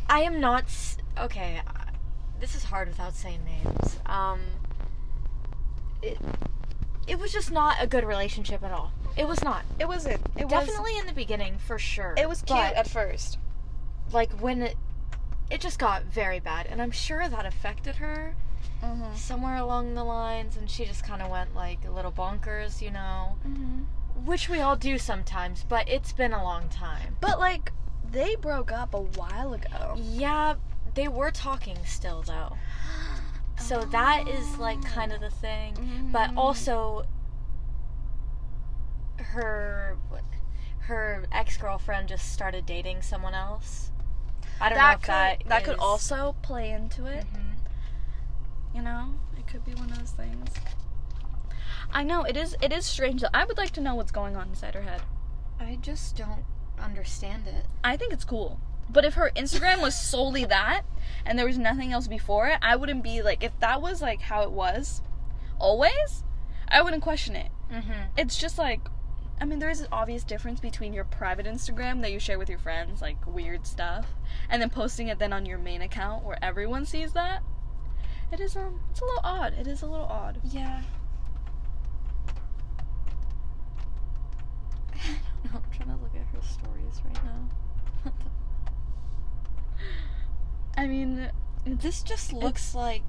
I 0.08 0.20
am 0.20 0.40
not. 0.40 0.64
Okay. 1.18 1.60
This 2.40 2.54
is 2.54 2.64
hard 2.64 2.88
without 2.88 3.14
saying 3.14 3.40
names. 3.44 3.98
Um. 4.06 4.40
It. 6.02 6.18
It 7.06 7.18
was 7.18 7.32
just 7.32 7.50
not 7.50 7.76
a 7.80 7.86
good 7.86 8.04
relationship 8.04 8.62
at 8.62 8.72
all. 8.72 8.92
It 9.16 9.26
was 9.26 9.42
not. 9.42 9.64
it 9.78 9.88
wasn't. 9.88 10.20
It 10.36 10.48
Definitely 10.48 10.96
in 10.98 11.06
the 11.06 11.12
beginning, 11.12 11.58
for 11.58 11.78
sure. 11.78 12.14
it 12.16 12.28
was 12.28 12.38
cute 12.42 12.58
but- 12.58 12.74
at 12.74 12.88
first. 12.88 13.38
like 14.12 14.32
when 14.40 14.62
it, 14.62 14.76
it 15.50 15.60
just 15.60 15.78
got 15.78 16.02
very 16.04 16.40
bad 16.40 16.66
and 16.66 16.82
i'm 16.82 16.90
sure 16.90 17.28
that 17.28 17.46
affected 17.46 17.96
her 17.96 18.34
Mm-hmm. 18.82 19.14
somewhere 19.14 19.56
along 19.56 19.94
the 19.94 20.04
lines 20.04 20.56
and 20.56 20.68
she 20.70 20.84
just 20.86 21.04
kind 21.04 21.20
of 21.20 21.30
went 21.30 21.54
like 21.54 21.84
a 21.86 21.90
little 21.90 22.12
bonkers 22.12 22.80
you 22.80 22.90
know 22.90 23.36
Mm-hmm. 23.46 24.24
which 24.24 24.48
we 24.48 24.60
all 24.60 24.74
do 24.76 24.96
sometimes 24.98 25.64
but 25.68 25.86
it's 25.88 26.12
been 26.14 26.32
a 26.32 26.42
long 26.42 26.68
time 26.70 27.16
But 27.20 27.38
like 27.38 27.72
they 28.10 28.36
broke 28.36 28.72
up 28.72 28.94
a 28.94 29.00
while 29.02 29.52
ago. 29.52 29.96
yeah 29.98 30.54
they 30.94 31.08
were 31.08 31.30
talking 31.30 31.76
still 31.84 32.22
though 32.22 32.56
so 33.58 33.82
that 33.92 34.26
is 34.28 34.56
like 34.56 34.82
kind 34.84 35.12
of 35.12 35.20
the 35.20 35.30
thing 35.30 36.08
but 36.10 36.30
Mm. 36.30 36.38
also 36.38 37.04
her 39.18 39.96
her 40.80 41.24
ex-girlfriend 41.32 42.08
just 42.08 42.32
started 42.32 42.64
dating 42.66 43.02
someone 43.02 43.34
else 43.34 43.90
i 44.60 44.68
don't 44.68 44.78
know 44.78 44.84
that 44.84 44.94
if 44.94 45.00
could 45.02 45.08
that 45.10 45.42
that 45.48 45.64
could 45.64 45.78
also 45.78 46.34
play 46.42 46.70
into 46.70 47.06
it. 47.06 47.24
Mhm. 47.32 47.49
You 48.74 48.82
know, 48.82 49.14
it 49.36 49.46
could 49.46 49.64
be 49.64 49.74
one 49.74 49.90
of 49.90 49.98
those 49.98 50.12
things. 50.12 50.48
I 51.92 52.02
know 52.02 52.22
it 52.22 52.36
is. 52.36 52.56
It 52.62 52.72
is 52.72 52.86
strange. 52.86 53.24
I 53.34 53.44
would 53.44 53.58
like 53.58 53.70
to 53.72 53.80
know 53.80 53.94
what's 53.94 54.12
going 54.12 54.36
on 54.36 54.48
inside 54.48 54.74
her 54.74 54.82
head. 54.82 55.02
I 55.58 55.78
just 55.82 56.16
don't 56.16 56.44
understand 56.80 57.46
it. 57.46 57.66
I 57.82 57.96
think 57.96 58.12
it's 58.12 58.24
cool. 58.24 58.60
But 58.88 59.04
if 59.04 59.14
her 59.14 59.30
Instagram 59.36 59.80
was 59.80 59.98
solely 60.10 60.44
that 60.46 60.82
and 61.24 61.38
there 61.38 61.46
was 61.46 61.58
nothing 61.58 61.92
else 61.92 62.08
before 62.08 62.48
it, 62.48 62.58
I 62.62 62.76
wouldn't 62.76 63.02
be 63.02 63.22
like 63.22 63.42
if 63.42 63.58
that 63.60 63.82
was 63.82 64.00
like 64.00 64.20
how 64.20 64.42
it 64.42 64.52
was 64.52 65.02
always, 65.58 66.24
I 66.68 66.82
wouldn't 66.82 67.02
question 67.02 67.36
it. 67.36 67.50
Mm-hmm. 67.70 67.92
It's 68.16 68.36
just 68.36 68.58
like 68.58 68.80
I 69.40 69.46
mean, 69.46 69.58
there 69.58 69.70
is 69.70 69.80
an 69.80 69.88
obvious 69.90 70.22
difference 70.22 70.60
between 70.60 70.92
your 70.92 71.04
private 71.04 71.46
Instagram 71.46 72.02
that 72.02 72.12
you 72.12 72.18
share 72.18 72.38
with 72.38 72.50
your 72.50 72.58
friends, 72.58 73.00
like 73.00 73.16
weird 73.26 73.66
stuff, 73.66 74.06
and 74.50 74.60
then 74.60 74.68
posting 74.68 75.08
it 75.08 75.18
then 75.18 75.32
on 75.32 75.46
your 75.46 75.56
main 75.56 75.80
account 75.80 76.24
where 76.24 76.38
everyone 76.42 76.84
sees 76.84 77.12
that. 77.14 77.42
It 78.32 78.40
is 78.40 78.56
um, 78.56 78.80
it's 78.90 79.00
a 79.00 79.04
little 79.04 79.20
odd. 79.24 79.54
It 79.54 79.66
is 79.66 79.82
a 79.82 79.86
little 79.86 80.06
odd. 80.06 80.38
Yeah. 80.44 80.82
I 84.94 84.98
don't 85.44 85.52
know. 85.52 85.60
I'm 85.64 85.70
trying 85.76 85.88
to 85.96 86.02
look 86.02 86.14
at 86.14 86.26
her 86.34 86.42
stories 86.42 87.00
right 87.04 87.24
now. 87.24 87.48
What 88.04 88.14
the- 90.76 90.80
I 90.80 90.86
mean, 90.86 91.30
This 91.66 92.02
just 92.02 92.32
looks 92.32 92.74
like 92.74 93.02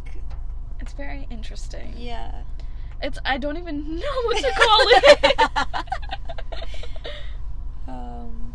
it's 0.80 0.94
very 0.94 1.28
interesting. 1.30 1.94
yeah. 1.98 2.44
It's 3.04 3.20
I 3.26 3.38
don't 3.38 3.58
even 3.58 3.96
know 4.00 4.22
what 4.26 4.38
to 4.38 4.52
call 4.52 4.86
it. 4.88 5.40
um, 7.88 8.54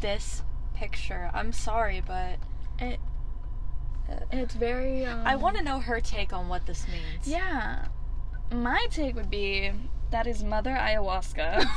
this 0.00 0.42
picture. 0.74 1.30
I'm 1.34 1.52
sorry, 1.52 2.00
but 2.06 2.36
it 2.78 3.00
it's 4.30 4.54
very. 4.54 5.04
Um, 5.06 5.26
I 5.26 5.36
want 5.36 5.56
to 5.56 5.62
know 5.62 5.80
her 5.80 6.00
take 6.00 6.32
on 6.32 6.48
what 6.48 6.66
this 6.66 6.86
means. 6.88 7.26
Yeah, 7.26 7.86
my 8.52 8.86
take 8.90 9.16
would 9.16 9.30
be 9.30 9.72
that 10.10 10.26
is 10.26 10.42
Mother 10.44 10.70
Ayahuasca. 10.70 11.66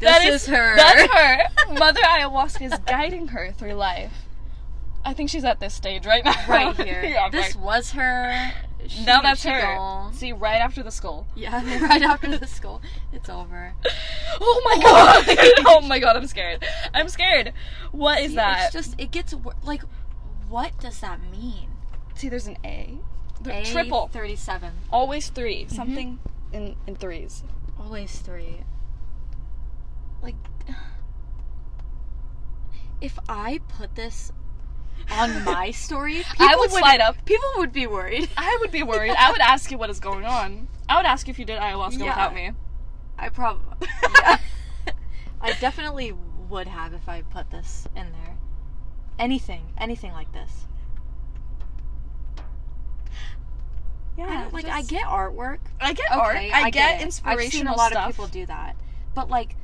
This 0.00 0.08
That 0.08 0.24
is 0.24 0.46
her. 0.46 0.76
That's 0.76 1.12
her. 1.12 1.74
Mother 1.78 2.00
Ayahuasca 2.00 2.72
is 2.72 2.78
guiding 2.86 3.28
her 3.28 3.52
through 3.52 3.74
life. 3.74 4.24
I 5.04 5.12
think 5.12 5.28
she's 5.28 5.44
at 5.44 5.60
this 5.60 5.74
stage 5.74 6.06
right 6.06 6.24
now. 6.24 6.34
right 6.48 6.74
here. 6.76 7.04
yeah, 7.04 7.28
this 7.28 7.54
right. 7.54 7.64
was 7.64 7.90
her. 7.92 8.52
She- 8.88 9.04
Now 9.04 9.20
that's 9.22 9.42
her. 9.44 9.60
gone. 9.60 10.12
See, 10.14 10.32
right 10.32 10.56
after 10.60 10.82
the 10.82 10.90
skull. 10.90 11.26
Yeah, 11.36 11.62
right 11.86 12.02
after 12.02 12.36
the 12.36 12.46
skull, 12.46 12.80
it's 13.12 13.28
over. 13.28 13.74
Oh 14.42 14.62
my 14.64 14.82
god! 14.82 15.64
oh 15.66 15.80
my 15.82 15.98
god, 15.98 16.16
I'm 16.16 16.26
scared. 16.26 16.64
I'm 16.94 17.08
scared. 17.08 17.52
What 17.92 18.20
is 18.20 18.30
See, 18.30 18.36
that? 18.36 18.66
It's 18.66 18.72
just 18.72 18.98
it 19.00 19.10
gets 19.10 19.34
wor- 19.34 19.56
like, 19.64 19.82
what 20.48 20.78
does 20.80 21.00
that 21.00 21.20
mean? 21.30 21.68
See, 22.14 22.28
there's 22.28 22.46
an 22.46 22.56
A. 22.64 22.98
A 23.46 23.64
triple. 23.64 24.08
thirty-seven. 24.08 24.72
Always 24.92 25.28
3 25.28 25.64
mm-hmm. 25.64 25.74
Something 25.74 26.18
in 26.52 26.76
in 26.86 26.94
threes. 26.96 27.42
Always 27.78 28.18
three. 28.20 28.62
Like, 30.22 30.36
if 33.00 33.18
I 33.28 33.60
put 33.68 33.94
this 33.96 34.32
on 35.10 35.44
my 35.44 35.70
story, 35.70 36.16
people 36.16 36.46
I 36.46 36.56
would 36.56 36.70
slide 36.70 37.00
up. 37.00 37.24
People 37.24 37.48
would 37.58 37.72
be 37.72 37.86
worried. 37.86 38.28
I 38.36 38.56
would 38.60 38.70
be 38.72 38.82
worried. 38.82 39.14
I 39.18 39.30
would 39.30 39.40
ask 39.40 39.70
you 39.70 39.78
what 39.78 39.90
is 39.90 40.00
going 40.00 40.24
on. 40.24 40.68
I 40.88 40.96
would 40.96 41.06
ask 41.06 41.26
you 41.26 41.30
if 41.32 41.38
you 41.38 41.44
did 41.44 41.58
ayahuasca 41.60 41.98
Yeah. 41.98 42.04
without 42.06 42.34
me. 42.34 42.52
I 43.18 43.28
probably. 43.28 43.86
Yeah. 44.02 44.38
I 45.40 45.52
definitely 45.60 46.12
would 46.48 46.66
have 46.66 46.92
if 46.94 47.08
I 47.08 47.22
put 47.22 47.50
this 47.50 47.86
in 47.96 48.10
there. 48.12 48.36
Anything, 49.18 49.66
anything 49.78 50.12
like 50.12 50.32
this. 50.32 50.66
I 52.38 52.42
Yeah, 54.16 54.42
don't- 54.42 54.52
like 54.52 54.66
I 54.66 54.82
get 54.82 55.04
artwork. 55.04 55.58
I 55.80 55.92
get 55.92 56.10
art. 56.12 56.36
Okay, 56.36 56.50
I, 56.50 56.70
get, 56.70 57.00
it. 57.00 57.04
inspirational 57.04 57.44
I've 57.46 57.52
seen 57.52 57.66
a 57.66 57.74
lot 57.76 57.92
stuff. 57.92 58.08
of 58.10 58.14
people 58.14 58.26
do 58.26 58.46
that, 58.46 58.76
but 59.14 59.28
like 59.30 59.56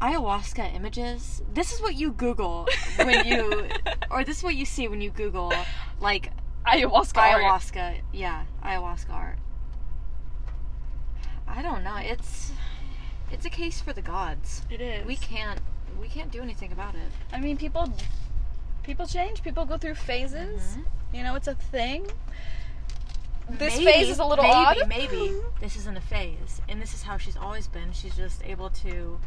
ayahuasca 0.00 0.74
images. 0.74 1.42
This 1.52 1.72
is 1.72 1.80
what 1.80 1.94
you 1.94 2.12
Google 2.12 2.66
when 2.96 3.26
you, 3.26 3.68
or 4.10 4.24
this 4.24 4.38
is 4.38 4.42
what 4.42 4.54
you 4.54 4.64
see 4.64 4.88
when 4.88 5.00
you 5.00 5.10
Google 5.10 5.52
like 6.00 6.30
ayahuasca. 6.66 7.16
art. 7.18 7.42
ayahuasca. 7.42 8.00
Yeah, 8.12 8.44
ayahuasca 8.64 9.10
art. 9.12 9.38
I 11.46 11.62
don't 11.62 11.82
know. 11.82 11.96
It's 11.96 12.52
it's 13.30 13.44
a 13.44 13.50
case 13.50 13.80
for 13.80 13.92
the 13.92 14.02
gods. 14.02 14.62
It 14.70 14.80
is. 14.80 15.06
We 15.06 15.16
can't 15.16 15.60
we 16.00 16.08
can't 16.08 16.30
do 16.30 16.40
anything 16.42 16.72
about 16.72 16.94
it. 16.94 17.10
I 17.32 17.40
mean, 17.40 17.56
people. 17.56 17.92
People 18.82 19.06
change. 19.06 19.42
People 19.42 19.66
go 19.66 19.76
through 19.76 19.94
phases. 19.96 20.76
Mhm. 20.76 20.84
You 21.12 21.22
know, 21.22 21.34
it's 21.34 21.48
a 21.48 21.54
thing. 21.54 22.06
This 23.50 23.74
Maybe- 23.78 23.84
phase 23.84 24.08
is 24.08 24.18
a 24.20 24.24
little 24.24 24.44
maybe, 24.44 24.54
odd. 24.80 24.88
Maybe 24.88 25.34
this 25.60 25.76
isn't 25.76 25.96
a 25.96 26.00
phase, 26.00 26.62
and 26.68 26.80
this 26.80 26.94
is 26.94 27.02
how 27.02 27.18
she's 27.18 27.36
always 27.36 27.66
been. 27.66 27.92
She's 27.92 28.16
just 28.16 28.42
able 28.44 28.70
to 28.70 29.18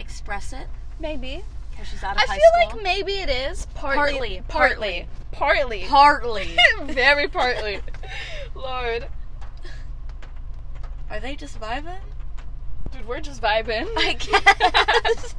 express 0.00 0.52
it 0.52 0.66
Maybe. 0.98 1.42
because 1.70 1.88
she's 1.88 2.02
out 2.02 2.16
of 2.16 2.22
I 2.22 2.26
high 2.26 2.36
feel 2.36 2.44
school. 2.68 2.76
like 2.76 2.82
maybe 2.82 3.12
it 3.12 3.28
is 3.30 3.66
partly, 3.74 4.42
Partly, 4.48 5.06
partly, 5.32 5.86
partly, 5.86 5.86
Partly. 5.86 6.56
very 6.94 7.28
partly. 7.28 7.80
Lord, 8.54 9.06
Are 11.10 11.20
they 11.20 11.36
just 11.36 11.60
vibing? 11.60 11.98
dude, 12.92 13.06
we're 13.06 13.20
just 13.20 13.40
vibing. 13.40 13.86
I 13.96 14.12
guess. 14.18 15.34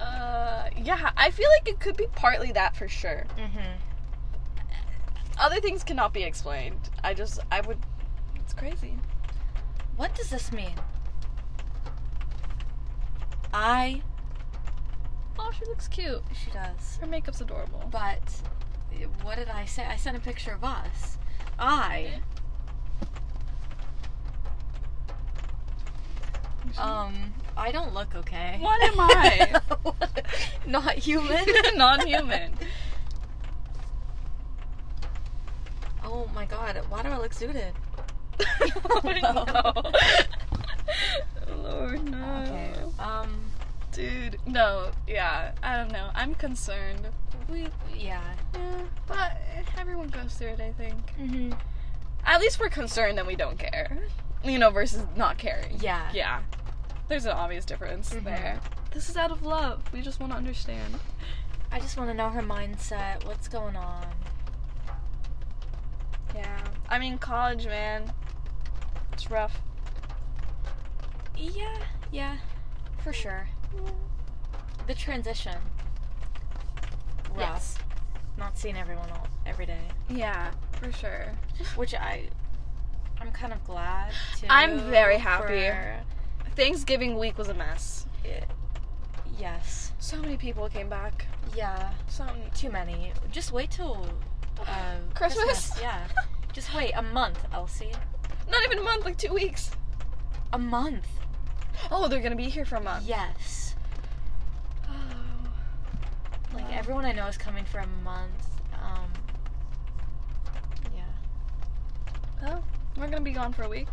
uh, 0.00 0.68
yeah, 0.76 1.10
I 1.16 1.30
feel 1.30 1.48
like 1.58 1.68
it 1.68 1.80
could 1.80 1.96
be 1.96 2.06
partly 2.14 2.52
that 2.52 2.76
for 2.76 2.88
sure. 2.88 3.26
mm-hmm. 3.38 3.58
Other 5.38 5.60
things 5.60 5.82
cannot 5.84 6.12
be 6.12 6.22
explained. 6.22 6.90
I 7.02 7.14
just, 7.14 7.40
I 7.50 7.62
would. 7.62 7.78
It's 8.36 8.52
crazy. 8.52 8.94
What 9.96 10.14
does 10.14 10.28
this 10.28 10.52
mean? 10.52 10.74
I. 13.52 14.02
Oh, 15.38 15.50
she 15.58 15.64
looks 15.66 15.88
cute. 15.88 16.22
She 16.44 16.50
does. 16.50 16.98
Her 17.00 17.06
makeup's 17.06 17.40
adorable. 17.40 17.88
But 17.90 18.22
what 19.22 19.36
did 19.36 19.48
I 19.48 19.64
say? 19.64 19.84
I 19.84 19.96
sent 19.96 20.16
a 20.16 20.20
picture 20.20 20.52
of 20.52 20.64
us. 20.64 21.18
I. 21.58 22.20
Um, 26.78 27.32
I 27.56 27.72
don't 27.72 27.94
look 27.94 28.14
okay. 28.14 28.58
What 28.60 28.82
am 28.82 28.94
I? 28.98 29.60
Not 30.66 30.94
human. 30.94 31.44
Non-human. 31.74 32.52
Oh 36.04 36.28
my 36.34 36.44
god, 36.44 36.80
why 36.88 37.02
do 37.02 37.08
I 37.08 37.18
look 37.18 37.32
suited? 37.32 37.72
oh, 38.90 39.00
no. 39.04 39.92
Lord, 41.80 42.10
no. 42.10 42.44
Okay. 42.46 42.72
Um, 42.98 43.40
Dude, 43.92 44.38
no, 44.46 44.90
yeah, 45.08 45.50
I 45.64 45.76
don't 45.76 45.90
know. 45.90 46.10
I'm 46.14 46.34
concerned. 46.34 47.08
we, 47.50 47.66
yeah. 47.96 48.22
Yeah, 48.54 48.82
but 49.08 49.36
everyone 49.78 50.08
goes 50.08 50.34
through 50.34 50.48
it, 50.50 50.60
I 50.60 50.70
think. 50.72 50.94
Mm-hmm. 51.18 51.52
At 52.24 52.40
least 52.40 52.60
we're 52.60 52.68
concerned 52.68 53.18
and 53.18 53.26
we 53.26 53.34
don't 53.34 53.58
care. 53.58 53.98
You 54.44 54.58
know, 54.58 54.70
versus 54.70 55.04
not 55.16 55.38
caring. 55.38 55.78
Yeah. 55.80 56.08
Yeah. 56.14 56.40
There's 57.08 57.24
an 57.24 57.32
obvious 57.32 57.64
difference 57.64 58.10
Mhm. 58.10 58.24
there. 58.24 58.60
This 58.92 59.08
is 59.10 59.16
out 59.16 59.32
of 59.32 59.42
love. 59.42 59.82
We 59.92 60.00
just 60.02 60.20
want 60.20 60.32
to 60.32 60.36
understand. 60.38 60.94
I 61.72 61.80
just 61.80 61.96
want 61.96 62.10
to 62.10 62.14
know 62.14 62.28
her 62.28 62.42
mindset. 62.42 63.24
What's 63.26 63.48
going 63.48 63.74
on? 63.76 64.06
Yeah. 66.34 66.60
I 66.88 66.98
mean, 67.00 67.18
college, 67.18 67.66
man. 67.66 68.12
It's 69.12 69.30
rough. 69.30 69.60
Yeah, 71.40 71.76
yeah, 72.12 72.36
for 73.02 73.12
sure. 73.12 73.48
The 74.86 74.94
transition. 74.94 75.56
Rough. 77.30 77.38
Yes. 77.38 77.78
Not 78.36 78.58
seeing 78.58 78.76
everyone 78.76 79.08
all, 79.10 79.26
every 79.46 79.66
day, 79.66 79.80
Yeah, 80.08 80.50
for 80.72 80.90
sure. 80.92 81.26
which 81.76 81.94
I, 81.94 82.24
I'm 83.20 83.30
kind 83.32 83.52
of 83.52 83.62
glad. 83.64 84.12
To 84.40 84.46
I'm 84.52 84.80
very 84.90 85.18
happy. 85.18 85.68
for- 85.68 86.00
Thanksgiving 86.56 87.18
week 87.18 87.38
was 87.38 87.48
a 87.48 87.54
mess. 87.54 88.06
it- 88.24 88.44
yes. 89.38 89.92
So 89.98 90.16
many 90.18 90.36
people 90.36 90.68
came 90.68 90.88
back. 90.88 91.26
Yeah. 91.54 91.92
Some 92.08 92.28
Too 92.54 92.70
many. 92.70 93.12
Just 93.30 93.52
wait 93.52 93.70
till 93.70 94.06
uh, 94.66 94.96
Christmas? 95.14 95.72
Yeah. 95.80 96.06
Just 96.52 96.74
wait 96.74 96.92
a 96.96 97.02
month, 97.02 97.38
Elsie. 97.52 97.92
not 98.50 98.62
even 98.64 98.78
a 98.78 98.82
month, 98.82 99.04
like 99.04 99.16
two 99.16 99.32
weeks. 99.32 99.70
A 100.52 100.58
month. 100.58 101.06
Oh, 101.90 102.08
they're 102.08 102.20
gonna 102.20 102.36
be 102.36 102.48
here 102.48 102.64
for 102.64 102.76
a 102.76 102.82
month. 102.82 103.06
Yes. 103.06 103.74
Oh. 104.88 104.92
Like 106.54 106.64
Wow. 106.68 106.76
everyone 106.76 107.04
I 107.04 107.12
know 107.12 107.26
is 107.26 107.36
coming 107.36 107.64
for 107.64 107.78
a 107.78 107.86
month. 108.04 108.48
Um. 108.74 109.12
Yeah. 110.94 112.48
Oh, 112.48 112.62
we're 112.96 113.08
gonna 113.08 113.20
be 113.22 113.32
gone 113.32 113.52
for 113.52 113.62
a 113.62 113.68
week. 113.68 113.88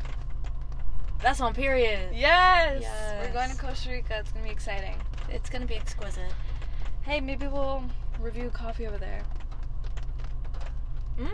That's 1.22 1.42
on 1.42 1.54
period. 1.54 2.14
Yes. 2.14 2.82
Yes. 2.82 3.26
We're 3.26 3.34
going 3.34 3.50
to 3.50 3.58
Costa 3.58 3.90
Rica. 3.90 4.18
It's 4.20 4.32
gonna 4.32 4.46
be 4.46 4.52
exciting. 4.52 4.96
It's 5.30 5.50
gonna 5.50 5.66
be 5.66 5.76
exquisite. 5.76 6.32
Hey, 7.02 7.20
maybe 7.20 7.48
we'll 7.48 7.84
review 8.20 8.50
coffee 8.54 8.86
over 8.88 8.98
there. 8.98 9.22
Mm? 11.20 11.30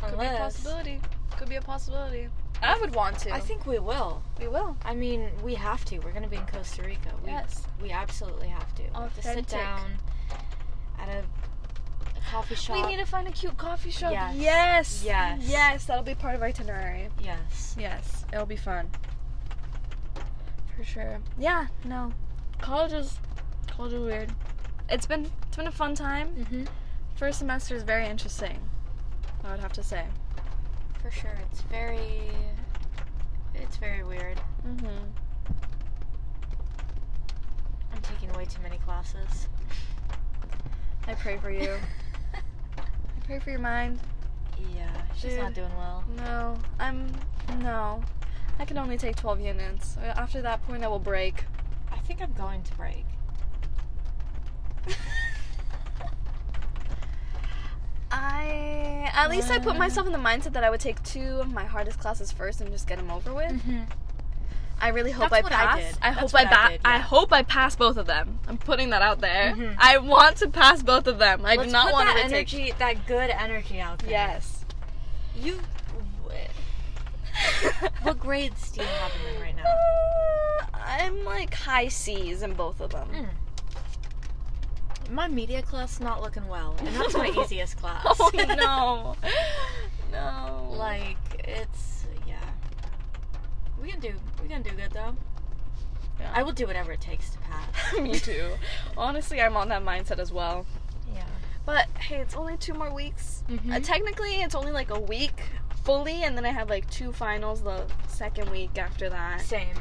Could 0.00 0.18
be 0.18 0.24
a 0.26 0.36
possibility. 0.38 1.00
Could 1.36 1.48
be 1.48 1.56
a 1.56 1.60
possibility. 1.60 2.28
I 2.62 2.78
would 2.78 2.94
want 2.94 3.18
to. 3.20 3.34
I 3.34 3.40
think 3.40 3.66
we 3.66 3.78
will. 3.78 4.22
we 4.38 4.46
will. 4.48 4.76
I 4.84 4.94
mean, 4.94 5.30
we 5.42 5.54
have 5.54 5.84
to. 5.86 5.98
We're 5.98 6.12
gonna 6.12 6.28
be 6.28 6.36
in 6.36 6.46
Costa 6.46 6.82
Rica. 6.82 7.10
We, 7.24 7.30
Yes. 7.30 7.66
We 7.80 7.90
absolutely 7.90 8.48
have 8.48 8.72
to. 8.76 8.82
We 8.82 8.88
have 8.94 9.14
to 9.16 9.22
sit 9.22 9.46
down 9.48 9.92
at 10.98 11.08
a, 11.08 11.18
a 12.16 12.20
coffee 12.30 12.54
shop. 12.54 12.76
We 12.76 12.86
need 12.92 12.98
to 12.98 13.04
find 13.06 13.26
a 13.26 13.32
cute 13.32 13.56
coffee 13.58 13.90
shop. 13.90 14.12
Yes. 14.12 14.36
Yes. 14.36 15.02
Yes. 15.04 15.40
Yes, 15.42 15.84
that'll 15.86 16.04
be 16.04 16.14
part 16.14 16.34
of 16.36 16.42
our 16.42 16.48
itinerary. 16.48 17.08
Yes. 17.20 17.74
Yes, 17.78 18.24
it'll 18.32 18.46
be 18.46 18.56
fun. 18.56 18.88
For 20.76 20.84
sure. 20.84 21.18
Yeah, 21.38 21.66
no. 21.84 22.12
College 22.60 22.92
is 22.92 23.18
college 23.70 23.92
is 23.92 24.00
weird. 24.00 24.30
It's 24.88 25.06
been 25.06 25.30
it's 25.48 25.56
been 25.56 25.66
a 25.66 25.72
fun 25.72 25.94
time. 25.94 26.28
Mm-hmm. 26.38 26.64
First 27.16 27.40
semester 27.40 27.74
is 27.74 27.82
very 27.82 28.06
interesting. 28.06 28.58
I 29.44 29.50
would 29.50 29.60
have 29.60 29.72
to 29.74 29.82
say. 29.82 30.06
For 31.02 31.10
sure. 31.10 31.34
It's 31.50 31.60
very. 31.62 32.30
It's 33.54 33.76
very 33.76 34.02
weird. 34.04 34.40
Mhm. 34.66 35.12
I'm 37.92 38.00
taking 38.02 38.32
way 38.32 38.44
too 38.44 38.62
many 38.62 38.78
classes. 38.78 39.48
I 41.06 41.14
pray 41.14 41.36
for 41.38 41.50
you. 41.50 41.76
I 42.34 43.26
pray 43.26 43.38
for 43.40 43.50
your 43.50 43.58
mind. 43.60 43.98
yeah, 44.76 44.90
she's 45.16 45.36
not 45.36 45.54
doing 45.54 45.74
well. 45.76 46.04
No, 46.16 46.56
I'm 46.78 47.08
no. 47.58 48.02
I 48.58 48.64
can 48.64 48.78
only 48.78 48.96
take 48.96 49.16
12 49.16 49.40
units. 49.40 49.96
After 49.98 50.40
that 50.42 50.62
point 50.66 50.84
I 50.84 50.88
will 50.88 50.98
break. 51.00 51.44
I 51.90 51.98
think 51.98 52.22
I'm 52.22 52.32
going 52.34 52.62
to 52.62 52.74
break. 52.74 53.04
I 58.10 59.01
at 59.14 59.30
least 59.30 59.50
I 59.50 59.58
put 59.58 59.76
myself 59.76 60.06
in 60.06 60.12
the 60.12 60.18
mindset 60.18 60.52
that 60.54 60.64
I 60.64 60.70
would 60.70 60.80
take 60.80 61.02
two 61.02 61.38
of 61.40 61.52
my 61.52 61.64
hardest 61.64 61.98
classes 61.98 62.32
first 62.32 62.60
and 62.60 62.70
just 62.70 62.86
get 62.88 62.98
them 62.98 63.10
over 63.10 63.32
with. 63.32 63.52
Mm-hmm. 63.52 63.82
I 64.80 64.88
really 64.88 65.12
hope 65.12 65.30
That's 65.30 65.46
I 65.46 65.48
I 65.48 65.50
pass. 65.66 65.76
did. 65.78 65.96
I, 66.02 66.10
That's 66.14 66.32
hope 66.32 66.40
I, 66.40 66.42
I 66.44 66.44
ba- 66.66 66.72
did, 66.72 66.80
I 66.84 66.98
hope 66.98 67.32
I 67.32 67.42
pass 67.42 67.76
both 67.76 67.96
of 67.96 68.06
them. 68.06 68.40
I'm 68.48 68.58
putting 68.58 68.90
that 68.90 69.00
out 69.02 69.20
there. 69.20 69.54
Mhm. 69.54 69.76
I 69.78 69.98
want 69.98 70.38
to 70.38 70.48
pass 70.48 70.82
both 70.82 71.06
of 71.06 71.18
them. 71.18 71.44
I 71.46 71.54
Let's 71.54 71.68
do 71.68 71.72
not 71.72 71.92
want 71.92 72.06
that 72.08 72.16
to 72.16 72.34
retake. 72.34 72.52
energy, 72.54 72.74
that 72.78 73.06
good 73.06 73.30
energy 73.30 73.80
out 73.80 74.00
there. 74.00 74.10
Yes. 74.10 74.64
You. 75.36 75.60
What 78.02 78.18
grades 78.20 78.70
do 78.72 78.80
you 78.82 78.86
have 78.86 79.12
them 79.12 79.40
right 79.42 79.56
now? 79.56 79.62
Uh, 80.74 80.78
I'm 80.84 81.24
like 81.24 81.54
high 81.54 81.88
C's 81.88 82.42
in 82.42 82.52
both 82.54 82.80
of 82.80 82.90
them. 82.90 83.08
Mm. 83.12 83.28
My 85.12 85.28
media 85.28 85.60
class 85.60 86.00
not 86.00 86.22
looking 86.22 86.48
well, 86.48 86.74
and 86.78 86.88
that's 86.96 87.14
my 87.14 87.28
easiest 87.44 87.76
class. 87.76 88.02
Oh 88.18 88.30
no. 88.34 89.14
no. 90.10 90.74
like 90.76 91.18
it's 91.46 92.04
yeah. 92.26 92.40
We 93.80 93.90
can 93.90 94.00
do 94.00 94.14
we 94.42 94.48
can 94.48 94.62
do 94.62 94.70
good 94.70 94.90
though. 94.92 95.14
Yeah. 96.18 96.32
I 96.34 96.42
will 96.42 96.52
do 96.52 96.66
whatever 96.66 96.92
it 96.92 97.00
takes 97.02 97.30
to 97.30 97.38
pass. 97.40 97.92
Me 98.00 98.14
too. 98.18 98.52
Honestly, 98.96 99.40
I'm 99.42 99.56
on 99.56 99.68
that 99.68 99.84
mindset 99.84 100.18
as 100.18 100.32
well. 100.32 100.64
Yeah. 101.14 101.24
But 101.66 101.88
hey, 101.98 102.16
it's 102.16 102.34
only 102.34 102.56
two 102.56 102.72
more 102.72 102.92
weeks. 102.92 103.42
Mhm. 103.50 103.74
Uh, 103.76 103.80
technically, 103.80 104.40
it's 104.40 104.54
only 104.54 104.72
like 104.72 104.90
a 104.90 104.98
week 105.00 105.42
fully, 105.84 106.22
and 106.22 106.36
then 106.36 106.46
I 106.46 106.50
have 106.52 106.70
like 106.70 106.88
two 106.90 107.12
finals 107.12 107.62
the 107.62 107.84
second 108.08 108.50
week 108.50 108.78
after 108.78 109.10
that. 109.10 109.42
Same. 109.42 109.76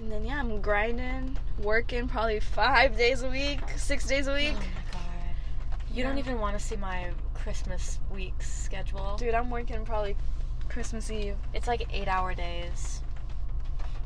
And 0.00 0.10
then 0.10 0.24
yeah, 0.24 0.40
I'm 0.40 0.60
grinding, 0.60 1.36
working 1.62 2.08
probably 2.08 2.40
five 2.40 2.96
days 2.96 3.22
a 3.22 3.28
week, 3.28 3.60
six 3.76 4.06
days 4.06 4.28
a 4.28 4.34
week. 4.34 4.54
Oh 4.56 4.60
my 4.60 4.92
god. 4.92 5.92
You 5.92 6.02
don't 6.02 6.18
even 6.18 6.38
want 6.38 6.58
to 6.58 6.64
see 6.64 6.76
my 6.76 7.10
Christmas 7.34 8.00
week 8.12 8.42
schedule. 8.42 9.16
Dude, 9.18 9.34
I'm 9.34 9.50
working 9.50 9.84
probably 9.84 10.16
Christmas 10.68 11.10
Eve. 11.10 11.36
It's 11.52 11.68
like 11.68 11.86
eight 11.92 12.08
hour 12.08 12.34
days. 12.34 13.02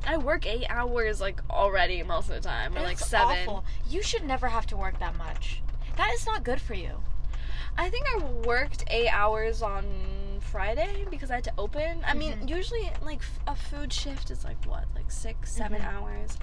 I 0.07 0.17
work 0.17 0.47
eight 0.47 0.67
hours 0.69 1.21
like 1.21 1.41
already 1.49 2.03
most 2.03 2.29
of 2.29 2.35
the 2.35 2.41
time, 2.41 2.77
or 2.77 2.83
like 2.83 2.99
seven. 2.99 3.49
awful. 3.49 3.65
You 3.89 4.03
should 4.03 4.25
never 4.25 4.49
have 4.49 4.67
to 4.67 4.77
work 4.77 4.99
that 4.99 5.17
much. 5.17 5.63
That 5.97 6.13
is 6.13 6.27
not 6.27 6.43
good 6.43 6.61
for 6.61 6.75
you. 6.75 7.03
I 7.79 7.89
think 7.89 8.07
I 8.15 8.19
worked 8.47 8.85
eight 8.89 9.09
hours 9.09 9.63
on 9.63 9.85
Friday 10.45 11.05
because 11.11 11.31
I 11.31 11.37
had 11.37 11.45
to 11.45 11.53
open. 11.59 12.03
I 12.05 12.15
mean, 12.15 12.33
Mhm. 12.41 12.49
usually 12.49 12.91
like 13.03 13.23
a 13.47 13.55
food 13.57 13.93
shift 13.93 14.31
is 14.31 14.45
like 14.45 14.63
what, 14.67 14.85
like 14.95 15.11
six, 15.11 15.53
seven 15.53 15.81
Mhm. 15.81 15.93
hours. 15.93 16.39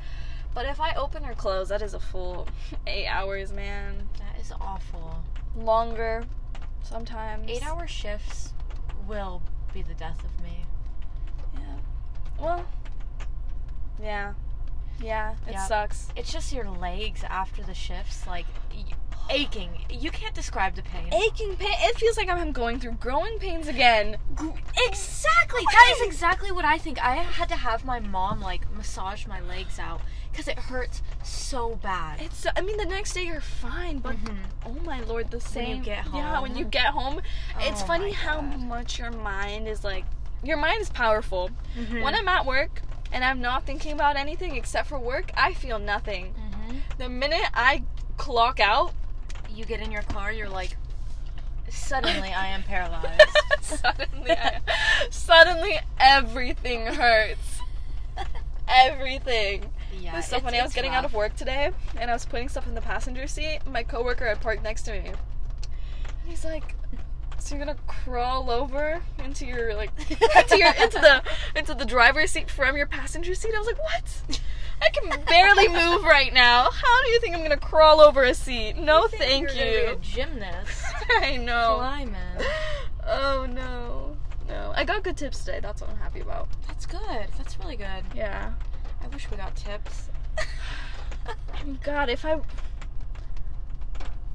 But 0.53 0.65
if 0.65 0.81
I 0.81 0.93
open 0.95 1.23
or 1.25 1.33
close, 1.33 1.69
that 1.69 1.81
is 1.81 1.93
a 1.93 1.99
full 1.99 2.47
eight 2.87 3.07
hours, 3.07 3.51
man. 3.53 4.09
That 4.19 4.39
is 4.39 4.51
awful. 4.59 5.23
Longer, 5.55 6.23
sometimes. 6.83 7.49
Eight 7.49 7.65
hour 7.65 7.87
shifts 7.87 8.53
will 9.07 9.41
be 9.73 9.81
the 9.81 9.93
death 9.93 10.23
of 10.25 10.39
me. 10.41 10.65
Yeah. 11.53 11.77
Well. 12.37 12.65
Yeah. 14.01 14.33
Yeah. 15.01 15.33
It 15.47 15.53
Yep. 15.53 15.67
sucks. 15.67 16.07
It's 16.15 16.31
just 16.31 16.53
your 16.53 16.69
legs 16.69 17.23
after 17.23 17.63
the 17.63 17.73
shifts, 17.73 18.25
like 18.27 18.45
aching. 19.29 19.69
You 19.89 20.11
can't 20.11 20.33
describe 20.35 20.75
the 20.75 20.81
pain. 20.81 21.13
Aching 21.13 21.55
pain. 21.55 21.71
It 21.79 21.97
feels 21.97 22.17
like 22.17 22.27
I'm 22.29 22.51
going 22.51 22.79
through 22.79 22.93
growing 22.93 23.39
pains 23.39 23.67
again. 23.67 24.17
Exactly. 24.87 25.61
That 25.71 25.93
is 25.97 26.01
exactly 26.05 26.51
what 26.51 26.65
I 26.65 26.77
think. 26.77 27.01
I 27.03 27.15
had 27.15 27.47
to 27.49 27.55
have 27.55 27.85
my 27.85 27.99
mom 27.99 28.41
like 28.41 28.69
massage 28.75 29.25
my 29.27 29.39
legs 29.41 29.79
out 29.79 30.01
because 30.31 30.47
it 30.47 30.57
hurts 30.57 31.01
so 31.23 31.75
bad. 31.75 32.21
It's. 32.21 32.45
I 32.55 32.61
mean, 32.61 32.77
the 32.77 32.85
next 32.85 33.13
day 33.13 33.23
you're 33.25 33.41
fine, 33.41 33.99
but 33.99 34.15
Mhm. 34.17 34.37
oh 34.65 34.73
my 34.83 34.99
lord, 35.01 35.31
the 35.31 35.39
same. 35.41 35.67
When 35.69 35.77
you 35.77 35.83
get 35.83 35.99
home. 36.05 36.15
Yeah, 36.15 36.39
when 36.39 36.55
you 36.57 36.65
get 36.65 36.87
home, 36.87 37.21
it's 37.59 37.81
Oh 37.83 37.85
funny 37.85 38.11
how 38.11 38.41
much 38.41 38.99
your 38.99 39.11
mind 39.11 39.67
is 39.67 39.83
like. 39.83 40.05
Your 40.43 40.57
mind 40.57 40.81
is 40.81 40.89
powerful. 40.89 41.51
Mhm. 41.77 42.01
When 42.01 42.15
I'm 42.15 42.27
at 42.27 42.45
work 42.45 42.81
and 43.11 43.23
I'm 43.23 43.41
not 43.41 43.65
thinking 43.65 43.91
about 43.93 44.15
anything 44.17 44.55
except 44.55 44.87
for 44.89 44.97
work, 44.99 45.31
I 45.35 45.53
feel 45.53 45.79
nothing. 45.79 46.33
Mhm. 46.33 46.97
The 46.97 47.09
minute 47.09 47.49
I 47.53 47.83
clock 48.17 48.59
out, 48.59 48.93
you 49.49 49.65
get 49.65 49.79
in 49.81 49.91
your 49.91 50.03
car, 50.03 50.31
you're 50.31 50.49
like, 50.49 50.75
suddenly 51.69 52.29
I 52.29 52.47
am 52.47 52.63
paralyzed. 52.67 53.21
suddenly, 53.61 54.31
I, 54.31 54.59
suddenly 55.09 55.79
everything 55.99 56.85
hurts. 56.87 57.59
Everything. 58.67 59.69
yeah. 59.99 60.13
It 60.13 60.15
was 60.17 60.27
so 60.27 60.39
funny. 60.39 60.59
I 60.59 60.63
was 60.63 60.73
getting 60.73 60.91
out 60.93 61.03
of 61.05 61.13
work 61.13 61.35
today, 61.35 61.71
and 61.97 62.09
I 62.09 62.13
was 62.13 62.25
putting 62.25 62.47
stuff 62.47 62.67
in 62.67 62.75
the 62.75 62.81
passenger 62.81 63.27
seat. 63.27 63.59
My 63.67 63.83
coworker 63.83 64.27
had 64.27 64.39
parked 64.39 64.63
next 64.63 64.83
to 64.83 64.91
me, 64.93 64.99
and 65.07 65.17
he's 66.25 66.45
like, 66.45 66.75
"So 67.41 67.55
you're 67.55 67.65
gonna 67.65 67.77
crawl 67.87 68.49
over 68.49 69.01
into 69.23 69.45
your 69.45 69.75
like 69.75 69.91
into 70.35 70.57
your 70.57 70.73
into 70.73 70.99
the 70.99 71.23
into 71.55 71.73
the 71.73 71.85
driver's 71.85 72.31
seat 72.31 72.49
from 72.49 72.77
your 72.77 72.87
passenger 72.87 73.35
seat?" 73.35 73.53
I 73.55 73.59
was 73.59 73.67
like, 73.67 73.79
"What? 73.79 74.39
I 74.81 74.89
can 74.89 75.23
barely 75.25 75.67
move 75.67 76.03
right 76.03 76.33
now. 76.33 76.69
How 76.71 77.03
do 77.03 77.09
you 77.11 77.19
think 77.19 77.35
I'm 77.35 77.43
gonna 77.43 77.57
crawl 77.57 78.01
over 78.01 78.23
a 78.23 78.33
seat? 78.33 78.77
No, 78.77 79.07
think 79.07 79.21
thank 79.21 79.55
you're 79.55 79.65
gonna 79.65 79.71
be 79.71 79.77
a 79.77 79.91
you." 79.91 79.99
gymnast. 80.01 80.83
I 81.21 81.37
know. 81.37 81.75
Climbing. 81.77 82.15
Oh 83.05 83.45
no, 83.49 84.17
no. 84.47 84.73
I 84.75 84.83
got 84.83 85.03
good 85.03 85.17
tips 85.17 85.43
today. 85.43 85.59
That's 85.61 85.81
what 85.81 85.89
I'm 85.89 85.97
happy 85.97 86.21
about. 86.21 86.47
That's 86.67 86.85
good. 86.85 87.27
That's 87.37 87.59
really 87.59 87.75
good. 87.75 88.03
Yeah. 88.15 88.53
I 89.03 89.07
wish 89.07 89.29
we 89.29 89.37
got 89.37 89.55
tips. 89.55 90.09
God, 91.83 92.09
if 92.09 92.25
I, 92.25 92.39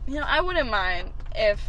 you 0.07 0.15
know, 0.21 0.25
I 0.27 0.41
wouldn't 0.41 0.71
mind 0.71 1.13
if 1.35 1.61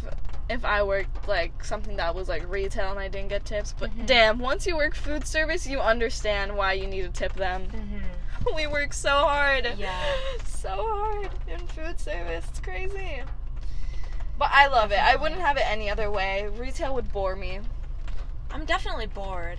if 0.50 0.64
I 0.64 0.82
worked 0.82 1.28
like 1.28 1.62
something 1.64 1.96
that 1.96 2.14
was 2.14 2.28
like 2.28 2.48
retail 2.50 2.90
and 2.90 2.98
I 2.98 3.08
didn't 3.08 3.28
get 3.28 3.44
tips. 3.44 3.74
But 3.78 3.90
Mhm. 3.96 4.06
damn, 4.06 4.38
once 4.38 4.66
you 4.66 4.76
work 4.76 4.94
food 4.94 5.26
service, 5.26 5.66
you 5.66 5.80
understand 5.80 6.56
why 6.56 6.72
you 6.74 6.86
need 6.86 7.02
to 7.02 7.10
tip 7.10 7.34
them. 7.34 7.66
Mm-hmm. 7.66 8.54
We 8.56 8.66
work 8.66 8.92
so 8.92 9.10
hard. 9.10 9.74
Yeah. 9.76 9.92
So 10.46 10.70
hard 10.70 11.30
in 11.46 11.64
food 11.68 12.00
service. 12.00 12.44
It's 12.48 12.58
crazy. 12.60 13.22
But 14.38 14.48
I 14.52 14.66
love 14.66 14.90
it. 14.90 14.98
I 14.98 15.14
wouldn't 15.16 15.40
have 15.40 15.56
it 15.56 15.62
any 15.66 15.88
other 15.88 16.10
way. 16.10 16.48
Retail 16.56 16.94
would 16.94 17.12
bore 17.12 17.36
me. 17.36 17.60
I'm 18.50 18.64
definitely 18.64 19.06
bored. 19.06 19.58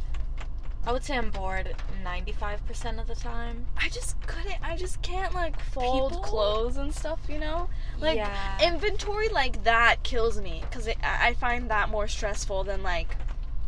I 0.86 0.92
would 0.94 1.04
say 1.04 1.18
I'm 1.18 1.30
bored 1.30 1.76
95% 2.04 3.00
of 3.00 3.08
the 3.08 3.14
time. 3.16 3.66
I 3.78 3.90
just 3.90 4.20
couldn't. 4.26 4.56
I 4.64 4.76
just 4.78 5.02
can't 5.02 5.34
like 5.36 5.60
fold 5.60 6.12
People- 6.14 6.24
clothes 6.24 6.78
and 6.78 6.94
stuff. 6.96 7.20
You 7.28 7.38
know, 7.40 7.70
like 8.00 8.16
Yeah. 8.18 8.58
inventory 8.62 9.28
like 9.30 9.64
that 9.66 10.02
kills 10.04 10.40
me 10.40 10.64
because 10.70 10.88
I 10.88 10.96
I 11.04 11.34
find 11.34 11.70
that 11.70 11.90
more 11.90 12.08
stressful 12.08 12.64
than 12.64 12.82
like 12.82 13.16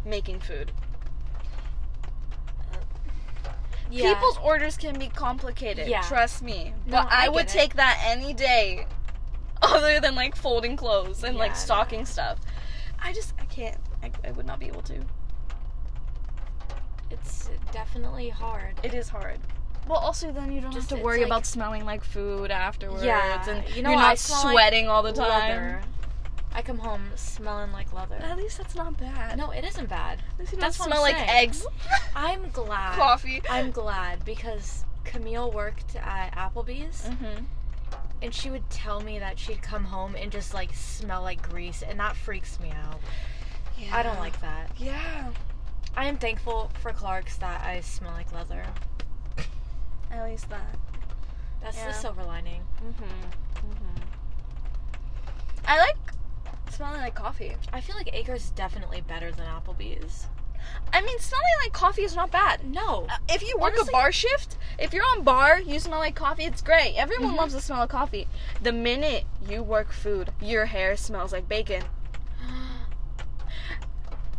making 0.05 0.39
food. 0.39 0.71
Uh, 2.73 2.77
yeah. 3.91 4.13
People's 4.13 4.37
orders 4.37 4.77
can 4.77 4.97
be 4.97 5.09
complicated. 5.09 5.87
Yeah. 5.87 6.01
Trust 6.01 6.41
me. 6.41 6.73
No, 6.87 7.03
But 7.03 7.11
I, 7.11 7.25
I 7.25 7.29
would 7.29 7.45
it. 7.45 7.49
take 7.49 7.75
that 7.75 8.01
any 8.05 8.33
day, 8.33 8.87
other 9.61 9.99
than 9.99 10.15
like 10.15 10.35
folding 10.35 10.75
clothes 10.77 11.23
and 11.23 11.37
like 11.37 11.55
stocking 11.55 12.05
stuff. 12.05 12.39
I 12.99 13.13
just 13.13 13.33
I 13.39 13.45
can't. 13.45 13.77
I, 14.01 14.11
I 14.25 14.31
would 14.31 14.45
not 14.45 14.59
be 14.59 14.67
able 14.67 14.81
to. 14.83 15.03
It's 17.11 17.49
definitely 17.71 18.29
hard. 18.29 18.75
It 18.83 18.93
is 18.93 19.09
hard. 19.09 19.39
Well, 19.87 19.99
also 19.99 20.31
then 20.31 20.51
you 20.51 20.61
don't 20.61 20.71
Just- 20.71 20.89
have 20.91 20.99
to 20.99 21.03
worry 21.03 21.19
like- 21.19 21.27
about 21.27 21.45
smelling 21.45 21.85
like 21.85 22.03
food 22.03 22.51
afterwards, 22.51 23.03
Yeah, 23.03 23.43
and 23.49 23.67
you 23.75 23.81
know, 23.83 23.89
you're 23.91 23.99
not 23.99 24.17
smell 24.19 24.43
like 24.45 24.51
sweating 24.53 24.87
all 24.87 25.03
the 25.03 25.11
time. 25.13 25.29
Leather. 25.29 25.81
I 26.53 26.61
come 26.61 26.77
home 26.79 27.01
smelling 27.15 27.71
like 27.71 27.91
leather. 27.93 28.15
At 28.15 28.37
least 28.37 28.57
that's 28.57 28.75
not 28.75 28.97
bad. 28.97 29.37
No, 29.37 29.51
it 29.51 29.63
isn't 29.63 29.87
bad. 29.89 30.19
At 30.33 30.39
least 30.39 30.51
you 30.51 30.57
don't 30.57 30.67
that's 30.67 30.83
smell 30.83 31.01
like 31.01 31.15
eggs, 31.17 31.65
I'm 32.15 32.49
glad. 32.51 32.95
coffee. 32.97 33.41
I'm 33.49 33.71
glad 33.71 34.23
because 34.25 34.83
Camille 35.05 35.49
worked 35.51 35.95
at 35.95 36.31
Applebee's 36.35 37.03
Mm-hmm. 37.03 37.45
and 38.21 38.35
she 38.35 38.49
would 38.51 38.69
tell 38.69 38.99
me 39.01 39.17
that 39.19 39.39
she'd 39.39 39.61
come 39.61 39.85
home 39.85 40.15
and 40.15 40.31
just 40.31 40.53
like 40.53 40.73
smell 40.73 41.21
like 41.23 41.41
grease, 41.49 41.81
and 41.83 41.99
that 41.99 42.15
freaks 42.15 42.59
me 42.59 42.71
out. 42.85 42.99
yeah. 43.77 43.95
I 43.97 44.03
don't 44.03 44.19
like 44.19 44.39
that. 44.41 44.71
Yeah. 44.77 45.29
I 45.95 46.05
am 46.05 46.17
thankful 46.17 46.71
for 46.81 46.91
Clarks 46.93 47.37
that 47.37 47.63
I 47.65 47.81
smell 47.81 48.13
like 48.13 48.31
leather. 48.33 48.63
At 50.11 50.25
least 50.25 50.49
that. 50.49 50.75
That's 51.61 51.77
Yeah. 51.77 51.87
the 51.87 51.93
silver 51.93 52.23
lining. 52.23 52.61
Mm-hmm. 52.83 53.03
Mm-hmm. 53.69 54.01
I 55.65 55.77
like 55.77 55.97
smelling 56.69 57.01
like 57.01 57.15
coffee. 57.15 57.55
I 57.71 57.81
feel 57.81 57.95
like 57.95 58.09
Acres 58.13 58.45
is 58.45 58.49
definitely 58.51 59.01
better 59.01 59.31
than 59.31 59.45
Applebee's. 59.45 60.27
I 60.93 61.01
mean, 61.01 61.19
smelling 61.19 61.45
like 61.63 61.73
coffee 61.73 62.03
is 62.03 62.15
not 62.15 62.31
bad. 62.31 62.63
No. 62.65 63.07
Uh, 63.09 63.17
if 63.29 63.41
you 63.41 63.55
work 63.57 63.73
Honestly- 63.73 63.89
a 63.89 63.91
bar 63.91 64.11
shift, 64.11 64.57
if 64.79 64.93
you're 64.93 65.05
on 65.05 65.23
bar, 65.23 65.59
you 65.59 65.79
smell 65.79 65.99
like 65.99 66.15
coffee, 66.15 66.43
it's 66.45 66.61
great. 66.61 66.95
Everyone 66.95 67.33
Mhm. 67.33 67.37
loves 67.37 67.53
the 67.53 67.61
smell 67.61 67.81
of 67.83 67.89
coffee. 67.89 68.27
The 68.61 68.71
minute 68.71 69.25
you 69.47 69.63
work 69.63 69.91
food, 69.91 70.33
your 70.41 70.65
hair 70.67 70.95
smells 70.97 71.31
like 71.33 71.47
bacon. 71.49 71.83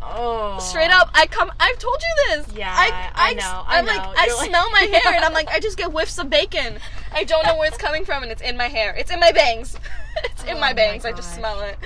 Oh. 0.05 0.59
Straight 0.59 0.91
up, 0.91 1.09
I 1.13 1.25
come. 1.27 1.51
I've 1.59 1.77
told 1.79 2.01
you 2.01 2.35
this. 2.37 2.55
Yeah, 2.55 2.73
I, 2.75 3.29
I 3.31 3.33
know, 3.33 3.63
I 3.67 3.79
am 3.79 3.85
like. 3.85 3.99
I 3.99 4.25
You're 4.27 4.37
like- 4.37 4.49
smell 4.49 4.69
my 4.71 4.79
hair, 4.91 5.13
and 5.15 5.23
I'm 5.25 5.33
like, 5.33 5.47
I 5.49 5.59
just 5.59 5.77
get 5.77 5.91
whiffs 5.91 6.17
of 6.19 6.29
bacon. 6.29 6.77
I 7.11 7.23
don't 7.23 7.45
know 7.45 7.55
where 7.57 7.67
it's 7.67 7.77
coming 7.77 8.05
from, 8.05 8.23
and 8.23 8.31
it's 8.31 8.41
in 8.41 8.57
my 8.57 8.67
hair. 8.67 8.93
It's 8.95 9.11
in 9.11 9.19
my 9.19 9.31
bangs. 9.31 9.77
it's 10.23 10.43
in 10.43 10.51
Oh 10.51 10.53
my 10.55 10.59
my 10.69 10.73
bangs. 10.73 11.05
I 11.05 11.11
just 11.11 11.33
smell 11.35 11.61
it. 11.61 11.77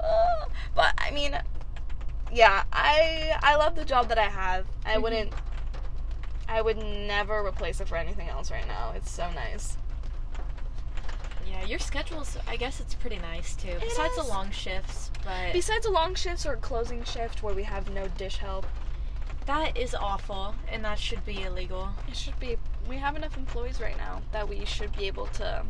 Uh, 0.00 0.46
but 0.74 0.92
I 0.98 1.10
mean, 1.12 1.38
yeah, 2.32 2.64
I 2.72 3.32
I 3.42 3.56
love 3.56 3.74
the 3.76 3.84
job 3.84 4.08
that 4.08 4.18
I 4.18 4.28
have. 4.28 4.66
I 4.84 4.96
Mhm. 4.96 5.02
wouldn't. 5.02 5.32
I 6.48 6.60
would 6.60 6.76
never 6.78 7.44
replace 7.44 7.80
it 7.80 7.88
for 7.88 7.96
anything 7.96 8.28
else 8.28 8.50
right 8.50 8.66
now. 8.68 8.92
It's 8.94 9.10
so 9.10 9.30
nice. 9.30 9.76
Yeah, 11.54 11.66
your 11.66 11.78
schedule's. 11.78 12.36
I 12.48 12.56
guess 12.56 12.80
it's 12.80 12.94
pretty 12.94 13.18
nice 13.18 13.54
too. 13.54 13.74
Besides 13.80 14.16
the 14.16 14.24
long 14.24 14.50
shifts, 14.50 15.10
but 15.24 15.52
Besides 15.52 15.86
the 15.86 15.92
long 15.92 16.14
shifts 16.14 16.44
or 16.46 16.56
closing 16.56 17.04
shift 17.04 17.42
where 17.42 17.54
we 17.54 17.62
have 17.62 17.90
no 17.90 18.08
dish 18.08 18.38
help, 18.38 18.66
that 19.46 19.76
is 19.76 19.94
awful, 19.94 20.54
and 20.70 20.84
that 20.84 20.98
should 20.98 21.24
be 21.24 21.42
illegal. 21.42 21.90
it 22.08 22.16
should 22.16 22.38
be. 22.40 22.56
We 22.88 22.96
have 22.96 23.14
enough 23.16 23.36
employees 23.36 23.80
right 23.80 23.96
now 23.96 24.20
that 24.32 24.48
we 24.48 24.64
should 24.64 24.94
be 24.96 25.06
able 25.06 25.26
to 25.28 25.62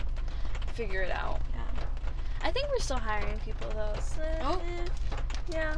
figure 0.74 1.03
it 1.03 1.11
out. 1.12 1.41
Yeah. 1.55 1.61
I 2.43 2.51
think 2.51 2.68
we're 2.70 2.78
still 2.80 2.99
hiring 2.99 3.39
people 3.41 3.68
though. 3.70 4.01
So, 4.01 4.22
Oh. 4.43 4.61
eh, 4.66 5.16
yeah. 5.53 5.76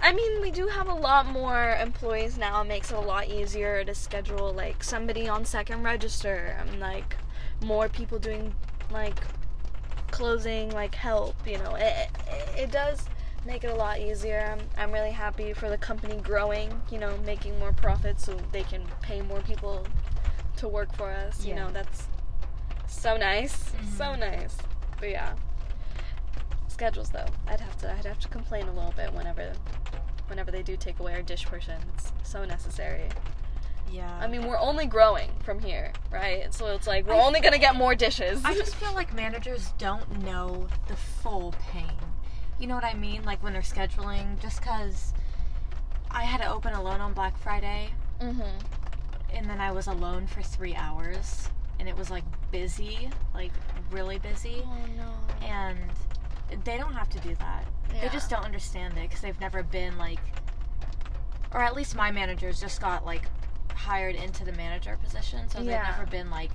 I 0.00 0.12
mean, 0.12 0.40
we 0.40 0.50
do 0.50 0.68
have 0.68 0.88
a 0.88 0.94
lot 0.94 1.26
more 1.26 1.76
employees 1.80 2.38
now. 2.38 2.60
It 2.62 2.68
makes 2.68 2.90
it 2.92 2.96
a 2.96 3.00
lot 3.00 3.28
easier 3.28 3.84
to 3.84 3.94
schedule 3.94 4.52
like 4.52 4.84
somebody 4.84 5.28
on 5.28 5.44
second 5.44 5.82
register 5.82 6.56
I'm 6.60 6.78
like 6.78 7.16
more 7.62 7.88
people 7.88 8.18
doing 8.18 8.54
like 8.90 9.20
closing 10.10 10.70
like 10.70 10.94
help. 10.94 11.34
You 11.46 11.58
know, 11.58 11.74
it 11.74 12.08
it, 12.28 12.48
it 12.64 12.70
does 12.70 13.04
make 13.46 13.64
it 13.64 13.70
a 13.70 13.74
lot 13.74 14.00
easier. 14.00 14.56
I'm, 14.58 14.66
I'm 14.82 14.92
really 14.92 15.10
happy 15.12 15.52
for 15.52 15.68
the 15.68 15.78
company 15.78 16.16
growing. 16.16 16.80
You 16.90 16.98
know, 16.98 17.16
making 17.24 17.58
more 17.58 17.72
profits 17.72 18.24
so 18.24 18.36
they 18.52 18.62
can 18.62 18.82
pay 19.02 19.20
more 19.22 19.40
people 19.40 19.86
to 20.56 20.68
work 20.68 20.94
for 20.96 21.10
us. 21.10 21.44
You 21.44 21.54
know, 21.54 21.70
that's 21.72 22.08
so 22.86 23.16
nice, 23.16 23.72
so 23.96 24.04
Mhm. 24.04 24.18
nice. 24.20 24.56
But 24.98 25.10
yeah, 25.10 25.34
schedules 26.68 27.10
though, 27.10 27.26
I'd 27.46 27.60
have 27.60 27.76
to 27.78 27.92
I'd 27.92 28.04
have 28.04 28.18
to 28.20 28.28
complain 28.28 28.66
a 28.68 28.72
little 28.72 28.92
bit 28.96 29.12
whenever 29.12 29.52
whenever 30.28 30.50
they 30.50 30.62
do 30.62 30.76
take 30.76 30.98
away 31.00 31.14
our 31.14 31.22
dish 31.22 31.46
portion. 31.46 31.80
It's 31.94 32.12
so 32.22 32.44
necessary. 32.44 33.08
Yeah. 33.92 34.18
I 34.20 34.26
mean, 34.26 34.46
we're 34.46 34.58
only 34.58 34.86
growing 34.86 35.30
from 35.44 35.60
here, 35.60 35.92
right? 36.10 36.52
So 36.52 36.66
it's 36.68 36.86
like 36.86 37.06
we're 37.06 37.14
I- 37.14 37.24
only 37.24 37.40
gonna 37.40 37.58
get 37.58 37.76
more 37.76 37.94
dishes. 37.94 38.40
I 38.44 38.54
just 38.54 38.74
feel 38.80 38.92
like 38.94 39.14
managers 39.14 39.72
don't 39.78 40.22
know 40.22 40.66
the 40.88 40.96
full 40.96 41.54
pain. 41.70 41.92
You 42.58 42.66
know 42.66 42.74
what 42.74 42.84
I 42.84 42.94
mean? 42.94 43.24
Like 43.24 43.42
when 43.42 43.52
they're 43.52 43.62
scheduling, 43.62 44.40
just 44.40 44.60
because 44.60 45.12
I 46.10 46.24
had 46.24 46.40
to 46.40 46.50
open 46.50 46.74
alone 46.74 47.00
on 47.00 47.12
Black 47.12 47.38
Friday, 47.38 47.90
mm-hmm. 48.20 48.42
and 49.32 49.48
then 49.48 49.60
I 49.60 49.70
was 49.70 49.86
alone 49.86 50.26
for 50.26 50.42
three 50.42 50.74
hours, 50.74 51.48
and 51.78 51.88
it 51.88 51.96
was 51.96 52.10
like 52.10 52.24
busy, 52.50 53.10
like 53.34 53.52
really 53.90 54.18
busy. 54.18 54.62
Oh 54.64 54.86
no. 54.96 55.46
And 55.46 55.78
they 56.64 56.78
don't 56.78 56.94
have 56.94 57.08
to 57.10 57.18
do 57.20 57.34
that. 57.36 57.64
Yeah. 57.94 58.02
They 58.02 58.08
just 58.08 58.30
don't 58.30 58.44
understand 58.44 58.96
it 58.98 59.02
because 59.02 59.20
they've 59.20 59.40
never 59.40 59.62
been 59.62 59.96
like, 59.98 60.20
or 61.52 61.60
at 61.60 61.74
least 61.74 61.94
my 61.94 62.10
managers 62.10 62.60
just 62.60 62.80
got 62.80 63.04
like 63.04 63.22
hired 63.78 64.14
into 64.16 64.44
the 64.44 64.52
manager 64.52 64.98
position, 65.02 65.48
so 65.48 65.60
Yeah. 65.60 65.84
they've 65.86 65.96
never 65.96 66.10
been 66.10 66.30
like, 66.30 66.50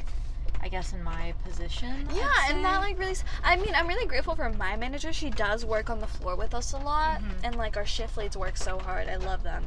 I 0.62 0.68
guess, 0.68 0.94
in 0.94 1.04
my 1.04 1.34
position. 1.46 2.08
Yeah, 2.14 2.30
and 2.50 2.64
that 2.64 2.80
like 2.80 2.98
really. 3.00 3.16
I 3.44 3.56
mean, 3.56 3.74
I'm 3.76 3.88
really 3.88 4.06
grateful 4.06 4.36
for 4.36 4.50
my 4.52 4.76
manager. 4.76 5.12
She 5.14 5.30
does 5.30 5.66
work 5.66 5.90
on 5.90 6.00
the 6.00 6.08
floor 6.08 6.36
with 6.36 6.54
us 6.54 6.74
a 6.74 6.78
lot, 6.78 7.22
Mhm. 7.22 7.34
and 7.44 7.56
like 7.56 7.76
our 7.78 7.86
shift 7.86 8.18
leads 8.18 8.38
work 8.38 8.58
so 8.58 8.80
hard. 8.80 9.08
I 9.10 9.16
love 9.16 9.44
them. 9.44 9.66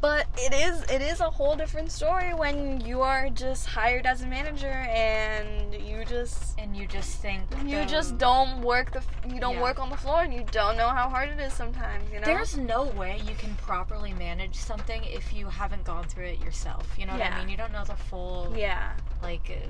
But 0.00 0.26
it 0.36 0.54
is 0.54 0.82
it 0.84 1.02
is 1.02 1.18
a 1.20 1.28
whole 1.28 1.56
different 1.56 1.90
story 1.90 2.32
when 2.32 2.80
you 2.80 3.02
are 3.02 3.28
just 3.30 3.66
hired 3.66 4.06
as 4.06 4.22
a 4.22 4.26
manager 4.26 4.68
and 4.68 5.74
you 5.74 6.04
just 6.04 6.56
and 6.56 6.76
you 6.76 6.86
just 6.86 7.20
think 7.20 7.42
you 7.64 7.84
just 7.84 8.16
don't 8.16 8.60
work 8.62 8.92
the 8.92 9.02
you 9.28 9.40
don't 9.40 9.54
Yeah. 9.56 9.62
work 9.62 9.80
on 9.80 9.90
the 9.90 9.96
floor 9.96 10.22
and 10.22 10.32
you 10.32 10.44
don't 10.52 10.76
know 10.76 10.88
how 10.88 11.08
hard 11.08 11.30
it 11.30 11.40
is 11.40 11.52
sometimes. 11.52 12.04
You 12.12 12.20
know. 12.20 12.26
There's 12.26 12.56
no 12.56 12.84
way 12.84 13.20
you 13.26 13.34
can 13.34 13.56
properly 13.56 14.12
manage 14.12 14.54
something 14.54 15.02
if 15.04 15.32
you 15.34 15.48
haven't 15.48 15.82
gone 15.84 16.04
through 16.04 16.26
it 16.26 16.40
yourself. 16.40 16.86
You 16.96 17.06
know 17.06 17.14
what 17.14 17.22
I 17.22 17.38
mean? 17.40 17.48
You 17.48 17.56
don't 17.56 17.72
know 17.72 17.84
the 17.84 17.96
full 17.96 18.54
yeah 18.56 18.92
like. 19.22 19.50
Uh, 19.50 19.66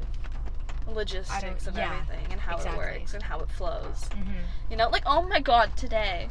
logistics 0.95 1.67
of 1.67 1.77
yeah, 1.77 1.93
everything 2.01 2.33
and 2.33 2.41
how 2.41 2.57
exactly. 2.57 2.83
it 2.83 2.99
works 3.01 3.13
and 3.13 3.23
how 3.23 3.39
it 3.41 3.51
flows. 3.51 4.09
mhm. 4.15 4.41
You 4.71 4.77
know, 4.79 4.89
like 4.89 5.03
oh 5.05 5.21
my 5.21 5.39
god, 5.39 5.77
today 5.77 6.29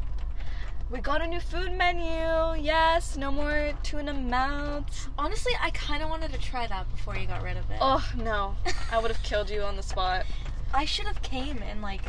we 0.90 1.00
got 1.00 1.22
a 1.22 1.28
new 1.28 1.40
food 1.40 1.72
menu. 1.74 2.62
Yes, 2.64 3.18
no 3.18 3.32
more 3.32 3.74
tuna 3.84 4.14
melts. 4.14 5.10
Honestly, 5.18 5.54
I 5.62 5.70
kind 5.72 6.02
of 6.02 6.10
wanted 6.10 6.32
to 6.34 6.40
try 6.40 6.68
that 6.68 6.90
before 6.96 7.18
you 7.18 7.28
got 7.28 7.44
rid 7.44 7.58
of 7.58 7.70
it. 7.72 7.78
Oh 7.82 8.06
no, 8.16 8.56
I 8.92 9.00
would 9.00 9.12
have 9.12 9.22
killed 9.24 9.50
you 9.50 9.62
on 9.64 9.76
the 9.76 9.84
spot. 9.84 10.26
I 10.74 10.86
should 10.86 11.06
have 11.08 11.22
came 11.22 11.62
and 11.70 11.82
like 11.82 12.02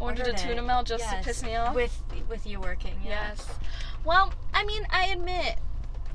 Ordered 0.00 0.28
a 0.28 0.32
tuna 0.32 0.62
melt 0.62 0.86
just 0.86 1.04
Yes, 1.04 1.18
to 1.18 1.28
piss 1.28 1.42
me 1.42 1.56
off. 1.56 1.74
with 1.74 2.02
with 2.28 2.46
you 2.46 2.58
working. 2.60 2.94
Yeah. 3.04 3.28
Yes. 3.28 3.46
Well, 4.04 4.32
I 4.54 4.64
mean, 4.64 4.86
I 4.90 5.06
admit 5.08 5.58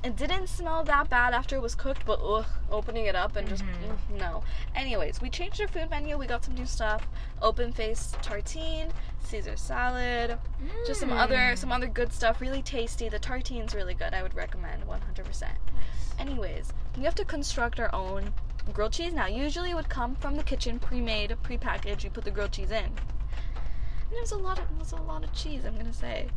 it 0.04 0.16
didn't 0.16 0.48
smell 0.48 0.84
that 0.84 1.08
bad 1.08 1.34
after 1.34 1.56
it 1.56 1.62
was 1.62 1.74
cooked, 1.74 2.04
but 2.06 2.20
ugh, 2.22 2.46
opening 2.70 3.06
it 3.06 3.16
up 3.16 3.36
and 3.36 3.48
just 3.48 3.64
Mhm. 3.64 3.96
mm, 4.12 4.18
no. 4.18 4.42
Anyways, 4.74 5.20
we 5.20 5.30
changed 5.30 5.60
our 5.60 5.68
food 5.68 5.90
menu. 5.90 6.16
We 6.16 6.26
got 6.26 6.44
some 6.44 6.54
new 6.54 6.66
stuff: 6.66 7.06
open 7.42 7.72
face 7.72 8.12
tartine, 8.22 8.90
Caesar 9.24 9.56
salad, 9.56 10.38
just 10.86 11.00
some 11.00 11.12
other 11.12 11.36
Mm. 11.36 11.58
some 11.58 11.72
other 11.72 11.86
good 11.88 12.12
stuff. 12.12 12.40
Really 12.40 12.62
tasty. 12.62 13.08
The 13.08 13.18
tartine's 13.18 13.74
really 13.74 13.94
good. 13.94 14.14
I 14.14 14.22
would 14.22 14.34
recommend 14.34 14.84
100%. 14.86 15.58
Nice. 15.74 16.14
Anyways, 16.18 16.72
we 16.96 17.04
have 17.04 17.14
to 17.16 17.24
construct 17.24 17.80
our 17.80 17.92
own 17.94 18.32
grilled 18.72 18.92
cheese 18.92 19.12
now. 19.12 19.26
Usually 19.26 19.70
it 19.70 19.74
would 19.74 19.88
come 19.88 20.14
from 20.16 20.36
the 20.36 20.42
kitchen, 20.42 20.78
pre-made, 20.78 21.36
pre-packaged. 21.42 22.04
You 22.04 22.10
put 22.10 22.24
the 22.24 22.30
grilled 22.30 22.52
cheese 22.52 22.70
in. 22.70 22.84
And 22.84 24.12
there's 24.12 24.32
a 24.32 24.36
lot 24.38 24.58
of 24.58 24.64
there's 24.78 24.92
a 24.92 24.96
lot 24.96 25.24
of 25.24 25.32
cheese, 25.32 25.64
I'm 25.64 25.76
gonna 25.76 25.92
say. 25.92 26.28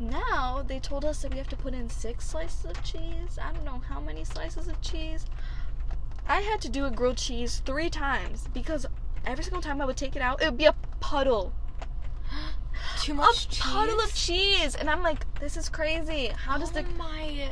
Now 0.00 0.64
they 0.66 0.78
told 0.80 1.04
us 1.04 1.20
that 1.22 1.30
we 1.32 1.38
have 1.38 1.48
to 1.48 1.56
put 1.56 1.74
in 1.74 1.90
six 1.90 2.26
slices 2.26 2.64
of 2.64 2.82
cheese. 2.82 3.38
I 3.40 3.52
don't 3.52 3.64
know 3.64 3.82
how 3.86 4.00
many 4.00 4.24
slices 4.24 4.66
of 4.66 4.80
cheese. 4.80 5.26
I 6.26 6.40
had 6.40 6.60
to 6.62 6.68
do 6.70 6.86
a 6.86 6.90
grilled 6.90 7.18
cheese 7.18 7.60
three 7.66 7.90
times 7.90 8.48
because 8.54 8.86
every 9.26 9.44
single 9.44 9.60
time 9.62 9.80
I 9.80 9.84
would 9.84 9.96
take 9.98 10.16
it 10.16 10.22
out, 10.22 10.40
it 10.40 10.46
would 10.46 10.56
be 10.56 10.64
a 10.64 10.74
puddle. 11.00 11.52
Too 13.02 13.12
A 13.12 13.16
much 13.16 13.48
cheese. 13.50 13.60
puddle 13.60 14.00
of 14.00 14.14
cheese. 14.14 14.74
And 14.74 14.88
I'm 14.88 15.02
like, 15.02 15.26
this 15.38 15.56
is 15.58 15.68
crazy. 15.68 16.28
How 16.28 16.56
does 16.56 16.70
the 16.70 16.80
Oh 16.80 16.96
my? 16.96 17.48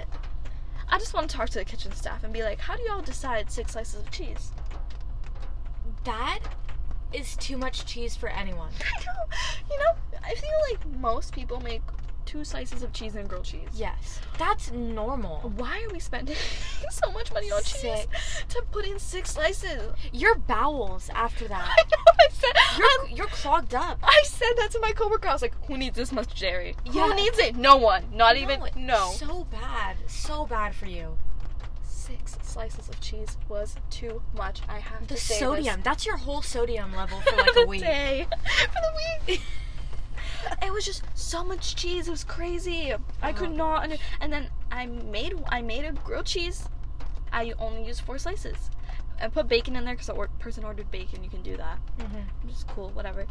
I 0.88 0.98
just 0.98 1.12
want 1.12 1.28
to 1.28 1.36
talk 1.36 1.50
to 1.50 1.58
the 1.58 1.66
kitchen 1.66 1.92
staff 1.92 2.24
and 2.24 2.32
be 2.32 2.42
like, 2.42 2.60
how 2.60 2.76
do 2.76 2.82
y'all 2.84 3.02
decide 3.02 3.50
six 3.50 3.72
slices 3.72 4.00
of 4.00 4.10
cheese? 4.10 4.52
That 6.04 6.38
is 7.12 7.36
too 7.36 7.58
much 7.58 7.84
cheese 7.84 8.16
for 8.16 8.28
anyone. 8.30 8.70
I 8.80 9.04
know. 9.04 9.36
You 9.70 9.78
know, 9.80 10.18
I 10.24 10.34
feel 10.34 10.50
like 10.70 10.86
most 10.98 11.34
people 11.34 11.60
make 11.60 11.82
two 12.28 12.44
slices 12.44 12.82
of 12.82 12.92
cheese 12.92 13.14
and 13.14 13.26
grilled 13.26 13.46
cheese. 13.46 13.68
Yes, 13.74 14.20
that's 14.36 14.70
normal. 14.70 15.50
Why 15.56 15.82
are 15.88 15.92
we 15.92 15.98
spending 15.98 16.36
so 16.90 17.10
much 17.12 17.32
money 17.32 17.50
on 17.50 17.62
cheese 17.62 18.06
to 18.50 18.62
put 18.70 18.84
in 18.84 18.98
six 18.98 19.30
slices? 19.32 19.92
Your 20.12 20.34
bowels 20.34 21.08
after 21.14 21.48
that. 21.48 21.68
I 21.78 21.82
know. 21.90 22.12
I 22.20 22.28
said. 22.32 22.78
You're 22.78 23.16
you're 23.16 23.26
clogged 23.28 23.74
up. 23.74 23.98
I 24.02 24.22
said 24.26 24.52
that 24.58 24.70
to 24.72 24.80
my 24.80 24.92
coworker. 24.92 25.28
I 25.28 25.32
was 25.32 25.40
like, 25.40 25.54
"Who 25.68 25.78
needs 25.78 25.96
this 25.96 26.12
much 26.12 26.34
Jerry? 26.34 26.76
Yeah. 26.84 27.06
Who 27.08 27.14
needs 27.14 27.38
it? 27.38 27.56
No 27.56 27.76
one. 27.76 28.04
Not 28.12 28.36
even. 28.36 28.60
No, 28.60 28.68
No. 28.76 29.10
So 29.12 29.46
bad. 29.50 29.96
So 30.06 30.44
bad 30.44 30.74
for 30.74 30.86
you. 30.86 31.16
Six 31.82 32.36
slices 32.42 32.88
of 32.90 33.00
cheese 33.00 33.36
was 33.48 33.76
too 33.90 34.20
much. 34.36 34.60
I 34.68 34.78
have 34.80 35.06
The 35.08 35.14
to 35.14 35.20
say 35.20 35.38
sodium. 35.38 35.80
That's 35.82 36.04
your 36.04 36.16
whole 36.18 36.42
sodium 36.42 36.94
level 36.94 37.20
for 37.26 37.36
like 37.36 37.56
a 37.56 37.66
week. 37.66 37.80
day. 37.80 38.26
For 38.28 38.80
the 38.80 38.92
week. 39.32 39.40
It 40.62 40.72
was 40.72 40.84
just 40.84 41.02
so 41.14 41.44
much 41.44 41.76
cheese. 41.76 42.08
It 42.08 42.10
was 42.10 42.24
crazy. 42.24 42.92
I 43.22 43.32
could 43.32 43.50
Oh, 43.50 43.54
not. 43.54 43.82
Under- 43.84 43.96
and 44.20 44.32
then 44.32 44.48
I 44.70 44.86
made 44.86 45.34
I 45.50 45.62
made 45.62 45.84
a 45.84 45.92
grilled 45.92 46.26
cheese. 46.26 46.68
I 47.32 47.52
only 47.58 47.84
used 47.84 48.00
four 48.02 48.18
slices. 48.18 48.70
I 49.20 49.28
put 49.28 49.48
bacon 49.48 49.74
in 49.76 49.84
there 49.84 49.94
because 49.94 50.06
the 50.06 50.12
or- 50.14 50.28
person 50.38 50.64
ordered 50.64 50.90
bacon. 50.90 51.24
You 51.24 51.30
can 51.30 51.42
do 51.42 51.56
that. 51.56 51.78
Mm-hmm. 51.98 52.46
Which 52.46 52.54
is 52.56 52.64
cool. 52.64 52.90
Whatever. 52.90 53.26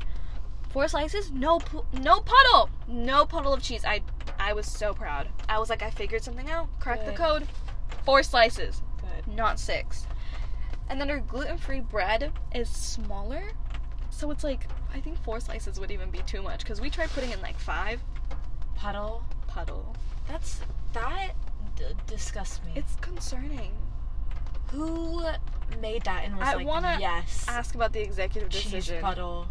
Four 0.69 0.87
slices, 0.89 1.31
no, 1.31 1.59
pu- 1.59 1.85
no 1.93 2.19
puddle, 2.19 2.69
no 2.89 3.25
puddle 3.25 3.53
of 3.53 3.63
cheese. 3.63 3.85
I, 3.85 4.01
I 4.37 4.51
was 4.51 4.65
so 4.67 4.93
proud. 4.93 5.29
I 5.47 5.59
was 5.59 5.69
like, 5.69 5.81
I 5.81 5.89
figured 5.89 6.23
something 6.23 6.49
out. 6.49 6.67
Cracked 6.81 7.05
the 7.05 7.13
code. 7.13 7.47
Four 8.03 8.21
slices, 8.21 8.81
Good. 8.99 9.33
not 9.33 9.59
six. 9.61 10.05
And 10.89 10.99
then 10.99 11.09
our 11.09 11.19
gluten-free 11.19 11.79
bread 11.81 12.33
is 12.53 12.69
smaller, 12.69 13.43
so 14.17 14.31
it's 14.31 14.43
like 14.43 14.67
I 14.93 14.99
think 14.99 15.21
four 15.23 15.39
slices 15.39 15.79
would 15.79 15.91
even 15.91 16.09
be 16.09 16.19
too 16.19 16.41
much 16.41 16.59
because 16.59 16.81
we 16.81 16.89
tried 16.89 17.09
putting 17.11 17.31
in 17.31 17.41
like 17.41 17.57
five 17.59 18.01
Puddle. 18.75 19.23
puddle. 19.47 19.95
That's 20.27 20.61
that 20.93 21.31
d- 21.75 21.83
disgusts 22.07 22.59
me. 22.65 22.73
It's 22.75 22.95
concerning. 23.01 23.71
Who 24.71 25.23
made 25.81 26.03
that 26.03 26.25
and 26.25 26.37
was 26.37 26.47
I 26.47 26.53
like, 26.55 26.67
wanna 26.67 26.97
yes, 26.99 27.45
Ask 27.47 27.75
about 27.75 27.93
the 27.93 28.01
executive 28.01 28.49
decision. 28.49 28.95
cheese 28.95 29.01
puddle. 29.01 29.47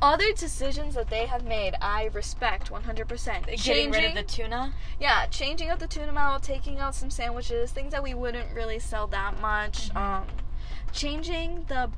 Other 0.00 0.32
decisions 0.32 0.96
that 0.96 1.08
they 1.10 1.26
have 1.26 1.44
made, 1.44 1.74
I 1.80 2.06
respect 2.12 2.70
100%. 2.72 3.46
Getting 3.62 3.92
rid 3.92 4.04
of 4.04 4.14
the 4.14 4.24
tuna. 4.24 4.72
yeah, 4.98 5.26
changing 5.26 5.70
up 5.70 5.78
the 5.78 5.86
tuna 5.86 6.12
out, 6.18 6.42
taking 6.42 6.80
out 6.80 6.96
some 6.96 7.08
sandwiches, 7.08 7.70
things 7.70 7.92
that 7.92 8.02
we 8.02 8.12
wouldn't 8.12 8.52
really 8.52 8.80
sell 8.80 9.06
that 9.08 9.40
much. 9.40 9.90
Mhm. 9.90 9.96
Um, 9.96 10.26
changing 10.92 11.66
the 11.68 11.88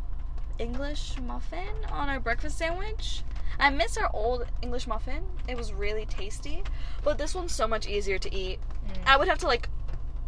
English 0.58 1.14
muffin 1.20 1.74
on 1.90 2.08
our 2.08 2.20
breakfast 2.20 2.58
sandwich. 2.58 3.22
I 3.58 3.70
miss 3.70 3.96
our 3.96 4.10
old 4.12 4.46
English 4.62 4.86
muffin. 4.86 5.24
It 5.48 5.56
was 5.56 5.72
really 5.72 6.06
tasty, 6.06 6.62
but 7.02 7.18
this 7.18 7.34
one's 7.34 7.54
so 7.54 7.66
much 7.68 7.86
easier 7.88 8.18
to 8.18 8.34
eat. 8.34 8.58
Mm. 8.86 8.96
I 9.06 9.16
would 9.16 9.28
have 9.28 9.38
to 9.38 9.46
like 9.46 9.68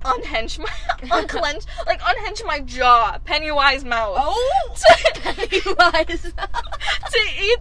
unhinge 0.04 0.58
my 0.58 0.70
unclench 1.10 1.64
like 1.86 2.00
unhinge 2.04 2.42
my 2.44 2.60
jaw, 2.60 3.18
Pennywise 3.24 3.84
mouth. 3.84 4.16
Oh, 4.20 4.74
to, 4.76 5.20
Pennywise. 5.20 6.22
to 7.12 7.20
eat 7.40 7.58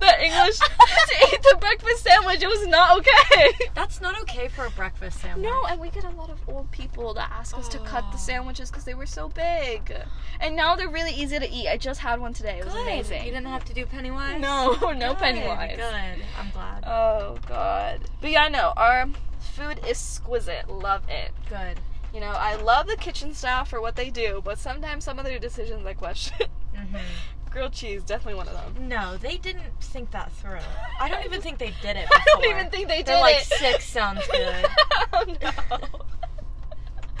the 0.00 0.24
English 0.24 0.58
to 0.58 1.32
eat 1.32 1.42
the 1.42 1.56
breakfast 1.60 2.02
sandwich. 2.04 2.42
It 2.42 2.48
was 2.48 2.66
not 2.66 2.98
okay. 2.98 3.50
That's 3.74 4.00
not 4.00 4.20
okay 4.22 4.48
for 4.48 4.66
a 4.66 4.70
breakfast 4.70 5.20
sandwich. 5.20 5.44
No, 5.44 5.64
and 5.68 5.80
we 5.80 5.90
get 5.90 6.04
a 6.04 6.10
lot 6.10 6.30
of 6.30 6.38
old 6.48 6.70
people 6.70 7.14
that 7.14 7.30
ask 7.32 7.56
us 7.58 7.68
to 7.70 7.78
cut 7.78 8.02
the 8.10 8.16
Oh. 8.16 8.20
sandwiches 8.20 8.70
because 8.70 8.84
they 8.84 8.94
were 8.94 9.06
so 9.06 9.28
big. 9.28 9.92
And 10.40 10.54
now 10.56 10.76
they're 10.76 10.88
really 10.88 11.12
easy 11.12 11.38
to 11.38 11.48
eat. 11.50 11.68
I 11.68 11.76
just 11.76 12.00
had 12.00 12.20
one 12.20 12.32
today. 12.32 12.58
It 12.58 12.64
was 12.64 12.74
Good. 12.74 12.82
amazing. 12.82 13.24
You 13.24 13.30
didn't 13.32 13.46
have 13.46 13.64
to 13.66 13.74
do 13.74 13.86
Pennywise. 13.86 14.40
no, 14.40 14.72
no 14.92 15.10
Good, 15.14 15.18
Pennywise. 15.18 15.76
Good. 15.76 16.24
I'm 16.38 16.50
glad. 16.52 16.84
Oh 16.86 17.36
god. 17.46 18.00
But 18.20 18.30
yeah, 18.30 18.48
no, 18.48 18.72
our 18.76 19.06
food 19.40 19.78
is 19.80 19.90
exquisite. 19.90 20.68
Love 20.68 21.02
it. 21.08 21.32
Good. 21.48 21.80
You 22.14 22.20
know, 22.20 22.28
I 22.30 22.56
love 22.56 22.86
the 22.86 22.96
kitchen 22.96 23.34
staff 23.34 23.68
for 23.68 23.80
what 23.80 23.94
they 23.96 24.08
do, 24.10 24.40
but 24.44 24.58
sometimes 24.58 25.04
some 25.04 25.18
of 25.18 25.24
their 25.24 25.38
decisions 25.38 25.84
I 25.84 25.94
question. 25.94 26.46
Mm-hmm. 26.74 26.96
Grilled 27.50 27.72
cheese, 27.72 28.02
definitely 28.04 28.34
one 28.34 28.48
of 28.48 28.54
them. 28.54 28.88
No, 28.88 29.16
they 29.16 29.36
didn't 29.38 29.72
think 29.80 30.10
that 30.10 30.30
through. 30.32 30.58
I 31.00 31.08
don't 31.08 31.24
even 31.24 31.40
think 31.40 31.58
they 31.58 31.72
did 31.82 31.96
it. 31.96 32.06
I 32.12 32.22
don't 32.26 32.44
even 32.44 32.70
think 32.70 32.88
they 32.88 32.98
did 32.98 33.06
They're 33.06 33.20
like 33.20 33.36
it. 33.36 33.44
six 33.44 33.86
sounds 33.86 34.26
good. 34.30 34.66
oh 35.12 35.24
no. 35.42 35.50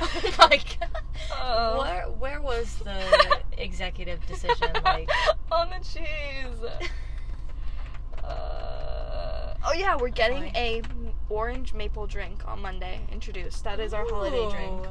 oh 0.00 0.32
my 0.38 0.56
god. 0.58 1.02
Oh. 1.32 1.78
Where 1.80 2.04
where 2.10 2.40
was 2.40 2.76
the 2.84 3.40
executive 3.56 4.24
decision? 4.26 4.68
Like 4.84 5.08
on 5.50 5.70
the 5.70 5.84
cheese. 5.84 6.70
Uh, 8.22 9.54
oh 9.64 9.72
yeah, 9.74 9.96
we're 9.96 10.08
getting 10.10 10.44
a 10.54 10.82
orange 11.30 11.72
maple 11.74 12.06
drink 12.06 12.46
on 12.46 12.60
Monday 12.60 13.00
introduced. 13.10 13.64
That 13.64 13.80
is 13.80 13.92
our 13.94 14.04
holiday 14.08 14.48
drink. 14.50 14.86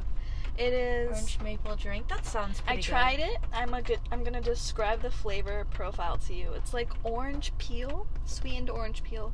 It 0.57 0.73
is. 0.73 1.09
Orange 1.11 1.39
maple 1.43 1.75
drink. 1.75 2.07
That 2.07 2.25
sounds 2.25 2.61
I 2.65 2.73
pretty 2.73 2.83
tried 2.83 3.19
it. 3.19 3.37
I'm 3.53 3.73
a 3.73 3.81
good. 3.81 3.99
I'm 4.11 4.23
gonna 4.23 4.41
describe 4.41 5.01
the 5.01 5.11
flavor 5.11 5.65
profile 5.71 6.17
to 6.17 6.33
you. 6.33 6.51
It's 6.53 6.73
like 6.73 6.89
orange 7.03 7.53
peel, 7.57 8.07
sweetened 8.25 8.69
orange 8.69 9.03
peel. 9.03 9.33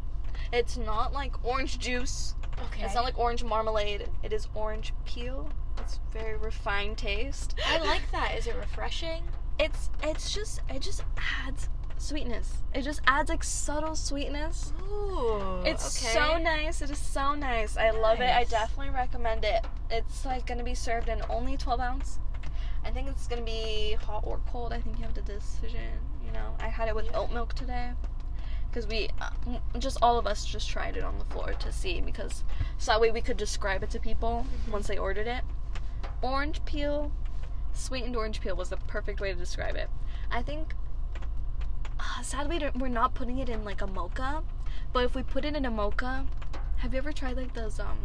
It's 0.52 0.78
not 0.78 1.14
like 1.14 1.44
orange 1.46 1.80
juice. 1.80 2.36
Okay. 2.66 2.84
It's 2.84 2.96
not 2.96 3.04
like 3.04 3.18
orange 3.18 3.44
marmalade. 3.44 4.08
It 4.22 4.34
is 4.34 4.48
orange 4.54 4.94
peel. 5.06 5.50
It's 5.80 6.00
very 6.12 6.38
refined 6.38 6.98
taste. 6.98 7.56
I 7.66 7.80
like 7.80 8.02
that. 8.12 8.36
Is 8.38 8.48
it 8.48 8.56
refreshing? 8.56 9.24
It's 9.60 9.90
it's 10.04 10.34
just 10.34 10.62
it 10.70 10.82
just 10.82 11.04
adds 11.46 11.70
sweetness. 11.98 12.54
It 12.74 12.82
just 12.84 13.02
adds 13.08 13.30
like 13.30 13.44
subtle 13.44 13.96
sweetness. 13.96 14.74
Ooh. 14.92 15.62
It's 15.66 16.04
okay. 16.04 16.14
so 16.14 16.38
nice. 16.38 16.82
It 16.82 16.90
is 16.90 16.98
so 16.98 17.34
nice. 17.36 17.78
I 17.78 17.92
love 17.92 18.20
it. 18.22 18.30
I 18.30 18.44
definitely 18.46 18.94
recommend 18.94 19.44
it. 19.46 19.66
It's 19.90 20.26
like 20.26 20.46
gonna 20.46 20.64
be 20.64 20.76
served 20.76 21.10
in 21.10 21.22
only 21.30 21.58
12 21.58 21.80
ounce. 21.80 22.20
I 22.86 22.92
think 22.92 23.08
it's 23.08 23.28
gonna 23.28 23.42
be 23.42 23.94
hot 24.06 24.24
or 24.26 24.40
cold. 24.52 24.74
I 24.74 24.82
think 24.82 24.98
you 24.98 25.04
have 25.06 25.14
the 25.14 25.22
decision. 25.22 25.82
You 26.26 26.32
know, 26.34 26.56
I 26.60 26.68
had 26.68 26.88
it 26.88 26.96
with 26.96 27.06
Yeah. 27.06 27.18
oat 27.20 27.32
milk 27.32 27.54
today 27.54 27.92
because 28.70 28.88
we 28.88 29.10
uh, 29.22 29.30
just 29.80 29.98
all 30.02 30.18
of 30.18 30.26
us 30.28 30.46
just 30.46 30.70
tried 30.70 30.98
it 30.98 31.04
on 31.04 31.20
the 31.20 31.26
floor 31.26 31.54
to 31.54 31.72
see 31.72 32.02
because 32.02 32.44
so 32.80 32.92
that 32.92 33.00
way 33.00 33.12
we 33.12 33.22
could 33.22 33.38
describe 33.38 33.84
it 33.84 33.90
to 33.92 34.00
people 34.00 34.46
Mhm. 34.68 34.72
once 34.72 34.88
they 34.88 34.98
ordered 34.98 35.28
it. 35.28 35.44
Orange 36.22 36.64
peel, 36.66 37.12
sweetened 37.74 38.16
orange 38.16 38.42
peel 38.42 38.56
was 38.56 38.70
the 38.70 38.78
perfect 38.78 39.20
way 39.22 39.32
to 39.32 39.38
describe 39.38 39.76
it. 39.76 39.90
I 40.32 40.42
think. 40.42 40.76
Sadly, 42.24 42.62
we're 42.76 42.88
not 42.88 43.14
putting 43.14 43.40
it 43.40 43.50
in 43.50 43.64
like 43.64 43.82
a 43.82 43.88
mocha, 43.88 44.44
but 44.92 45.04
if 45.06 45.16
we 45.16 45.24
put 45.24 45.46
it 45.46 45.56
in 45.56 45.66
a 45.66 45.72
mocha, 45.72 46.26
have 46.78 46.94
you 46.94 46.98
ever 47.00 47.12
tried 47.12 47.38
like 47.38 47.54
those 47.54 47.80
um, 47.80 47.98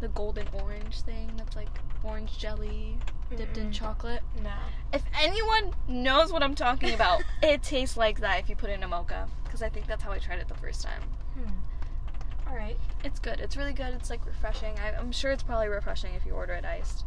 the 0.00 0.08
golden 0.08 0.46
orange 0.52 1.00
thing 1.02 1.30
that's 1.36 1.56
like 1.56 1.68
orange 2.02 2.38
jelly 2.38 2.98
dipped 3.36 3.56
in 3.58 3.68
Mm-mm. 3.68 3.72
chocolate? 3.72 4.22
No. 4.42 4.52
If 4.92 5.02
anyone 5.20 5.72
knows 5.88 6.32
what 6.32 6.42
I'm 6.42 6.54
talking 6.54 6.94
about, 6.94 7.22
it 7.42 7.62
tastes 7.62 7.96
like 7.96 8.20
that 8.20 8.40
if 8.40 8.48
you 8.48 8.56
put 8.56 8.70
it 8.70 8.74
in 8.74 8.82
a 8.82 8.88
mocha. 8.88 9.28
Because 9.44 9.62
I 9.62 9.68
think 9.68 9.86
that's 9.86 10.02
how 10.02 10.12
I 10.12 10.18
tried 10.18 10.38
it 10.40 10.48
the 10.48 10.54
first 10.54 10.82
time. 10.82 11.02
Hmm. 11.34 12.48
All 12.48 12.56
right. 12.56 12.76
It's 13.02 13.18
good. 13.18 13.40
It's 13.40 13.56
really 13.56 13.72
good. 13.72 13.94
It's 13.94 14.10
like 14.10 14.24
refreshing. 14.26 14.74
I, 14.78 14.96
I'm 14.98 15.12
sure 15.12 15.30
it's 15.32 15.42
probably 15.42 15.68
refreshing 15.68 16.14
if 16.14 16.26
you 16.26 16.32
order 16.32 16.52
it 16.54 16.64
iced. 16.64 17.04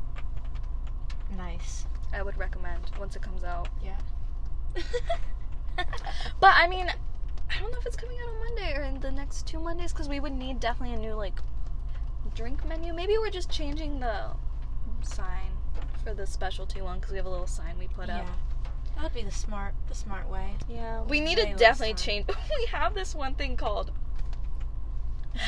Nice. 1.37 1.85
I 2.13 2.23
would 2.23 2.37
recommend 2.37 2.89
once 2.99 3.15
it 3.15 3.21
comes 3.21 3.43
out. 3.43 3.67
Yeah. 3.83 3.97
But 6.39 6.53
I 6.55 6.67
mean, 6.67 6.87
I 7.49 7.59
don't 7.59 7.71
know 7.71 7.77
if 7.79 7.85
it's 7.85 7.95
coming 7.95 8.17
out 8.21 8.29
on 8.29 8.39
Monday 8.39 8.75
or 8.75 8.83
in 8.83 8.99
the 8.99 9.11
next 9.11 9.47
two 9.47 9.59
Mondays 9.59 9.91
because 9.91 10.09
we 10.09 10.19
would 10.19 10.33
need 10.33 10.59
definitely 10.59 10.95
a 10.95 10.99
new 10.99 11.13
like 11.13 11.39
drink 12.35 12.65
menu. 12.67 12.93
Maybe 12.93 13.17
we're 13.17 13.31
just 13.31 13.49
changing 13.49 13.99
the 13.99 14.27
sign 15.01 15.51
for 16.03 16.13
the 16.13 16.25
specialty 16.27 16.81
one 16.81 16.99
because 16.99 17.11
we 17.11 17.17
have 17.17 17.25
a 17.25 17.29
little 17.29 17.47
sign 17.47 17.77
we 17.79 17.87
put 17.87 18.07
yeah. 18.07 18.19
up. 18.19 18.27
That 18.95 19.03
would 19.03 19.13
be 19.13 19.23
the 19.23 19.31
smart 19.31 19.73
the 19.87 19.95
smart 19.95 20.29
way. 20.29 20.55
Yeah, 20.69 21.03
we 21.03 21.19
need 21.19 21.37
to 21.37 21.53
definitely 21.55 21.95
sign. 21.95 22.25
change. 22.25 22.27
we 22.59 22.65
have 22.67 22.93
this 22.93 23.15
one 23.15 23.35
thing 23.35 23.55
called 23.55 23.91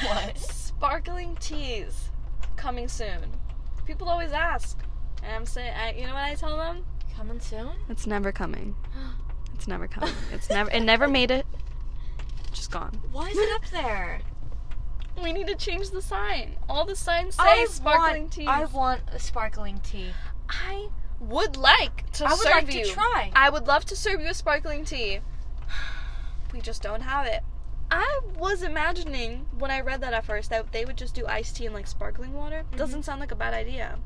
What? 0.03 0.38
sparkling 0.38 1.36
teas 1.39 2.09
coming 2.55 2.88
soon. 2.88 3.25
People 3.86 4.07
always 4.07 4.32
ask, 4.32 4.77
and 5.23 5.36
I'm 5.36 5.45
saying, 5.47 5.73
I, 5.75 5.93
you 5.93 6.05
know 6.05 6.13
what 6.13 6.23
I 6.23 6.36
tell 6.36 6.57
them? 6.57 6.86
Coming 7.15 7.39
soon? 7.39 7.71
It's 7.89 8.05
never 8.05 8.32
coming. 8.32 8.75
It's 9.60 9.68
never 9.68 9.89
coming. 9.89 10.14
It's 10.32 10.49
never. 10.49 10.72
It 10.72 10.80
never 10.84 11.10
made 11.10 11.32
it. 11.32 11.45
Just 12.53 12.72
gone. 12.72 12.97
Why 13.12 13.28
is 13.28 13.38
it 13.38 13.51
up 13.55 13.66
there? 13.72 14.22
We 15.22 15.34
need 15.34 15.47
to 15.47 15.55
change 15.55 15.89
the 15.89 16.01
sign. 16.01 16.55
All 16.70 16.86
the 16.86 16.95
signs 16.95 17.36
say 17.36 17.43
I 17.43 17.66
sparkling 17.66 18.22
want, 18.24 18.32
tea. 18.32 18.45
I 18.47 18.64
want 18.64 19.01
a 19.12 19.20
sparkling 19.20 19.82
tea. 19.84 20.12
I 20.47 20.88
would 21.20 21.57
like 21.57 22.10
to 22.14 22.26
I 22.26 22.30
would 22.30 22.39
serve 22.39 22.53
like 22.53 22.74
you. 22.74 22.86
to 22.86 22.91
try. 22.91 23.32
I 23.36 23.49
would 23.49 23.68
love 23.68 23.84
to 23.88 23.97
serve 23.97 24.22
you 24.22 24.30
a 24.30 24.34
sparkling 24.34 24.86
tea. 24.86 25.20
We 26.53 26.62
just 26.62 26.82
don't 26.82 27.01
have 27.01 27.28
it. 27.28 27.43
I 27.91 28.22
was 28.38 28.64
imagining 28.64 29.45
when 29.57 29.72
I 29.72 29.82
read 29.82 29.99
that 30.01 30.14
at 30.14 30.26
first 30.26 30.49
that 30.51 30.72
they 30.72 30.86
would 30.86 30.97
just 30.97 31.14
do 31.14 31.28
iced 31.28 31.57
tea 31.57 31.66
and 31.66 31.76
like 31.76 31.86
sparkling 31.86 32.32
water. 32.32 32.64
Mhm. 32.72 32.78
Doesn't 32.78 33.03
sound 33.03 33.20
like 33.20 33.32
a 33.34 33.36
bad 33.36 33.53
idea. 33.53 33.99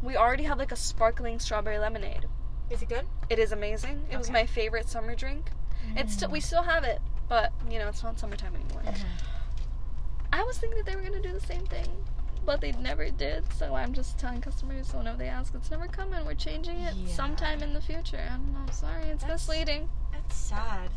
We 0.00 0.16
already 0.16 0.44
have 0.44 0.58
like 0.58 0.70
a 0.72 0.76
sparkling 0.76 1.40
strawberry 1.40 1.78
lemonade. 1.78 2.26
Is 2.70 2.82
it 2.82 2.88
good? 2.88 3.04
It 3.28 3.38
is 3.38 3.52
amazing. 3.52 4.04
It 4.10 4.16
was 4.16 4.30
my 4.30 4.46
favorite 4.46 4.88
summer 4.88 5.14
drink. 5.14 5.50
It's 5.96 6.14
still 6.14 6.30
we 6.30 6.40
still 6.40 6.62
have 6.62 6.82
it, 6.84 7.00
but 7.28 7.52
you 7.70 7.78
know 7.78 7.88
it's 7.88 8.02
not 8.02 8.18
summertime 8.18 8.54
anymore. 8.54 8.82
Mhm. 8.82 9.04
I 10.32 10.42
was 10.42 10.58
thinking 10.58 10.78
that 10.78 10.86
they 10.90 10.96
were 10.96 11.02
gonna 11.02 11.20
do 11.22 11.32
the 11.32 11.40
same 11.46 11.64
thing, 11.66 11.86
but 12.44 12.60
they 12.60 12.72
never 12.72 13.10
did. 13.10 13.52
So 13.52 13.74
I'm 13.74 13.92
just 13.92 14.18
telling 14.18 14.40
customers 14.40 14.92
whenever 14.92 15.18
they 15.18 15.28
ask, 15.28 15.54
it's 15.54 15.70
never 15.70 15.86
coming. 15.86 16.24
We're 16.24 16.34
changing 16.34 16.80
it 16.80 16.94
Yeah. 16.94 17.14
sometime 17.14 17.62
in 17.62 17.72
the 17.74 17.80
future. 17.80 18.18
I 18.24 18.30
don't 18.36 18.52
know. 18.52 18.60
I'm 18.60 18.72
sorry, 18.72 19.04
it's 19.04 19.22
That's- 19.22 19.46
misleading. 19.46 19.88
That's 20.12 20.34
sad. 20.36 20.90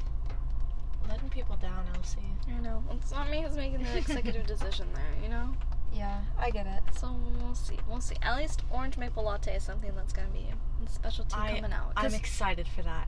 Letting 1.07 1.30
people 1.30 1.55
down, 1.57 1.86
Elsie. 1.95 2.20
I 2.49 2.59
know. 2.59 2.84
It's 2.91 3.11
not 3.11 3.30
me 3.30 3.41
who's 3.41 3.55
making 3.55 3.84
the 3.84 3.97
executive 3.97 4.45
decision 4.55 4.88
there. 4.93 5.13
You 5.24 5.30
know. 5.30 5.53
Yeah, 5.94 6.22
I 6.38 6.50
get 6.52 6.68
it. 6.68 6.82
So 7.00 7.16
we'll 7.42 7.56
see. 7.56 7.78
We'll 7.90 8.02
see. 8.02 8.16
At 8.22 8.38
least 8.38 8.62
orange 8.72 8.98
maple 8.98 9.24
latte 9.24 9.56
is 9.56 9.64
something 9.64 9.92
that's 9.96 10.14
gonna 10.14 10.28
be 10.30 10.48
a 10.86 10.90
specialty 10.90 11.36
I, 11.36 11.56
coming 11.56 11.74
out. 11.74 11.94
I'm 11.98 12.14
excited 12.14 12.68
for 12.68 12.84
that. 12.84 13.08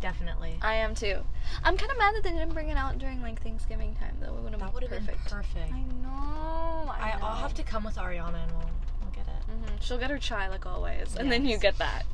Definitely. 0.00 0.56
I 0.62 0.74
am 0.76 0.94
too. 0.94 1.18
I'm 1.64 1.76
kind 1.76 1.90
of 1.90 1.98
mad 1.98 2.14
that 2.14 2.22
they 2.22 2.30
didn't 2.30 2.54
bring 2.54 2.68
it 2.68 2.76
out 2.76 2.98
during 2.98 3.20
like 3.22 3.42
Thanksgiving 3.42 3.94
time. 3.96 4.16
Though 4.20 4.36
it 4.36 4.42
would 4.42 4.52
have 4.52 4.60
That 4.60 4.72
would 4.74 4.80
been 4.88 4.90
have 4.98 5.06
been 5.06 5.16
perfect. 5.26 5.30
perfect. 5.54 5.72
I 5.72 5.80
know. 6.02 6.90
I 6.90 7.12
I, 7.14 7.18
know. 7.18 7.26
I'll 7.26 7.36
have 7.36 7.54
to 7.54 7.62
come 7.62 7.84
with 7.84 7.96
Ariana 7.96 8.42
and 8.44 8.52
we'll, 8.52 8.70
we'll 9.02 9.10
get 9.12 9.26
it. 9.26 9.44
hmm 9.46 9.76
She'll 9.80 9.98
get 9.98 10.10
her 10.10 10.18
chai 10.18 10.48
like 10.48 10.64
always, 10.66 11.16
and 11.16 11.30
then 11.30 11.44
you 11.44 11.58
get 11.58 11.78
that. 11.78 12.04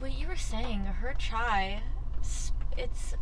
What 0.00 0.12
you 0.18 0.26
were 0.26 0.36
saying, 0.36 0.80
her 0.84 1.14
chai, 1.16 1.80
it's. 2.76 3.14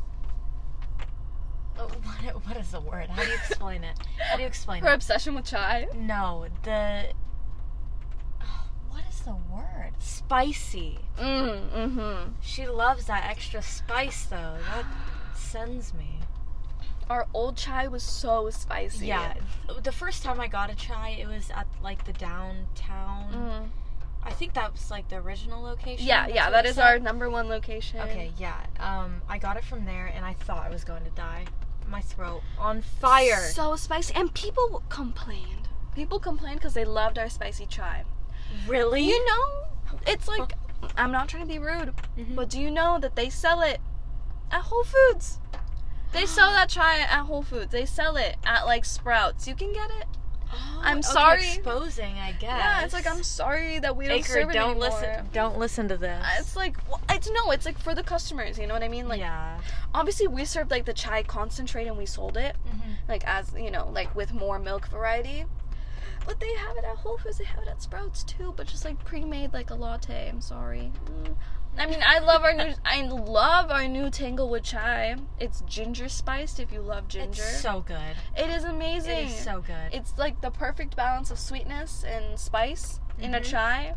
Uh, 1.79 1.83
What, 2.23 2.47
what 2.47 2.57
is 2.57 2.71
the 2.71 2.81
word? 2.81 3.09
How 3.09 3.23
do 3.23 3.29
you 3.29 3.35
explain 3.35 3.85
it? 3.85 3.99
How 4.31 4.37
do 4.37 4.43
you 4.43 4.49
explain 4.49 4.83
it? 4.83 4.87
Her 4.87 4.93
it? 4.93 4.97
obsession 4.97 5.35
with 5.35 5.45
chai. 5.45 5.89
No, 5.95 6.47
the. 6.63 7.09
oh, 8.43 8.65
What 8.91 9.05
is 9.11 9.21
the 9.21 9.37
word? 9.53 9.93
Spicy. 9.99 10.99
Mm, 11.19 11.71
mm-hmm. 11.71 12.33
She 12.41 12.67
loves 12.67 13.07
that 13.07 13.25
extra 13.29 13.63
spice 13.63 14.25
though. 14.25 14.59
That 14.75 14.87
sends 15.35 15.93
me. 15.95 16.19
Our 17.11 17.27
old 17.35 17.57
chai 17.57 17.89
was 17.89 18.03
so 18.03 18.49
spicy. 18.51 19.07
Yeah, 19.07 19.35
the 19.83 19.93
first 19.93 20.23
time 20.23 20.41
I 20.41 20.47
got 20.47 20.71
a 20.71 20.75
chai, 20.75 21.11
it 21.21 21.27
was 21.27 21.51
at 21.51 21.67
like 21.83 22.05
the 22.05 22.13
downtown. 22.13 23.33
Mm. 23.33 23.82
I 24.25 24.31
think 24.33 24.55
that 24.55 24.73
was 24.73 24.91
like 24.91 25.09
the 25.09 25.17
original 25.17 25.63
location. 25.63 26.07
Yeah, 26.07 26.27
yeah, 26.29 26.51
that 26.51 26.65
is 26.67 26.77
said? 26.77 26.85
our 26.85 26.99
number 26.99 27.29
one 27.29 27.49
location. 27.49 28.01
Okay, 28.01 28.31
yeah. 28.39 28.61
Um, 28.79 29.21
I 29.29 29.39
got 29.39 29.57
it 29.57 29.65
from 29.65 29.85
there, 29.85 30.07
and 30.15 30.25
I 30.25 30.35
thought 30.35 30.65
I 30.67 30.71
was 30.71 30.85
going 30.85 31.05
to 31.05 31.11
die. 31.11 31.45
My 31.89 32.01
throat 32.01 32.43
on 32.59 32.81
fire. 32.83 33.41
So 33.51 33.75
spicy, 33.77 34.15
and 34.15 34.33
people 34.33 34.83
complained. 34.89 35.69
People 35.95 36.19
complained 36.21 36.61
because 36.61 36.75
they 36.75 36.85
loved 36.85 37.19
our 37.19 37.29
spicy 37.29 37.67
chai. 37.67 38.05
really? 38.67 39.03
You 39.03 39.25
know, 39.27 39.99
it's 40.07 40.29
like 40.29 40.53
I'm 40.97 41.11
not 41.13 41.29
trying 41.29 41.43
to 41.47 41.49
be 41.53 41.59
rude, 41.59 41.93
Mhm. 42.17 42.35
but 42.37 42.49
do 42.49 42.61
you 42.61 42.71
know 42.71 42.99
that 43.01 43.17
they 43.17 43.29
sell 43.31 43.61
it 43.61 43.81
at 44.51 44.63
Whole 44.63 44.85
Foods? 44.85 45.39
They 46.13 46.27
sell 46.27 46.53
that 46.59 46.69
chai 46.69 46.99
at 47.01 47.25
Whole 47.27 47.43
Foods. 47.43 47.73
They 47.73 47.87
sell 47.87 48.17
it 48.17 48.37
at 48.45 48.65
like 48.67 48.85
Sprouts. 48.85 49.49
You 49.49 49.55
can 49.55 49.73
get 49.73 49.91
it. 49.91 50.07
Oh, 50.55 50.81
I'm 50.85 50.99
okay, 50.99 51.03
sorry. 51.03 51.47
Exposing, 51.55 52.19
I 52.19 52.33
guess. 52.33 52.43
Yeah, 52.43 52.85
it's 52.85 52.93
like 52.95 53.07
I'm 53.07 53.23
sorry 53.23 53.79
that 53.79 53.97
we 53.97 54.07
don't 54.09 54.19
Acre, 54.19 54.29
serve 54.29 54.51
it 54.51 54.53
don't 54.53 54.71
anymore. 54.73 54.91
listen. 54.91 55.29
Don't 55.33 55.59
listen 55.59 55.89
to 55.89 55.97
this. 55.97 56.23
Uh, 56.25 56.29
It's 56.39 56.57
like 56.57 56.77
well, 56.89 57.01
it's 57.11 57.31
no, 57.31 57.51
it's 57.51 57.65
like 57.67 57.79
for 57.79 57.95
the 57.95 58.03
customers. 58.03 58.59
You 58.59 58.67
know 58.67 58.75
what 58.75 58.83
I 58.83 58.89
mean? 58.89 59.09
Like 59.09 59.21
yeah. 59.21 59.61
obviously 59.95 60.27
we 60.29 60.45
served 60.45 60.71
like 60.71 60.85
the 60.85 60.93
chai 60.93 61.23
concentrate 61.23 61.87
and 61.87 61.97
we 61.97 62.07
sold 62.07 62.37
it 62.37 62.55
Mm-hmm. 62.69 62.91
like 63.09 63.25
as 63.27 63.53
you 63.57 63.71
know 63.71 63.91
like 63.93 64.15
with 64.15 64.33
more 64.35 64.59
milk 64.59 64.89
variety. 64.89 65.45
But 66.27 66.39
they 66.39 66.55
have 66.55 66.77
it 66.77 66.85
at 66.85 66.97
Whole 66.99 67.19
Foods. 67.19 67.39
They 67.39 67.45
have 67.45 67.63
it 67.63 67.69
at 67.69 67.83
Sprouts 67.83 68.23
too, 68.23 68.55
but 68.57 68.67
just 68.69 68.85
like 68.85 69.03
pre-made 69.05 69.53
like 69.53 69.71
a 69.71 69.75
latte. 69.75 70.29
I'm 70.29 70.41
sorry. 70.41 70.93
Mm. 71.07 71.35
I 71.79 71.87
mean, 71.87 72.01
I 72.05 72.19
love 72.19 72.43
our 72.45 72.53
new. 72.53 72.75
I 72.85 73.01
love 73.03 73.71
our 73.71 73.89
new 73.89 74.11
Tanglewood 74.11 74.63
chai. 74.63 75.17
It's 75.41 75.63
ginger 75.63 76.09
spiced. 76.09 76.61
If 76.61 76.71
you 76.71 76.81
love 76.83 77.09
ginger, 77.09 77.43
It's 77.43 77.61
so 77.61 77.81
good. 77.81 78.17
it 78.37 78.51
is 78.51 78.65
amazing. 78.65 79.19
It 79.29 79.31
is 79.31 79.39
so 79.43 79.63
good. 79.63 79.91
It's 79.93 80.17
like 80.19 80.41
the 80.43 80.51
perfect 80.51 80.97
balance 80.97 81.31
of 81.31 81.39
sweetness 81.39 82.05
and 82.05 82.39
spice 82.39 83.01
in 83.19 83.35
a 83.35 83.41
Mhm. 83.41 83.45
chai. 83.45 83.95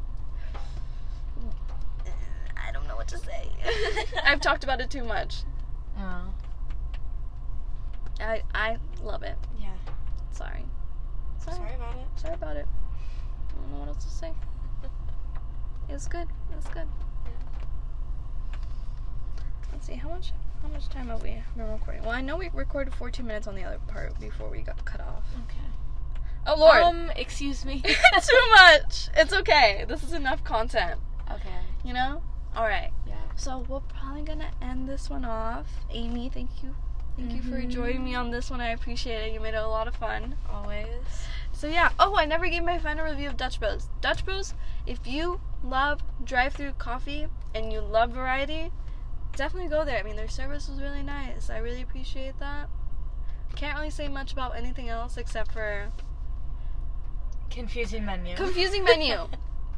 I 2.58 2.72
don't 2.72 2.88
know 2.88 2.96
what 2.96 3.08
to 3.10 3.18
say. 3.18 3.50
I've 4.24 4.40
talked 4.42 4.64
about 4.64 4.80
it 4.82 4.90
too 4.90 5.04
much. 5.04 5.44
oh, 6.00 6.34
I 8.22 8.42
I 8.54 8.78
love 9.04 9.24
it. 9.24 9.38
yeah. 9.60 9.74
Sorry. 10.32 10.66
Sorry. 11.40 11.58
Sorry 11.58 11.76
about 11.76 11.96
it. 11.98 12.08
Sorry 12.16 12.34
about 12.34 12.56
it. 12.56 12.68
I 13.50 13.54
don't 13.62 13.72
know 13.74 13.80
what 13.80 13.88
else 13.90 14.04
to 14.06 14.10
say. 14.10 14.32
It 15.90 15.94
was 15.94 16.08
good. 16.08 16.28
It 16.52 16.56
was 16.56 16.66
good. 16.68 16.88
See 19.86 19.94
how 19.96 20.10
much 20.10 20.32
how 20.62 20.70
much 20.70 20.90
time 20.90 21.08
have 21.10 21.22
we 21.22 21.38
been 21.56 21.70
recording? 21.70 22.02
Well, 22.02 22.12
I 22.12 22.22
know 22.22 22.38
we 22.38 22.50
recorded 22.54 22.94
14 22.96 23.26
minutes 23.26 23.46
on 23.46 23.54
the 23.56 23.64
other 23.64 23.78
part 23.88 24.20
before 24.20 24.50
we 24.50 24.62
got 24.62 24.84
cut 24.84 25.00
off. 25.02 25.24
Okay. 25.48 25.68
Oh 26.48 26.56
Lord, 26.60 26.82
Um, 26.82 27.12
excuse 27.16 27.64
me. 27.66 27.82
too 27.84 28.42
much. 28.52 29.10
It's 29.16 29.34
okay. 29.34 29.86
This 29.88 30.02
is 30.04 30.14
enough 30.14 30.44
content. 30.44 31.00
okay. 31.32 31.60
You 31.84 31.94
know. 31.94 32.22
All 32.56 32.64
right. 32.66 32.92
Yeah. 33.08 33.16
So 33.36 33.66
we're 33.68 33.80
probably 33.82 34.24
gonna 34.24 34.52
end 34.62 34.90
this 34.90 35.10
one 35.10 35.24
off. 35.26 35.68
Amy, 35.92 36.30
thank 36.30 36.64
you. 36.64 36.76
Thank 37.18 37.32
you 37.34 37.42
for 37.44 37.62
Mhm. 37.62 37.70
joining 37.70 38.04
me 38.04 38.16
on 38.16 38.32
this 38.32 38.50
one. 38.50 38.60
I 38.62 38.70
appreciate 38.70 39.28
it. 39.28 39.34
You 39.34 39.40
made 39.40 39.54
it 39.54 39.64
a 39.64 39.68
lot 39.68 39.88
of 39.88 39.96
fun. 39.96 40.36
Always. 40.50 40.88
So 41.54 41.68
yeah. 41.68 41.90
Oh, 42.00 42.16
I 42.18 42.26
never 42.26 42.48
gave 42.48 42.64
my 42.64 42.80
final 42.80 43.06
review 43.06 43.30
of 43.30 43.38
Dutch 43.38 43.60
Bros. 43.60 43.88
Dutch 44.02 44.26
Bros. 44.26 44.54
If 44.88 45.06
you 45.06 45.40
love 45.64 46.02
drive-through 46.24 46.74
coffee 46.74 47.28
and 47.54 47.72
you 47.72 47.80
love 47.82 48.12
variety, 48.12 48.72
definitely 49.36 49.70
go 49.70 49.84
there. 49.86 49.98
I 50.00 50.04
mean, 50.04 50.16
their 50.16 50.28
service 50.30 50.68
was 50.70 50.80
really 50.82 51.04
nice. 51.04 51.50
I 51.50 51.58
really 51.58 51.82
appreciate 51.82 52.40
that. 52.40 52.70
Can't 53.56 53.78
really 53.78 53.90
say 53.90 54.08
much 54.08 54.34
about 54.34 54.56
anything 54.56 54.90
else 54.90 55.18
except 55.18 55.52
for 55.52 55.92
Confusing 57.50 58.06
menu. 58.06 58.36
confusing 58.36 58.84
menu. 58.84 59.16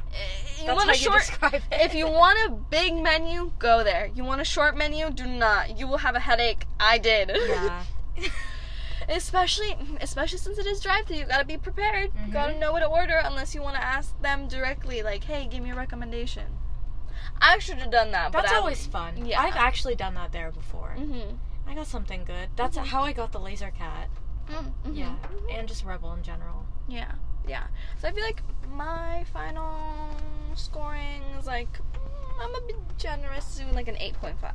Eh, 0.10 0.62
you 0.62 0.66
That's 0.68 0.78
want 0.78 0.88
how 0.88 0.94
a 0.94 0.98
short. 0.98 1.16
you 1.16 1.20
describe 1.20 1.54
it. 1.56 1.62
If 1.70 1.94
you 1.94 2.08
want 2.08 2.40
a 2.48 2.52
big 2.52 2.96
menu, 2.96 3.52
go 3.60 3.84
there. 3.84 4.10
You 4.16 4.24
want 4.24 4.40
a 4.40 4.46
short 4.46 4.78
menu, 4.78 5.10
do 5.12 5.26
not. 5.28 5.78
You 5.78 5.86
will 5.86 5.98
have 5.98 6.16
a 6.16 6.20
headache. 6.22 6.66
I 6.80 6.98
did. 6.98 7.30
Yeah. 7.36 7.84
especially 9.10 9.76
especially 10.02 10.38
since 10.40 10.58
it 10.58 10.66
is 10.66 10.80
drive 10.80 11.06
through, 11.06 11.18
you 11.18 11.26
gotta 11.26 11.44
be 11.46 11.58
prepared. 11.58 12.12
You 12.26 12.32
gotta 12.32 12.54
Mhm. 12.54 12.60
know 12.60 12.72
what 12.72 12.80
to 12.80 12.86
order 12.88 13.22
unless 13.24 13.54
you 13.54 13.62
wanna 13.62 13.80
ask 13.80 14.20
them 14.22 14.48
directly, 14.48 15.04
like, 15.04 15.26
hey, 15.26 15.46
give 15.46 15.62
me 15.62 15.72
a 15.72 15.76
recommendation. 15.76 16.46
I 17.42 17.60
should 17.60 17.78
have 17.80 17.92
done 17.92 18.12
that, 18.12 18.32
That's 18.32 18.52
always 18.52 18.86
fun. 18.86 19.26
Yeah. 19.26 19.42
I've 19.42 19.56
actually 19.56 19.96
done 19.96 20.14
that 20.16 20.32
there 20.32 20.52
before. 20.52 20.96
Mm-hmm. 20.98 21.36
I 21.70 21.76
got 21.76 21.88
something 21.88 22.24
good. 22.24 22.50
That's 22.56 22.78
Mhm. 22.78 22.86
how 22.88 23.04
I 23.04 23.12
got 23.14 23.32
the 23.32 23.40
laser 23.40 23.72
cat. 23.72 24.10
Mm-hmm. 24.50 24.94
Yeah. 24.94 25.16
And 25.52 25.68
just 25.68 25.84
Rebel 25.84 26.14
in 26.14 26.24
general. 26.24 26.66
Yeah, 26.88 27.12
yeah. 27.48 27.68
So 28.00 28.08
I 28.08 28.12
feel 28.12 28.24
like 28.24 28.42
my 28.72 29.26
final 29.34 29.76
scoring 30.56 31.22
is 31.40 31.46
like 31.46 31.72
mm, 31.74 32.42
I'm 32.42 32.56
a 32.56 32.62
bit 32.62 32.78
generous, 32.98 33.58
to 33.58 33.66
like 33.74 33.88
an 33.88 33.98
eight 33.98 34.14
point 34.14 34.40
five. 34.40 34.54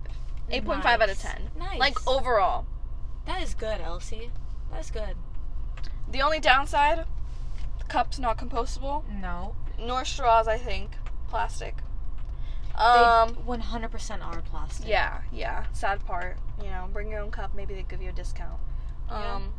Eight 0.50 0.64
point 0.64 0.82
five 0.82 1.00
out 1.00 1.10
of 1.10 1.18
ten. 1.18 1.50
Nice. 1.58 1.78
Like 1.78 2.06
overall. 2.08 2.66
That 3.26 3.42
is 3.42 3.54
good, 3.54 3.80
Elsie. 3.80 4.30
That's 4.72 4.90
good. 4.90 5.16
The 6.10 6.22
only 6.22 6.40
downside, 6.40 7.04
the 7.78 7.84
cup's 7.84 8.18
not 8.18 8.36
compostable, 8.38 9.04
No. 9.08 9.54
nor 9.78 10.04
straws. 10.04 10.48
I 10.48 10.56
think 10.58 10.92
plastic. 11.28 11.76
Um. 12.74 13.34
100% 13.46 14.26
are 14.26 14.40
plastic. 14.42 14.88
Yeah, 14.88 15.20
yeah. 15.32 15.64
Sad 15.72 16.04
part. 16.06 16.38
You 16.62 16.70
know, 16.70 16.88
bring 16.92 17.10
your 17.10 17.20
own 17.20 17.30
cup. 17.30 17.54
Maybe 17.54 17.74
they 17.74 17.82
give 17.82 18.00
you 18.02 18.08
a 18.10 18.12
discount. 18.12 18.60
Yeah. 19.08 19.34
Um. 19.34 19.52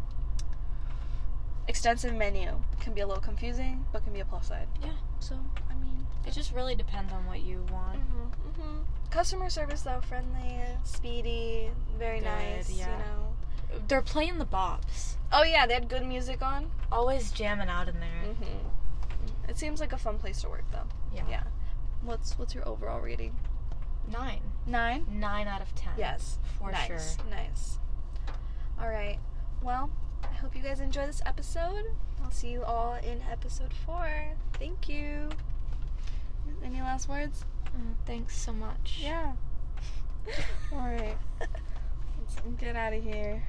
Extensive 1.68 2.14
menu 2.14 2.52
can 2.82 2.94
be 2.94 3.02
a 3.02 3.08
little 3.08 3.24
confusing, 3.24 3.86
but 3.94 4.04
can 4.04 4.12
be 4.14 4.20
a 4.20 4.26
plus 4.26 4.48
side. 4.48 4.68
Yeah. 4.82 4.92
So 5.20 5.36
I 5.70 5.76
mean. 5.76 6.06
It 6.26 6.34
just 6.34 6.54
really 6.54 6.76
depends 6.76 7.12
on 7.14 7.26
what 7.26 7.42
you 7.42 7.66
want. 7.72 8.00
Mm-hmm, 8.00 8.62
hmm 8.62 8.78
Customer 9.10 9.50
service 9.50 9.82
though, 9.84 10.02
friendly, 10.02 10.60
speedy, 10.84 11.70
very 12.00 12.20
Good, 12.20 12.26
nice. 12.26 12.72
yeah. 12.72 12.88
You 12.88 12.98
know. 12.98 13.80
They're 13.88 14.02
playing 14.02 14.40
the 14.40 14.46
bops. 14.46 15.16
Oh 15.32 15.44
yeah, 15.44 15.66
they 15.68 15.74
had 15.74 15.88
good 15.88 16.06
music 16.06 16.42
on. 16.42 16.70
Always 16.92 17.32
jamming 17.32 17.70
out 17.70 17.88
in 17.88 18.00
there. 18.00 18.24
Mm-hmm. 18.28 19.50
It 19.50 19.58
seems 19.58 19.80
like 19.80 19.94
a 19.94 19.98
fun 19.98 20.18
place 20.18 20.42
to 20.42 20.50
work 20.50 20.64
though. 20.72 20.88
Yeah. 21.14 21.24
Yeah. 21.30 21.44
What's 22.04 22.38
what's 22.38 22.54
your 22.54 22.68
overall 22.68 23.00
rating? 23.00 23.36
Nine. 24.12 24.42
Nine. 24.68 25.06
Nine 25.10 25.48
out 25.48 25.62
of 25.62 25.74
ten. 25.76 25.94
Yes. 25.98 26.40
For 26.60 26.72
nice. 26.72 26.88
sure. 26.88 27.26
Nice. 27.30 27.80
All 28.82 28.90
right. 28.90 29.20
Well, 29.62 29.90
I 30.24 30.34
hope 30.34 30.56
you 30.56 30.62
guys 30.62 30.80
enjoy 30.80 31.06
this 31.06 31.22
episode. 31.26 31.86
I'll 32.24 32.32
see 32.32 32.50
you 32.50 32.64
all 32.64 32.96
in 32.96 33.22
episode 33.32 33.74
four. 33.86 34.36
Thank 34.54 34.90
you. 34.90 35.30
Any 36.64 36.82
last 36.82 37.08
words? 37.08 37.46
Mm, 37.68 37.96
thanks 38.06 38.36
so 38.38 38.52
much. 38.52 39.00
Yeah. 39.02 39.34
all 40.74 40.80
right. 40.80 41.18
Let's 41.40 42.36
get 42.60 42.76
out 42.76 42.94
of 42.94 43.04
here. 43.04 43.44